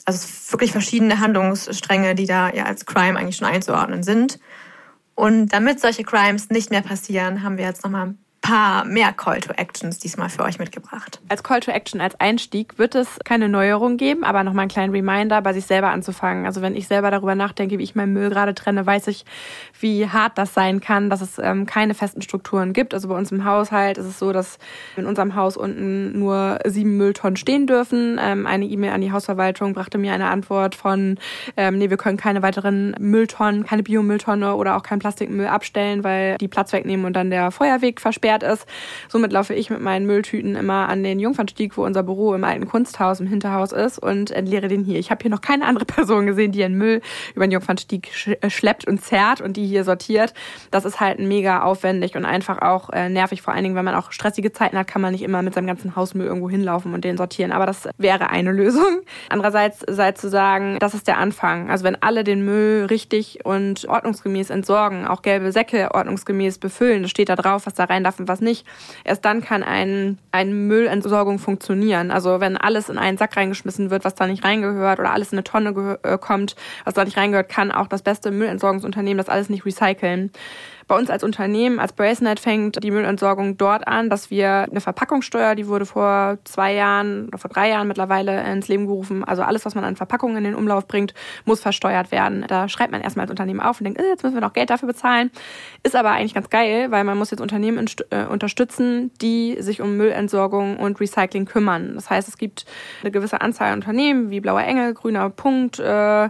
Also 0.05 0.27
wirklich 0.51 0.73
verschiedene 0.73 1.19
Handlungsstränge, 1.19 2.15
die 2.15 2.25
da 2.25 2.51
ja 2.51 2.65
als 2.65 2.85
Crime 2.85 3.17
eigentlich 3.17 3.37
schon 3.37 3.47
einzuordnen 3.47 4.03
sind. 4.03 4.39
Und 5.15 5.49
damit 5.49 5.79
solche 5.79 6.03
Crimes 6.03 6.49
nicht 6.49 6.71
mehr 6.71 6.81
passieren, 6.81 7.43
haben 7.43 7.57
wir 7.57 7.65
jetzt 7.65 7.83
nochmal 7.83 8.15
paar 8.43 8.83
mehr 8.83 9.13
Call 9.13 9.39
to 9.39 9.53
Actions 9.53 9.99
diesmal 9.99 10.29
für 10.29 10.43
euch 10.43 10.59
mitgebracht. 10.59 11.21
Als 11.29 11.43
Call 11.43 11.61
to 11.61 11.71
Action, 11.71 12.01
als 12.01 12.19
Einstieg 12.19 12.77
wird 12.77 12.93
es 12.93 13.17
keine 13.23 13.47
Neuerung 13.47 13.95
geben, 13.95 14.25
aber 14.25 14.43
nochmal 14.43 14.63
einen 14.63 14.69
kleinen 14.69 14.93
Reminder, 14.93 15.41
bei 15.41 15.53
sich 15.53 15.65
selber 15.65 15.91
anzufangen. 15.91 16.45
Also 16.45 16.61
wenn 16.61 16.75
ich 16.75 16.87
selber 16.87 17.09
darüber 17.09 17.35
nachdenke, 17.35 17.79
wie 17.79 17.83
ich 17.83 17.95
meinen 17.95 18.11
Müll 18.11 18.29
gerade 18.29 18.53
trenne, 18.53 18.85
weiß 18.85 19.07
ich, 19.07 19.23
wie 19.79 20.09
hart 20.09 20.37
das 20.37 20.53
sein 20.53 20.81
kann, 20.81 21.09
dass 21.09 21.21
es 21.21 21.39
ähm, 21.39 21.65
keine 21.65 21.93
festen 21.93 22.21
Strukturen 22.21 22.73
gibt. 22.73 22.93
Also 22.93 23.07
bei 23.07 23.15
uns 23.15 23.31
im 23.31 23.45
Haushalt 23.45 23.97
ist 23.97 24.07
es 24.07 24.19
so, 24.19 24.33
dass 24.33 24.57
in 24.97 25.05
unserem 25.05 25.35
Haus 25.35 25.55
unten 25.55 26.19
nur 26.19 26.59
sieben 26.65 26.97
Mülltonnen 26.97 27.37
stehen 27.37 27.65
dürfen. 27.65 28.19
Ähm, 28.21 28.45
eine 28.45 28.65
E-Mail 28.65 28.91
an 28.91 28.99
die 28.99 29.13
Hausverwaltung 29.13 29.73
brachte 29.73 29.97
mir 29.97 30.11
eine 30.11 30.27
Antwort 30.27 30.75
von, 30.75 31.17
ähm, 31.55 31.77
nee, 31.77 31.89
wir 31.89 31.97
können 31.97 32.17
keine 32.17 32.41
weiteren 32.41 32.93
Mülltonnen, 32.99 33.63
keine 33.63 33.83
Biomülltonne 33.83 34.53
oder 34.55 34.75
auch 34.75 34.83
keinen 34.83 34.99
Plastikmüll 34.99 35.47
abstellen, 35.47 36.03
weil 36.03 36.37
die 36.39 36.49
Platz 36.49 36.73
wegnehmen 36.73 37.05
und 37.05 37.13
dann 37.13 37.29
der 37.29 37.49
Feuerweg 37.49 38.01
versperrt 38.01 38.32
geklärt 38.33 38.43
ist. 38.43 38.65
Somit 39.09 39.31
laufe 39.31 39.53
ich 39.53 39.69
mit 39.69 39.81
meinen 39.81 40.05
Mülltüten 40.05 40.55
immer 40.55 40.89
an 40.89 41.03
den 41.03 41.19
Jungfernstieg, 41.19 41.77
wo 41.77 41.83
unser 41.83 42.03
Büro 42.03 42.33
im 42.33 42.43
alten 42.43 42.67
Kunsthaus 42.67 43.19
im 43.19 43.27
Hinterhaus 43.27 43.71
ist 43.71 43.99
und 43.99 44.31
entleere 44.31 44.67
den 44.67 44.83
hier. 44.83 44.99
Ich 44.99 45.11
habe 45.11 45.21
hier 45.21 45.31
noch 45.31 45.41
keine 45.41 45.65
andere 45.65 45.85
Person 45.93 46.25
gesehen, 46.25 46.51
die 46.51 46.59
ihren 46.59 46.77
Müll 46.77 47.01
über 47.35 47.45
den 47.45 47.51
Jungfernstieg 47.51 48.09
äh, 48.41 48.49
schleppt 48.49 48.87
und 48.87 49.01
zerrt 49.01 49.41
und 49.41 49.57
die 49.57 49.65
hier 49.65 49.83
sortiert. 49.83 50.33
Das 50.71 50.85
ist 50.85 50.99
halt 50.99 51.19
mega 51.19 51.61
aufwendig 51.63 52.15
und 52.15 52.25
einfach 52.25 52.61
auch 52.61 52.89
äh, 52.89 53.09
nervig. 53.09 53.41
Vor 53.41 53.53
allen 53.53 53.63
Dingen, 53.63 53.75
wenn 53.75 53.85
man 53.85 53.95
auch 53.95 54.11
stressige 54.11 54.51
Zeiten 54.51 54.77
hat, 54.77 54.87
kann 54.87 55.01
man 55.01 55.11
nicht 55.11 55.23
immer 55.23 55.41
mit 55.41 55.53
seinem 55.53 55.67
ganzen 55.67 55.95
Hausmüll 55.95 56.25
irgendwo 56.25 56.49
hinlaufen 56.49 56.93
und 56.93 57.03
den 57.03 57.17
sortieren. 57.17 57.51
Aber 57.51 57.65
das 57.65 57.87
wäre 57.97 58.29
eine 58.29 58.51
Lösung. 58.51 59.01
Andererseits 59.29 59.83
sei 59.87 60.11
zu 60.13 60.29
sagen, 60.29 60.77
das 60.79 60.93
ist 60.93 61.07
der 61.07 61.17
Anfang. 61.17 61.69
Also 61.69 61.83
wenn 61.83 62.01
alle 62.01 62.23
den 62.23 62.43
Müll 62.45 62.85
richtig 62.89 63.45
und 63.45 63.87
ordnungsgemäß 63.87 64.49
entsorgen, 64.49 65.05
auch 65.07 65.21
gelbe 65.21 65.51
Säcke 65.51 65.93
ordnungsgemäß 65.93 66.57
befüllen, 66.57 67.03
das 67.03 67.11
steht 67.11 67.29
da 67.29 67.35
drauf, 67.35 67.65
was 67.65 67.73
da 67.73 67.85
rein 67.85 68.03
darf 68.03 68.17
und 68.23 68.27
was 68.27 68.41
nicht, 68.41 68.65
erst 69.03 69.25
dann 69.25 69.41
kann 69.41 69.63
ein, 69.63 70.17
eine 70.31 70.51
Müllentsorgung 70.51 71.39
funktionieren. 71.39 72.11
Also 72.11 72.39
wenn 72.39 72.57
alles 72.57 72.89
in 72.89 72.97
einen 72.97 73.17
Sack 73.17 73.37
reingeschmissen 73.37 73.89
wird, 73.89 74.05
was 74.05 74.15
da 74.15 74.27
nicht 74.27 74.43
reingehört 74.43 74.99
oder 74.99 75.11
alles 75.11 75.31
in 75.31 75.37
eine 75.37 75.43
Tonne 75.43 75.99
äh, 76.03 76.17
kommt, 76.17 76.55
was 76.85 76.93
da 76.93 77.03
nicht 77.05 77.17
reingehört, 77.17 77.49
kann 77.49 77.71
auch 77.71 77.87
das 77.87 78.01
beste 78.01 78.31
Müllentsorgungsunternehmen 78.31 79.17
das 79.17 79.29
alles 79.29 79.49
nicht 79.49 79.65
recyceln. 79.65 80.31
Bei 80.87 80.97
uns 80.97 81.09
als 81.09 81.23
Unternehmen, 81.23 81.79
als 81.79 81.93
Bracenet, 81.93 82.39
fängt 82.39 82.83
die 82.83 82.91
Müllentsorgung 82.91 83.57
dort 83.57 83.87
an, 83.87 84.09
dass 84.09 84.29
wir 84.29 84.67
eine 84.69 84.81
Verpackungssteuer, 84.81 85.55
die 85.55 85.67
wurde 85.67 85.85
vor 85.85 86.37
zwei 86.43 86.73
Jahren 86.73 87.27
oder 87.27 87.37
vor 87.37 87.49
drei 87.49 87.69
Jahren 87.69 87.87
mittlerweile 87.87 88.43
ins 88.51 88.67
Leben 88.67 88.87
gerufen. 88.87 89.23
Also 89.23 89.43
alles, 89.43 89.65
was 89.65 89.75
man 89.75 89.83
an 89.83 89.95
Verpackungen 89.95 90.37
in 90.37 90.43
den 90.43 90.55
Umlauf 90.55 90.87
bringt, 90.87 91.13
muss 91.45 91.61
versteuert 91.61 92.11
werden. 92.11 92.45
Da 92.47 92.69
schreibt 92.69 92.91
man 92.91 93.01
erstmal 93.01 93.23
als 93.23 93.31
Unternehmen 93.31 93.59
auf 93.59 93.79
und 93.79 93.85
denkt, 93.85 93.99
äh, 93.99 94.09
jetzt 94.09 94.23
müssen 94.23 94.35
wir 94.35 94.41
noch 94.41 94.53
Geld 94.53 94.69
dafür 94.69 94.87
bezahlen. 94.87 95.31
Ist 95.83 95.95
aber 95.95 96.11
eigentlich 96.11 96.33
ganz 96.33 96.49
geil, 96.49 96.91
weil 96.91 97.03
man 97.03 97.17
muss 97.17 97.31
jetzt 97.31 97.41
Unternehmen 97.41 97.85
äh, 98.09 98.25
unterstützen, 98.25 99.11
die 99.21 99.57
sich 99.59 99.81
um 99.81 99.97
Müllentsorgung 99.97 100.77
und 100.77 100.99
Recycling 100.99 101.45
kümmern. 101.45 101.95
Das 101.95 102.09
heißt, 102.09 102.27
es 102.27 102.37
gibt 102.37 102.65
eine 103.01 103.11
gewisse 103.11 103.41
Anzahl 103.41 103.71
an 103.71 103.79
Unternehmen 103.79 104.29
wie 104.29 104.39
Blauer 104.39 104.61
Engel, 104.61 104.93
Grüner 104.93 105.29
Punkt, 105.29 105.79
äh, 105.79 106.29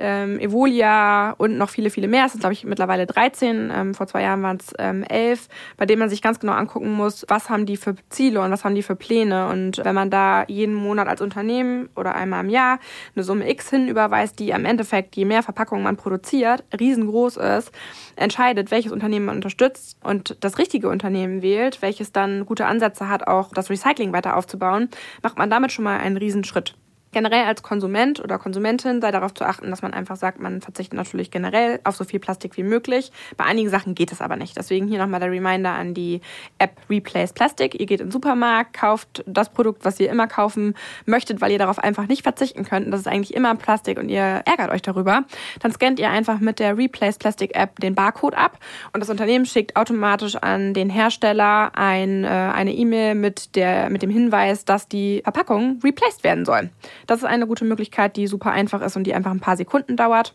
ähm, 0.00 0.38
Evolia 0.40 1.32
und 1.32 1.58
noch 1.58 1.70
viele, 1.70 1.90
viele 1.90 2.08
mehr. 2.08 2.26
Es 2.26 2.32
sind, 2.32 2.40
glaube 2.40 2.54
ich, 2.54 2.64
mittlerweile 2.64 3.06
13. 3.06 3.70
Ähm, 3.72 3.94
vor 3.94 4.06
zwei 4.06 4.22
Jahren 4.22 4.42
waren 4.42 4.56
es 4.56 4.72
ähm, 4.78 5.04
11, 5.04 5.48
bei 5.76 5.86
denen 5.86 6.00
man 6.00 6.08
sich 6.08 6.22
ganz 6.22 6.40
genau 6.40 6.52
angucken 6.52 6.90
muss, 6.92 7.24
was 7.28 7.50
haben 7.50 7.66
die 7.66 7.76
für 7.76 7.94
Ziele 8.08 8.40
und 8.40 8.50
was 8.50 8.64
haben 8.64 8.74
die 8.74 8.82
für 8.82 8.96
Pläne. 8.96 9.48
Und 9.48 9.78
wenn 9.84 9.94
man 9.94 10.10
da 10.10 10.44
jeden 10.48 10.74
Monat 10.74 11.08
als 11.08 11.20
Unternehmen 11.20 11.88
oder 11.96 12.14
einmal 12.14 12.44
im 12.44 12.50
Jahr 12.50 12.78
eine 13.14 13.24
Summe 13.24 13.48
X 13.50 13.70
hinüberweist, 13.70 14.38
die 14.38 14.54
am 14.54 14.64
Endeffekt, 14.64 15.16
je 15.16 15.24
mehr 15.24 15.42
Verpackungen 15.42 15.84
man 15.84 15.96
produziert, 15.96 16.64
riesengroß 16.78 17.36
ist, 17.36 17.72
entscheidet, 18.16 18.70
welches 18.70 18.92
Unternehmen 18.92 19.26
man 19.26 19.36
unterstützt 19.36 19.96
und 20.02 20.36
das 20.40 20.58
richtige 20.58 20.88
Unternehmen 20.88 21.42
wählt, 21.42 21.82
welches 21.82 22.12
dann 22.12 22.46
gute 22.46 22.66
Ansätze 22.66 23.08
hat, 23.08 23.26
auch 23.26 23.50
das 23.52 23.70
Recycling 23.70 24.12
weiter 24.12 24.36
aufzubauen, 24.36 24.88
macht 25.22 25.38
man 25.38 25.50
damit 25.50 25.72
schon 25.72 25.84
mal 25.84 25.98
einen 25.98 26.16
Riesenschritt. 26.16 26.74
Generell 27.12 27.44
als 27.44 27.62
Konsument 27.62 28.20
oder 28.20 28.38
Konsumentin 28.38 29.00
sei 29.00 29.10
darauf 29.10 29.34
zu 29.34 29.44
achten, 29.44 29.70
dass 29.70 29.82
man 29.82 29.92
einfach 29.92 30.16
sagt, 30.16 30.40
man 30.40 30.60
verzichtet 30.60 30.94
natürlich 30.94 31.30
generell 31.32 31.80
auf 31.82 31.96
so 31.96 32.04
viel 32.04 32.20
Plastik 32.20 32.56
wie 32.56 32.62
möglich. 32.62 33.10
Bei 33.36 33.44
einigen 33.44 33.68
Sachen 33.68 33.96
geht 33.96 34.12
es 34.12 34.20
aber 34.20 34.36
nicht. 34.36 34.56
Deswegen 34.56 34.86
hier 34.86 34.98
nochmal 34.98 35.18
der 35.18 35.30
Reminder 35.30 35.72
an 35.72 35.92
die 35.92 36.20
App 36.58 36.76
Replace 36.88 37.32
Plastic. 37.32 37.80
Ihr 37.80 37.86
geht 37.86 38.00
in 38.00 38.06
den 38.06 38.12
Supermarkt, 38.12 38.74
kauft 38.74 39.24
das 39.26 39.48
Produkt, 39.48 39.84
was 39.84 39.98
ihr 39.98 40.08
immer 40.08 40.28
kaufen 40.28 40.74
möchtet, 41.04 41.40
weil 41.40 41.50
ihr 41.50 41.58
darauf 41.58 41.80
einfach 41.80 42.06
nicht 42.06 42.22
verzichten 42.22 42.64
könnt. 42.64 42.92
Das 42.92 43.00
ist 43.00 43.08
eigentlich 43.08 43.34
immer 43.34 43.56
Plastik 43.56 43.98
und 43.98 44.08
ihr 44.08 44.42
ärgert 44.44 44.70
euch 44.70 44.82
darüber. 44.82 45.24
Dann 45.58 45.72
scannt 45.72 45.98
ihr 45.98 46.10
einfach 46.10 46.38
mit 46.38 46.60
der 46.60 46.78
Replace 46.78 47.18
Plastic 47.18 47.56
App 47.56 47.80
den 47.80 47.96
Barcode 47.96 48.36
ab 48.36 48.58
und 48.92 49.00
das 49.00 49.10
Unternehmen 49.10 49.46
schickt 49.46 49.74
automatisch 49.74 50.36
an 50.36 50.74
den 50.74 50.90
Hersteller 50.90 51.72
ein, 51.74 52.22
äh, 52.22 52.28
eine 52.28 52.72
E-Mail 52.72 53.16
mit, 53.16 53.50
mit 53.88 54.02
dem 54.02 54.10
Hinweis, 54.10 54.64
dass 54.64 54.86
die 54.86 55.22
Verpackung 55.24 55.80
replaced 55.82 56.22
werden 56.22 56.44
soll. 56.44 56.70
Das 57.10 57.18
ist 57.18 57.24
eine 57.24 57.48
gute 57.48 57.64
Möglichkeit, 57.64 58.14
die 58.14 58.28
super 58.28 58.52
einfach 58.52 58.80
ist 58.82 58.96
und 58.96 59.02
die 59.02 59.14
einfach 59.14 59.32
ein 59.32 59.40
paar 59.40 59.56
Sekunden 59.56 59.96
dauert. 59.96 60.32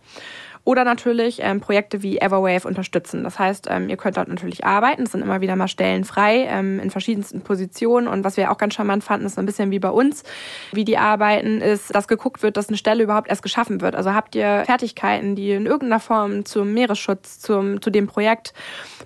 Oder 0.65 0.83
natürlich 0.83 1.37
ähm, 1.41 1.61
Projekte 1.61 2.01
wie 2.01 2.17
Everwave 2.17 2.67
unterstützen. 2.67 3.23
Das 3.23 3.37
heißt, 3.37 3.67
ähm, 3.69 3.87
ihr 3.87 3.97
könnt 3.97 4.17
dort 4.17 4.27
natürlich 4.27 4.65
arbeiten. 4.65 5.03
Es 5.03 5.11
sind 5.11 5.21
immer 5.21 5.39
wieder 5.39 5.55
mal 5.55 5.67
Stellen 5.67 6.03
frei 6.03 6.47
ähm, 6.49 6.79
in 6.79 6.89
verschiedensten 6.89 7.41
Positionen. 7.41 8.07
Und 8.07 8.23
was 8.23 8.35
wir 8.35 8.51
auch 8.51 8.57
ganz 8.57 8.73
charmant 8.73 9.03
fanden, 9.03 9.27
ist 9.27 9.35
so 9.35 9.41
ein 9.41 9.45
bisschen 9.45 9.69
wie 9.69 9.77
bei 9.77 9.91
uns, 9.91 10.23
wie 10.71 10.83
die 10.83 10.97
arbeiten, 10.97 11.61
ist, 11.61 11.93
dass 11.93 12.07
geguckt 12.07 12.41
wird, 12.41 12.57
dass 12.57 12.67
eine 12.67 12.77
Stelle 12.77 13.03
überhaupt 13.03 13.29
erst 13.29 13.43
geschaffen 13.43 13.79
wird. 13.79 13.95
Also 13.95 14.15
habt 14.15 14.33
ihr 14.33 14.63
Fertigkeiten, 14.65 15.35
die 15.35 15.51
in 15.51 15.67
irgendeiner 15.67 15.99
Form 15.99 16.45
zum 16.45 16.73
Meeresschutz, 16.73 17.39
zum, 17.39 17.79
zu 17.79 17.91
dem 17.91 18.07
Projekt 18.07 18.55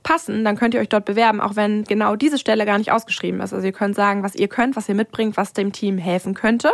passen, 0.02 0.46
dann 0.46 0.56
könnt 0.56 0.74
ihr 0.74 0.80
euch 0.80 0.88
dort 0.88 1.04
bewerben, 1.04 1.42
auch 1.42 1.58
wenn 1.58 1.84
genau 1.84 2.16
diese 2.16 2.38
Stelle 2.38 2.66
gar 2.66 2.78
nicht 2.78 2.94
ausgeschrieben 2.94 3.42
ist. 3.42 3.54
Also 3.54 3.66
ihr 3.66 3.74
könnt 3.74 3.96
sagen, 3.96 4.24
was 4.24 4.34
ihr 4.34 4.48
könnt, 4.48 4.78
was 4.78 4.88
ihr 4.88 4.96
mitbringt, 4.96 5.36
was 5.36 5.52
dem 5.52 5.74
Team 5.74 5.98
helfen 5.98 6.36
könnte 6.36 6.72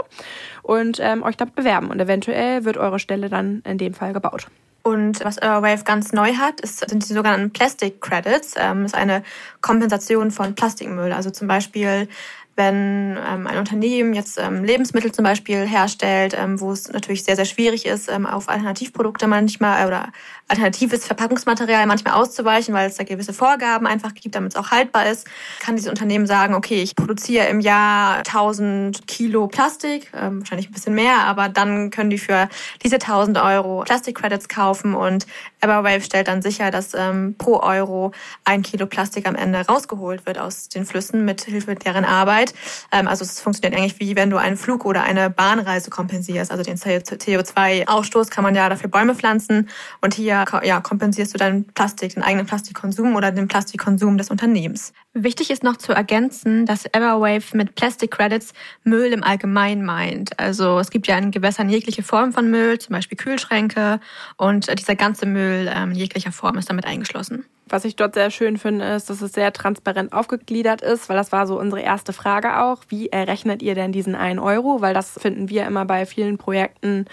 und 0.62 1.00
ähm, 1.02 1.24
euch 1.24 1.38
dort 1.38 1.56
bewerben. 1.56 1.90
Und 1.90 2.00
eventuell 2.00 2.66
wird 2.66 2.78
eure 2.78 3.00
Stelle 3.00 3.30
dann 3.30 3.64
in 3.66 3.80
dem 3.80 3.96
Fall 3.96 4.14
gebaut. 4.14 4.46
Und 4.86 5.26
was 5.26 5.40
Airwave 5.40 5.84
ganz 5.84 6.14
neu 6.14 6.36
hat, 6.36 6.62
ist, 6.62 6.88
sind 6.88 7.10
die 7.10 7.14
sogenannten 7.14 7.52
Plastic 7.52 8.02
Credits. 8.02 8.54
Ähm, 8.56 8.86
ist 8.86 8.94
eine 8.94 9.24
Kompensation 9.62 10.30
von 10.30 10.54
Plastikmüll. 10.54 11.12
Also 11.12 11.32
zum 11.32 11.48
Beispiel 11.48 12.08
wenn 12.56 13.18
ähm, 13.18 13.48
ein 13.48 13.58
Unternehmen 13.58 14.14
jetzt 14.14 14.40
ähm, 14.40 14.64
Lebensmittel 14.64 15.12
zum 15.12 15.24
Beispiel 15.24 15.66
herstellt, 15.68 16.36
ähm, 16.38 16.60
wo 16.62 16.72
es 16.72 16.92
natürlich 16.92 17.24
sehr, 17.24 17.36
sehr 17.36 17.46
schwierig 17.46 17.86
ist, 17.86 18.10
ähm, 18.10 18.26
auf 18.26 18.48
Alternativprodukte 18.48 19.28
manchmal 19.28 19.84
äh, 19.84 19.88
oder 19.88 20.12
alternatives 20.48 21.06
Verpackungsmaterial 21.06 21.86
manchmal 21.86 22.14
auszuweichen, 22.14 22.74
weil 22.74 22.88
es 22.88 22.96
da 22.96 23.04
gewisse 23.04 23.34
Vorgaben 23.34 23.88
einfach 23.88 24.14
gibt, 24.14 24.36
damit 24.36 24.54
es 24.54 24.56
auch 24.56 24.72
haltbar 24.72 25.10
ist, 25.10 25.28
kann 25.60 25.76
dieses 25.76 25.90
Unternehmen 25.90 26.28
sagen, 26.28 26.54
okay, 26.54 26.82
ich 26.82 26.96
produziere 26.96 27.48
im 27.48 27.60
Jahr 27.60 28.18
1000 28.20 29.06
Kilo 29.08 29.48
Plastik, 29.48 30.12
ähm, 30.16 30.40
wahrscheinlich 30.40 30.70
ein 30.70 30.74
bisschen 30.74 30.96
mehr, 30.96 31.26
aber 31.26 31.50
dann 31.50 31.90
können 31.90 32.10
die 32.10 32.20
für 32.20 32.48
diese 32.84 32.96
1000 32.96 33.38
Euro 33.38 33.84
Plastik-Credits 33.84 34.48
kaufen 34.48 34.94
und 34.94 35.26
Everwave 35.66 36.02
stellt 36.02 36.28
dann 36.28 36.42
sicher, 36.42 36.70
dass 36.70 36.94
ähm, 36.94 37.36
pro 37.38 37.60
Euro 37.60 38.12
ein 38.44 38.62
Kilo 38.62 38.86
Plastik 38.86 39.28
am 39.28 39.36
Ende 39.36 39.60
rausgeholt 39.66 40.26
wird 40.26 40.38
aus 40.38 40.70
den 40.70 40.86
Flüssen 40.86 41.26
mit 41.26 41.42
Hilfe 41.42 41.76
deren 41.76 42.06
Arbeit. 42.06 42.54
Ähm, 42.92 43.08
also 43.08 43.24
es 43.24 43.40
funktioniert 43.40 43.80
eigentlich 43.80 44.00
wie 44.00 44.16
wenn 44.16 44.30
du 44.30 44.38
einen 44.38 44.58
Flug 44.58 44.86
oder 44.86 45.04
eine 45.04 45.30
Bahnreise 45.30 45.90
kompensierst. 45.90 46.52
Also 46.52 46.64
den 46.64 46.78
CO2-Ausstoß 46.78 48.30
kann 48.30 48.44
man 48.44 48.56
ja 48.56 48.70
dafür 48.70 48.90
Bäume 48.90 49.16
pflanzen 49.16 49.70
und 50.02 50.14
hier 50.14 50.46
ja, 50.64 50.82
kompensierst 50.82 51.34
du 51.34 51.38
deinen 51.38 51.66
Plastik, 51.66 52.14
den 52.14 52.24
eigenen 52.24 52.46
Plastikkonsum 52.46 53.16
oder 53.16 53.32
den 53.32 53.48
Plastikkonsum 53.48 54.18
des 54.18 54.30
Unternehmens. 54.30 54.94
Wichtig 55.18 55.50
ist 55.50 55.64
noch 55.64 55.78
zu 55.78 55.94
ergänzen, 55.94 56.66
dass 56.66 56.86
Everwave 56.86 57.56
mit 57.56 57.76
Plastic 57.76 58.12
Credits 58.12 58.54
Müll 58.84 59.14
im 59.14 59.24
Allgemeinen 59.24 59.86
meint. 59.86 60.38
Also 60.38 60.78
es 60.80 60.90
gibt 60.90 61.08
ja 61.08 61.18
in 61.18 61.32
Gewässern 61.32 61.70
jegliche 61.70 62.04
Form 62.04 62.34
von 62.34 62.52
Müll, 62.52 62.80
zum 62.80 62.94
Beispiel 62.94 63.18
Kühlschränke 63.18 64.02
und 64.36 64.78
dieser 64.78 64.96
ganze 64.96 65.26
Müll 65.26 65.55
ähm, 65.56 65.92
jeglicher 65.92 66.32
Form 66.32 66.58
ist 66.58 66.70
damit 66.70 66.86
eingeschlossen. 66.86 67.46
Was 67.76 67.84
ich 67.84 67.98
dort 67.98 68.14
sehr 68.14 68.32
schön 68.32 68.58
finde, 68.58 68.86
ist, 68.86 69.10
dass 69.10 69.22
es 69.22 69.34
sehr 69.34 69.52
transparent 69.52 70.14
aufgegliedert 70.14 70.82
ist, 70.82 71.10
weil 71.10 71.18
das 71.18 71.34
war 71.34 71.46
so 71.46 71.60
unsere 71.60 71.82
erste 71.82 72.14
Frage 72.14 72.62
auch. 72.62 72.78
Wie 72.88 73.10
errechnet 73.10 73.62
ihr 73.62 73.76
denn 73.76 73.92
diesen 73.92 74.16
einen 74.16 74.40
Euro? 74.40 74.80
Weil 74.80 74.94
das 74.94 75.20
finden 75.20 75.50
wir 75.50 75.66
immer 75.66 75.84
bei 75.84 76.06
vielen 76.06 76.38
Projekten 76.38 77.06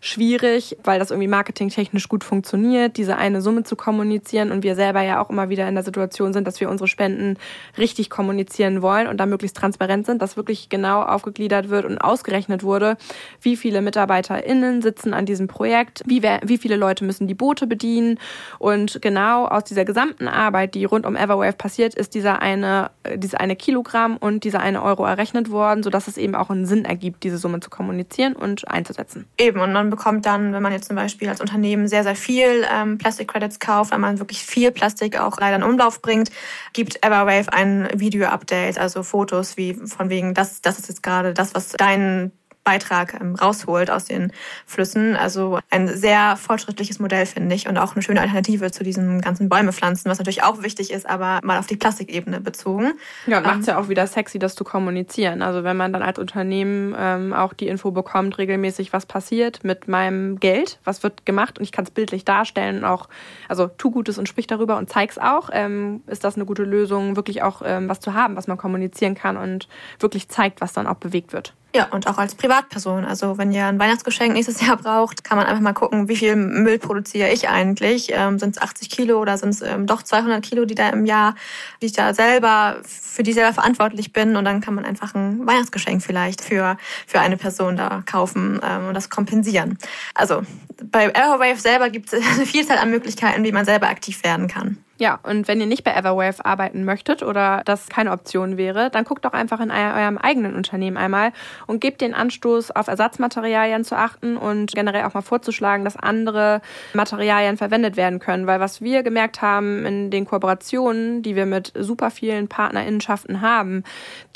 schwierig, 0.00 0.76
weil 0.84 1.00
das 1.00 1.10
irgendwie 1.10 1.26
marketingtechnisch 1.26 2.08
gut 2.08 2.22
funktioniert, 2.22 2.96
diese 2.96 3.16
eine 3.16 3.40
Summe 3.40 3.64
zu 3.64 3.74
kommunizieren 3.74 4.52
und 4.52 4.62
wir 4.62 4.76
selber 4.76 5.00
ja 5.00 5.20
auch 5.20 5.30
immer 5.30 5.48
wieder 5.48 5.66
in 5.66 5.74
der 5.74 5.82
Situation 5.82 6.32
sind, 6.32 6.46
dass 6.46 6.60
wir 6.60 6.68
unsere 6.70 6.86
Spenden 6.86 7.36
richtig 7.76 8.08
kommunizieren 8.10 8.82
wollen 8.82 9.08
und 9.08 9.16
da 9.16 9.26
möglichst 9.26 9.56
transparent 9.56 10.06
sind, 10.06 10.22
dass 10.22 10.36
wirklich 10.36 10.68
genau 10.68 11.02
aufgegliedert 11.02 11.70
wird 11.70 11.86
und 11.86 11.98
ausgerechnet 11.98 12.62
wurde, 12.62 12.98
wie 13.40 13.56
viele 13.56 13.80
MitarbeiterInnen 13.80 14.80
sitzen 14.80 15.12
an 15.12 15.26
diesem 15.26 15.48
Projekt, 15.48 16.02
wie, 16.06 16.22
wie 16.22 16.58
viele 16.58 16.76
Leute 16.76 17.04
müssen 17.04 17.26
die 17.26 17.34
Boote 17.34 17.66
bedienen 17.66 18.20
und 18.58 19.00
genau 19.00 19.46
aus 19.46 19.64
dieser 19.64 19.86
gesamten 19.86 20.03
Arbeit, 20.20 20.74
die 20.74 20.84
rund 20.84 21.06
um 21.06 21.16
Everwave 21.16 21.52
passiert, 21.52 21.94
ist 21.94 22.14
dieser 22.14 22.42
eine, 22.42 22.90
diese 23.16 23.40
eine 23.40 23.56
Kilogramm 23.56 24.16
und 24.16 24.44
dieser 24.44 24.60
eine 24.60 24.82
Euro 24.82 25.04
errechnet 25.04 25.50
worden, 25.50 25.82
sodass 25.82 26.08
es 26.08 26.16
eben 26.16 26.34
auch 26.34 26.50
einen 26.50 26.66
Sinn 26.66 26.84
ergibt, 26.84 27.22
diese 27.24 27.38
Summe 27.38 27.60
zu 27.60 27.70
kommunizieren 27.70 28.34
und 28.34 28.68
einzusetzen. 28.68 29.26
Eben, 29.38 29.60
und 29.60 29.72
man 29.72 29.90
bekommt 29.90 30.26
dann, 30.26 30.52
wenn 30.52 30.62
man 30.62 30.72
jetzt 30.72 30.86
zum 30.86 30.96
Beispiel 30.96 31.28
als 31.28 31.40
Unternehmen 31.40 31.88
sehr, 31.88 32.02
sehr 32.02 32.16
viel 32.16 32.66
ähm, 32.72 32.98
Plastic 32.98 33.28
Credits 33.28 33.58
kauft, 33.58 33.92
weil 33.92 33.98
man 33.98 34.18
wirklich 34.18 34.44
viel 34.44 34.70
Plastik 34.70 35.18
auch 35.18 35.38
leider 35.38 35.56
in 35.56 35.62
Umlauf 35.62 36.02
bringt, 36.02 36.30
gibt 36.72 37.04
Everwave 37.04 37.52
ein 37.52 37.88
Video-Update, 37.94 38.78
also 38.78 39.02
Fotos 39.02 39.56
wie 39.56 39.74
von 39.74 40.10
wegen, 40.10 40.34
das, 40.34 40.60
das 40.62 40.78
ist 40.78 40.88
jetzt 40.88 41.02
gerade 41.02 41.34
das, 41.34 41.54
was 41.54 41.70
dein 41.70 42.32
Beitrag 42.64 43.14
ähm, 43.20 43.34
rausholt 43.34 43.90
aus 43.90 44.06
den 44.06 44.32
Flüssen. 44.66 45.14
Also 45.16 45.58
ein 45.70 45.88
sehr 45.88 46.36
fortschrittliches 46.36 46.98
Modell, 46.98 47.26
finde 47.26 47.54
ich, 47.54 47.68
und 47.68 47.78
auch 47.78 47.94
eine 47.94 48.02
schöne 48.02 48.20
Alternative 48.20 48.70
zu 48.72 48.82
diesen 48.82 49.20
ganzen 49.20 49.48
Bäume 49.48 49.72
pflanzen, 49.72 50.10
was 50.10 50.18
natürlich 50.18 50.42
auch 50.42 50.62
wichtig 50.62 50.90
ist, 50.90 51.08
aber 51.08 51.40
mal 51.42 51.58
auf 51.58 51.66
die 51.66 51.76
Plastikebene 51.76 52.40
bezogen. 52.40 52.94
Ja, 53.26 53.40
macht 53.40 53.60
es 53.60 53.66
ja 53.66 53.78
auch 53.78 53.88
wieder 53.88 54.06
sexy, 54.06 54.38
das 54.38 54.54
zu 54.54 54.64
kommunizieren. 54.64 55.42
Also 55.42 55.62
wenn 55.62 55.76
man 55.76 55.92
dann 55.92 56.02
als 56.02 56.18
Unternehmen 56.18 56.94
ähm, 56.98 57.32
auch 57.32 57.52
die 57.52 57.68
Info 57.68 57.90
bekommt, 57.90 58.38
regelmäßig, 58.38 58.92
was 58.92 59.06
passiert 59.06 59.62
mit 59.62 59.86
meinem 59.86 60.40
Geld, 60.40 60.78
was 60.84 61.02
wird 61.02 61.26
gemacht 61.26 61.58
und 61.58 61.64
ich 61.64 61.72
kann 61.72 61.84
es 61.84 61.90
bildlich 61.90 62.24
darstellen 62.24 62.78
und 62.78 62.84
auch, 62.84 63.08
also 63.48 63.66
tu 63.66 63.90
Gutes 63.90 64.18
und 64.18 64.28
sprich 64.28 64.46
darüber 64.46 64.78
und 64.78 64.88
zeig's 64.88 65.18
auch, 65.18 65.50
ähm, 65.52 66.02
ist 66.06 66.24
das 66.24 66.36
eine 66.36 66.46
gute 66.46 66.64
Lösung, 66.64 67.16
wirklich 67.16 67.42
auch 67.42 67.62
ähm, 67.64 67.88
was 67.88 68.00
zu 68.00 68.14
haben, 68.14 68.36
was 68.36 68.46
man 68.46 68.56
kommunizieren 68.56 69.14
kann 69.14 69.36
und 69.36 69.68
wirklich 70.00 70.28
zeigt, 70.28 70.60
was 70.60 70.72
dann 70.72 70.86
auch 70.86 70.96
bewegt 70.96 71.32
wird. 71.32 71.54
Ja, 71.76 71.86
und 71.86 72.06
auch 72.06 72.18
als 72.18 72.36
Privatperson. 72.36 73.04
Also 73.04 73.36
wenn 73.36 73.50
ihr 73.50 73.66
ein 73.66 73.80
Weihnachtsgeschenk 73.80 74.32
nächstes 74.32 74.64
Jahr 74.64 74.76
braucht, 74.76 75.24
kann 75.24 75.36
man 75.36 75.48
einfach 75.48 75.60
mal 75.60 75.72
gucken, 75.72 76.08
wie 76.08 76.14
viel 76.14 76.36
Müll 76.36 76.78
produziere 76.78 77.32
ich 77.32 77.48
eigentlich. 77.48 78.10
Ähm, 78.12 78.38
sind 78.38 78.56
es 78.56 78.62
80 78.62 78.90
Kilo 78.90 79.20
oder 79.20 79.36
sind 79.38 79.48
es 79.48 79.60
ähm, 79.60 79.88
doch 79.88 80.04
200 80.04 80.40
Kilo, 80.44 80.66
die 80.66 80.76
da 80.76 80.90
im 80.90 81.04
Jahr, 81.04 81.34
die 81.82 81.86
ich 81.86 81.92
da 81.92 82.14
selber, 82.14 82.76
für 82.84 83.24
die 83.24 83.32
selber 83.32 83.52
verantwortlich 83.52 84.12
bin. 84.12 84.36
Und 84.36 84.44
dann 84.44 84.60
kann 84.60 84.74
man 84.74 84.84
einfach 84.84 85.16
ein 85.16 85.44
Weihnachtsgeschenk 85.44 86.00
vielleicht 86.00 86.42
für, 86.42 86.76
für 87.08 87.18
eine 87.18 87.36
Person 87.36 87.76
da 87.76 88.04
kaufen 88.06 88.60
ähm, 88.62 88.86
und 88.86 88.94
das 88.94 89.10
kompensieren. 89.10 89.76
Also 90.14 90.42
bei 90.80 91.08
Airwave 91.08 91.58
selber 91.58 91.90
gibt 91.90 92.12
es 92.12 92.24
eine 92.34 92.46
Vielzahl 92.46 92.78
an 92.78 92.90
Möglichkeiten, 92.90 93.42
wie 93.42 93.52
man 93.52 93.64
selber 93.64 93.88
aktiv 93.88 94.22
werden 94.22 94.46
kann. 94.46 94.78
Ja, 94.96 95.18
und 95.24 95.48
wenn 95.48 95.60
ihr 95.60 95.66
nicht 95.66 95.82
bei 95.82 95.92
Everwave 95.92 96.44
arbeiten 96.44 96.84
möchtet 96.84 97.24
oder 97.24 97.62
das 97.64 97.88
keine 97.88 98.12
Option 98.12 98.56
wäre, 98.56 98.90
dann 98.90 99.04
guckt 99.04 99.24
doch 99.24 99.32
einfach 99.32 99.58
in 99.58 99.72
eurem 99.72 100.18
eigenen 100.18 100.54
Unternehmen 100.54 100.96
einmal 100.96 101.32
und 101.66 101.80
gebt 101.80 102.00
den 102.00 102.14
Anstoß, 102.14 102.70
auf 102.70 102.86
Ersatzmaterialien 102.86 103.84
zu 103.84 103.96
achten 103.96 104.36
und 104.36 104.72
generell 104.72 105.04
auch 105.04 105.14
mal 105.14 105.22
vorzuschlagen, 105.22 105.84
dass 105.84 105.96
andere 105.96 106.60
Materialien 106.92 107.56
verwendet 107.56 107.96
werden 107.96 108.20
können. 108.20 108.46
Weil 108.46 108.60
was 108.60 108.82
wir 108.82 109.02
gemerkt 109.02 109.42
haben 109.42 109.84
in 109.84 110.10
den 110.12 110.26
Kooperationen, 110.26 111.22
die 111.22 111.34
wir 111.34 111.46
mit 111.46 111.72
super 111.76 112.12
vielen 112.12 112.46
Partnerinnenschaften 112.46 113.40
haben, 113.40 113.82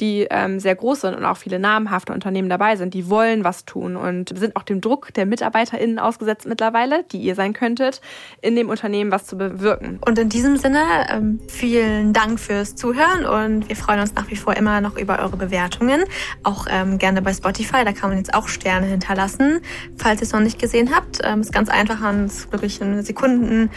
die 0.01 0.27
ähm, 0.29 0.59
sehr 0.59 0.75
groß 0.75 1.03
sind 1.03 1.15
und 1.15 1.25
auch 1.25 1.37
viele 1.37 1.61
namhafte 1.61 2.13
Unternehmen 2.13 2.49
dabei 2.49 2.75
sind, 2.75 2.95
die 2.95 3.09
wollen 3.09 3.45
was 3.45 3.65
tun 3.65 3.97
und 3.97 4.37
sind 4.37 4.57
auch 4.57 4.65
dem 4.65 4.81
Druck 4.81 5.15
der 5.15 5.25
MitarbeiterInnen 5.25 6.01
ausgesetzt 6.01 6.49
mittlerweile, 6.49 7.05
die 7.05 7.19
ihr 7.19 7.37
sein 7.37 7.53
könntet, 7.53 8.01
in 8.41 8.57
dem 8.57 8.69
Unternehmen 8.69 9.13
was 9.13 9.25
zu 9.27 9.39
bewirken. 9.39 10.01
Und 10.05 10.19
in 10.19 10.29
diesem 10.29 10.49
diesem 10.59 10.75
Sinne, 10.75 11.07
ähm, 11.11 11.41
vielen 11.49 12.13
Dank 12.13 12.41
fürs 12.41 12.75
Zuhören 12.75 13.25
und 13.25 13.69
wir 13.69 13.77
freuen 13.77 14.01
uns 14.01 14.15
nach 14.15 14.29
wie 14.31 14.37
vor 14.37 14.57
immer 14.57 14.81
noch 14.81 14.97
über 14.97 15.21
eure 15.21 15.37
Bewertungen. 15.37 16.05
Auch 16.43 16.67
ähm, 16.69 16.99
gerne 16.99 17.23
bei 17.23 17.33
Spotify, 17.33 17.85
da 17.85 17.93
kann 17.93 18.11
man 18.11 18.19
jetzt 18.19 18.35
auch 18.35 18.49
Sterne 18.49 18.87
hinterlassen. 18.87 19.61
Falls 19.97 20.21
ihr 20.21 20.27
es 20.27 20.33
noch 20.33 20.41
nicht 20.41 20.59
gesehen 20.59 20.91
habt, 20.95 21.21
ähm, 21.23 21.41
ist 21.41 21.53
ganz 21.53 21.69
einfach 21.69 22.01
und 22.09 22.27
ist 22.27 22.51
wirklich 22.53 22.81
ein 22.81 23.03
Sekunden, 23.03 23.71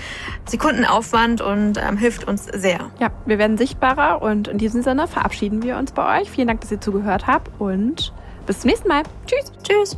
Sekundenaufwand 0.47 1.41
und 1.41 1.77
ähm, 1.77 1.97
hilft 1.97 2.27
uns 2.27 2.45
sehr. 2.45 2.91
Ja, 2.99 3.11
wir 3.25 3.37
werden 3.37 3.57
sichtbarer 3.57 4.21
und 4.21 4.47
in 4.47 4.57
diesem 4.57 4.81
Sinne 4.81 5.07
verabschieden 5.07 5.63
wir 5.63 5.77
uns 5.77 5.91
bei 5.91 6.21
euch. 6.21 6.31
Vielen 6.31 6.47
Dank, 6.47 6.61
dass 6.61 6.71
ihr 6.71 6.81
zugehört 6.81 7.27
habt 7.27 7.51
und 7.59 8.13
bis 8.45 8.61
zum 8.61 8.69
nächsten 8.69 8.87
Mal. 8.87 9.03
Tschüss. 9.27 9.51
Tschüss. 9.63 9.97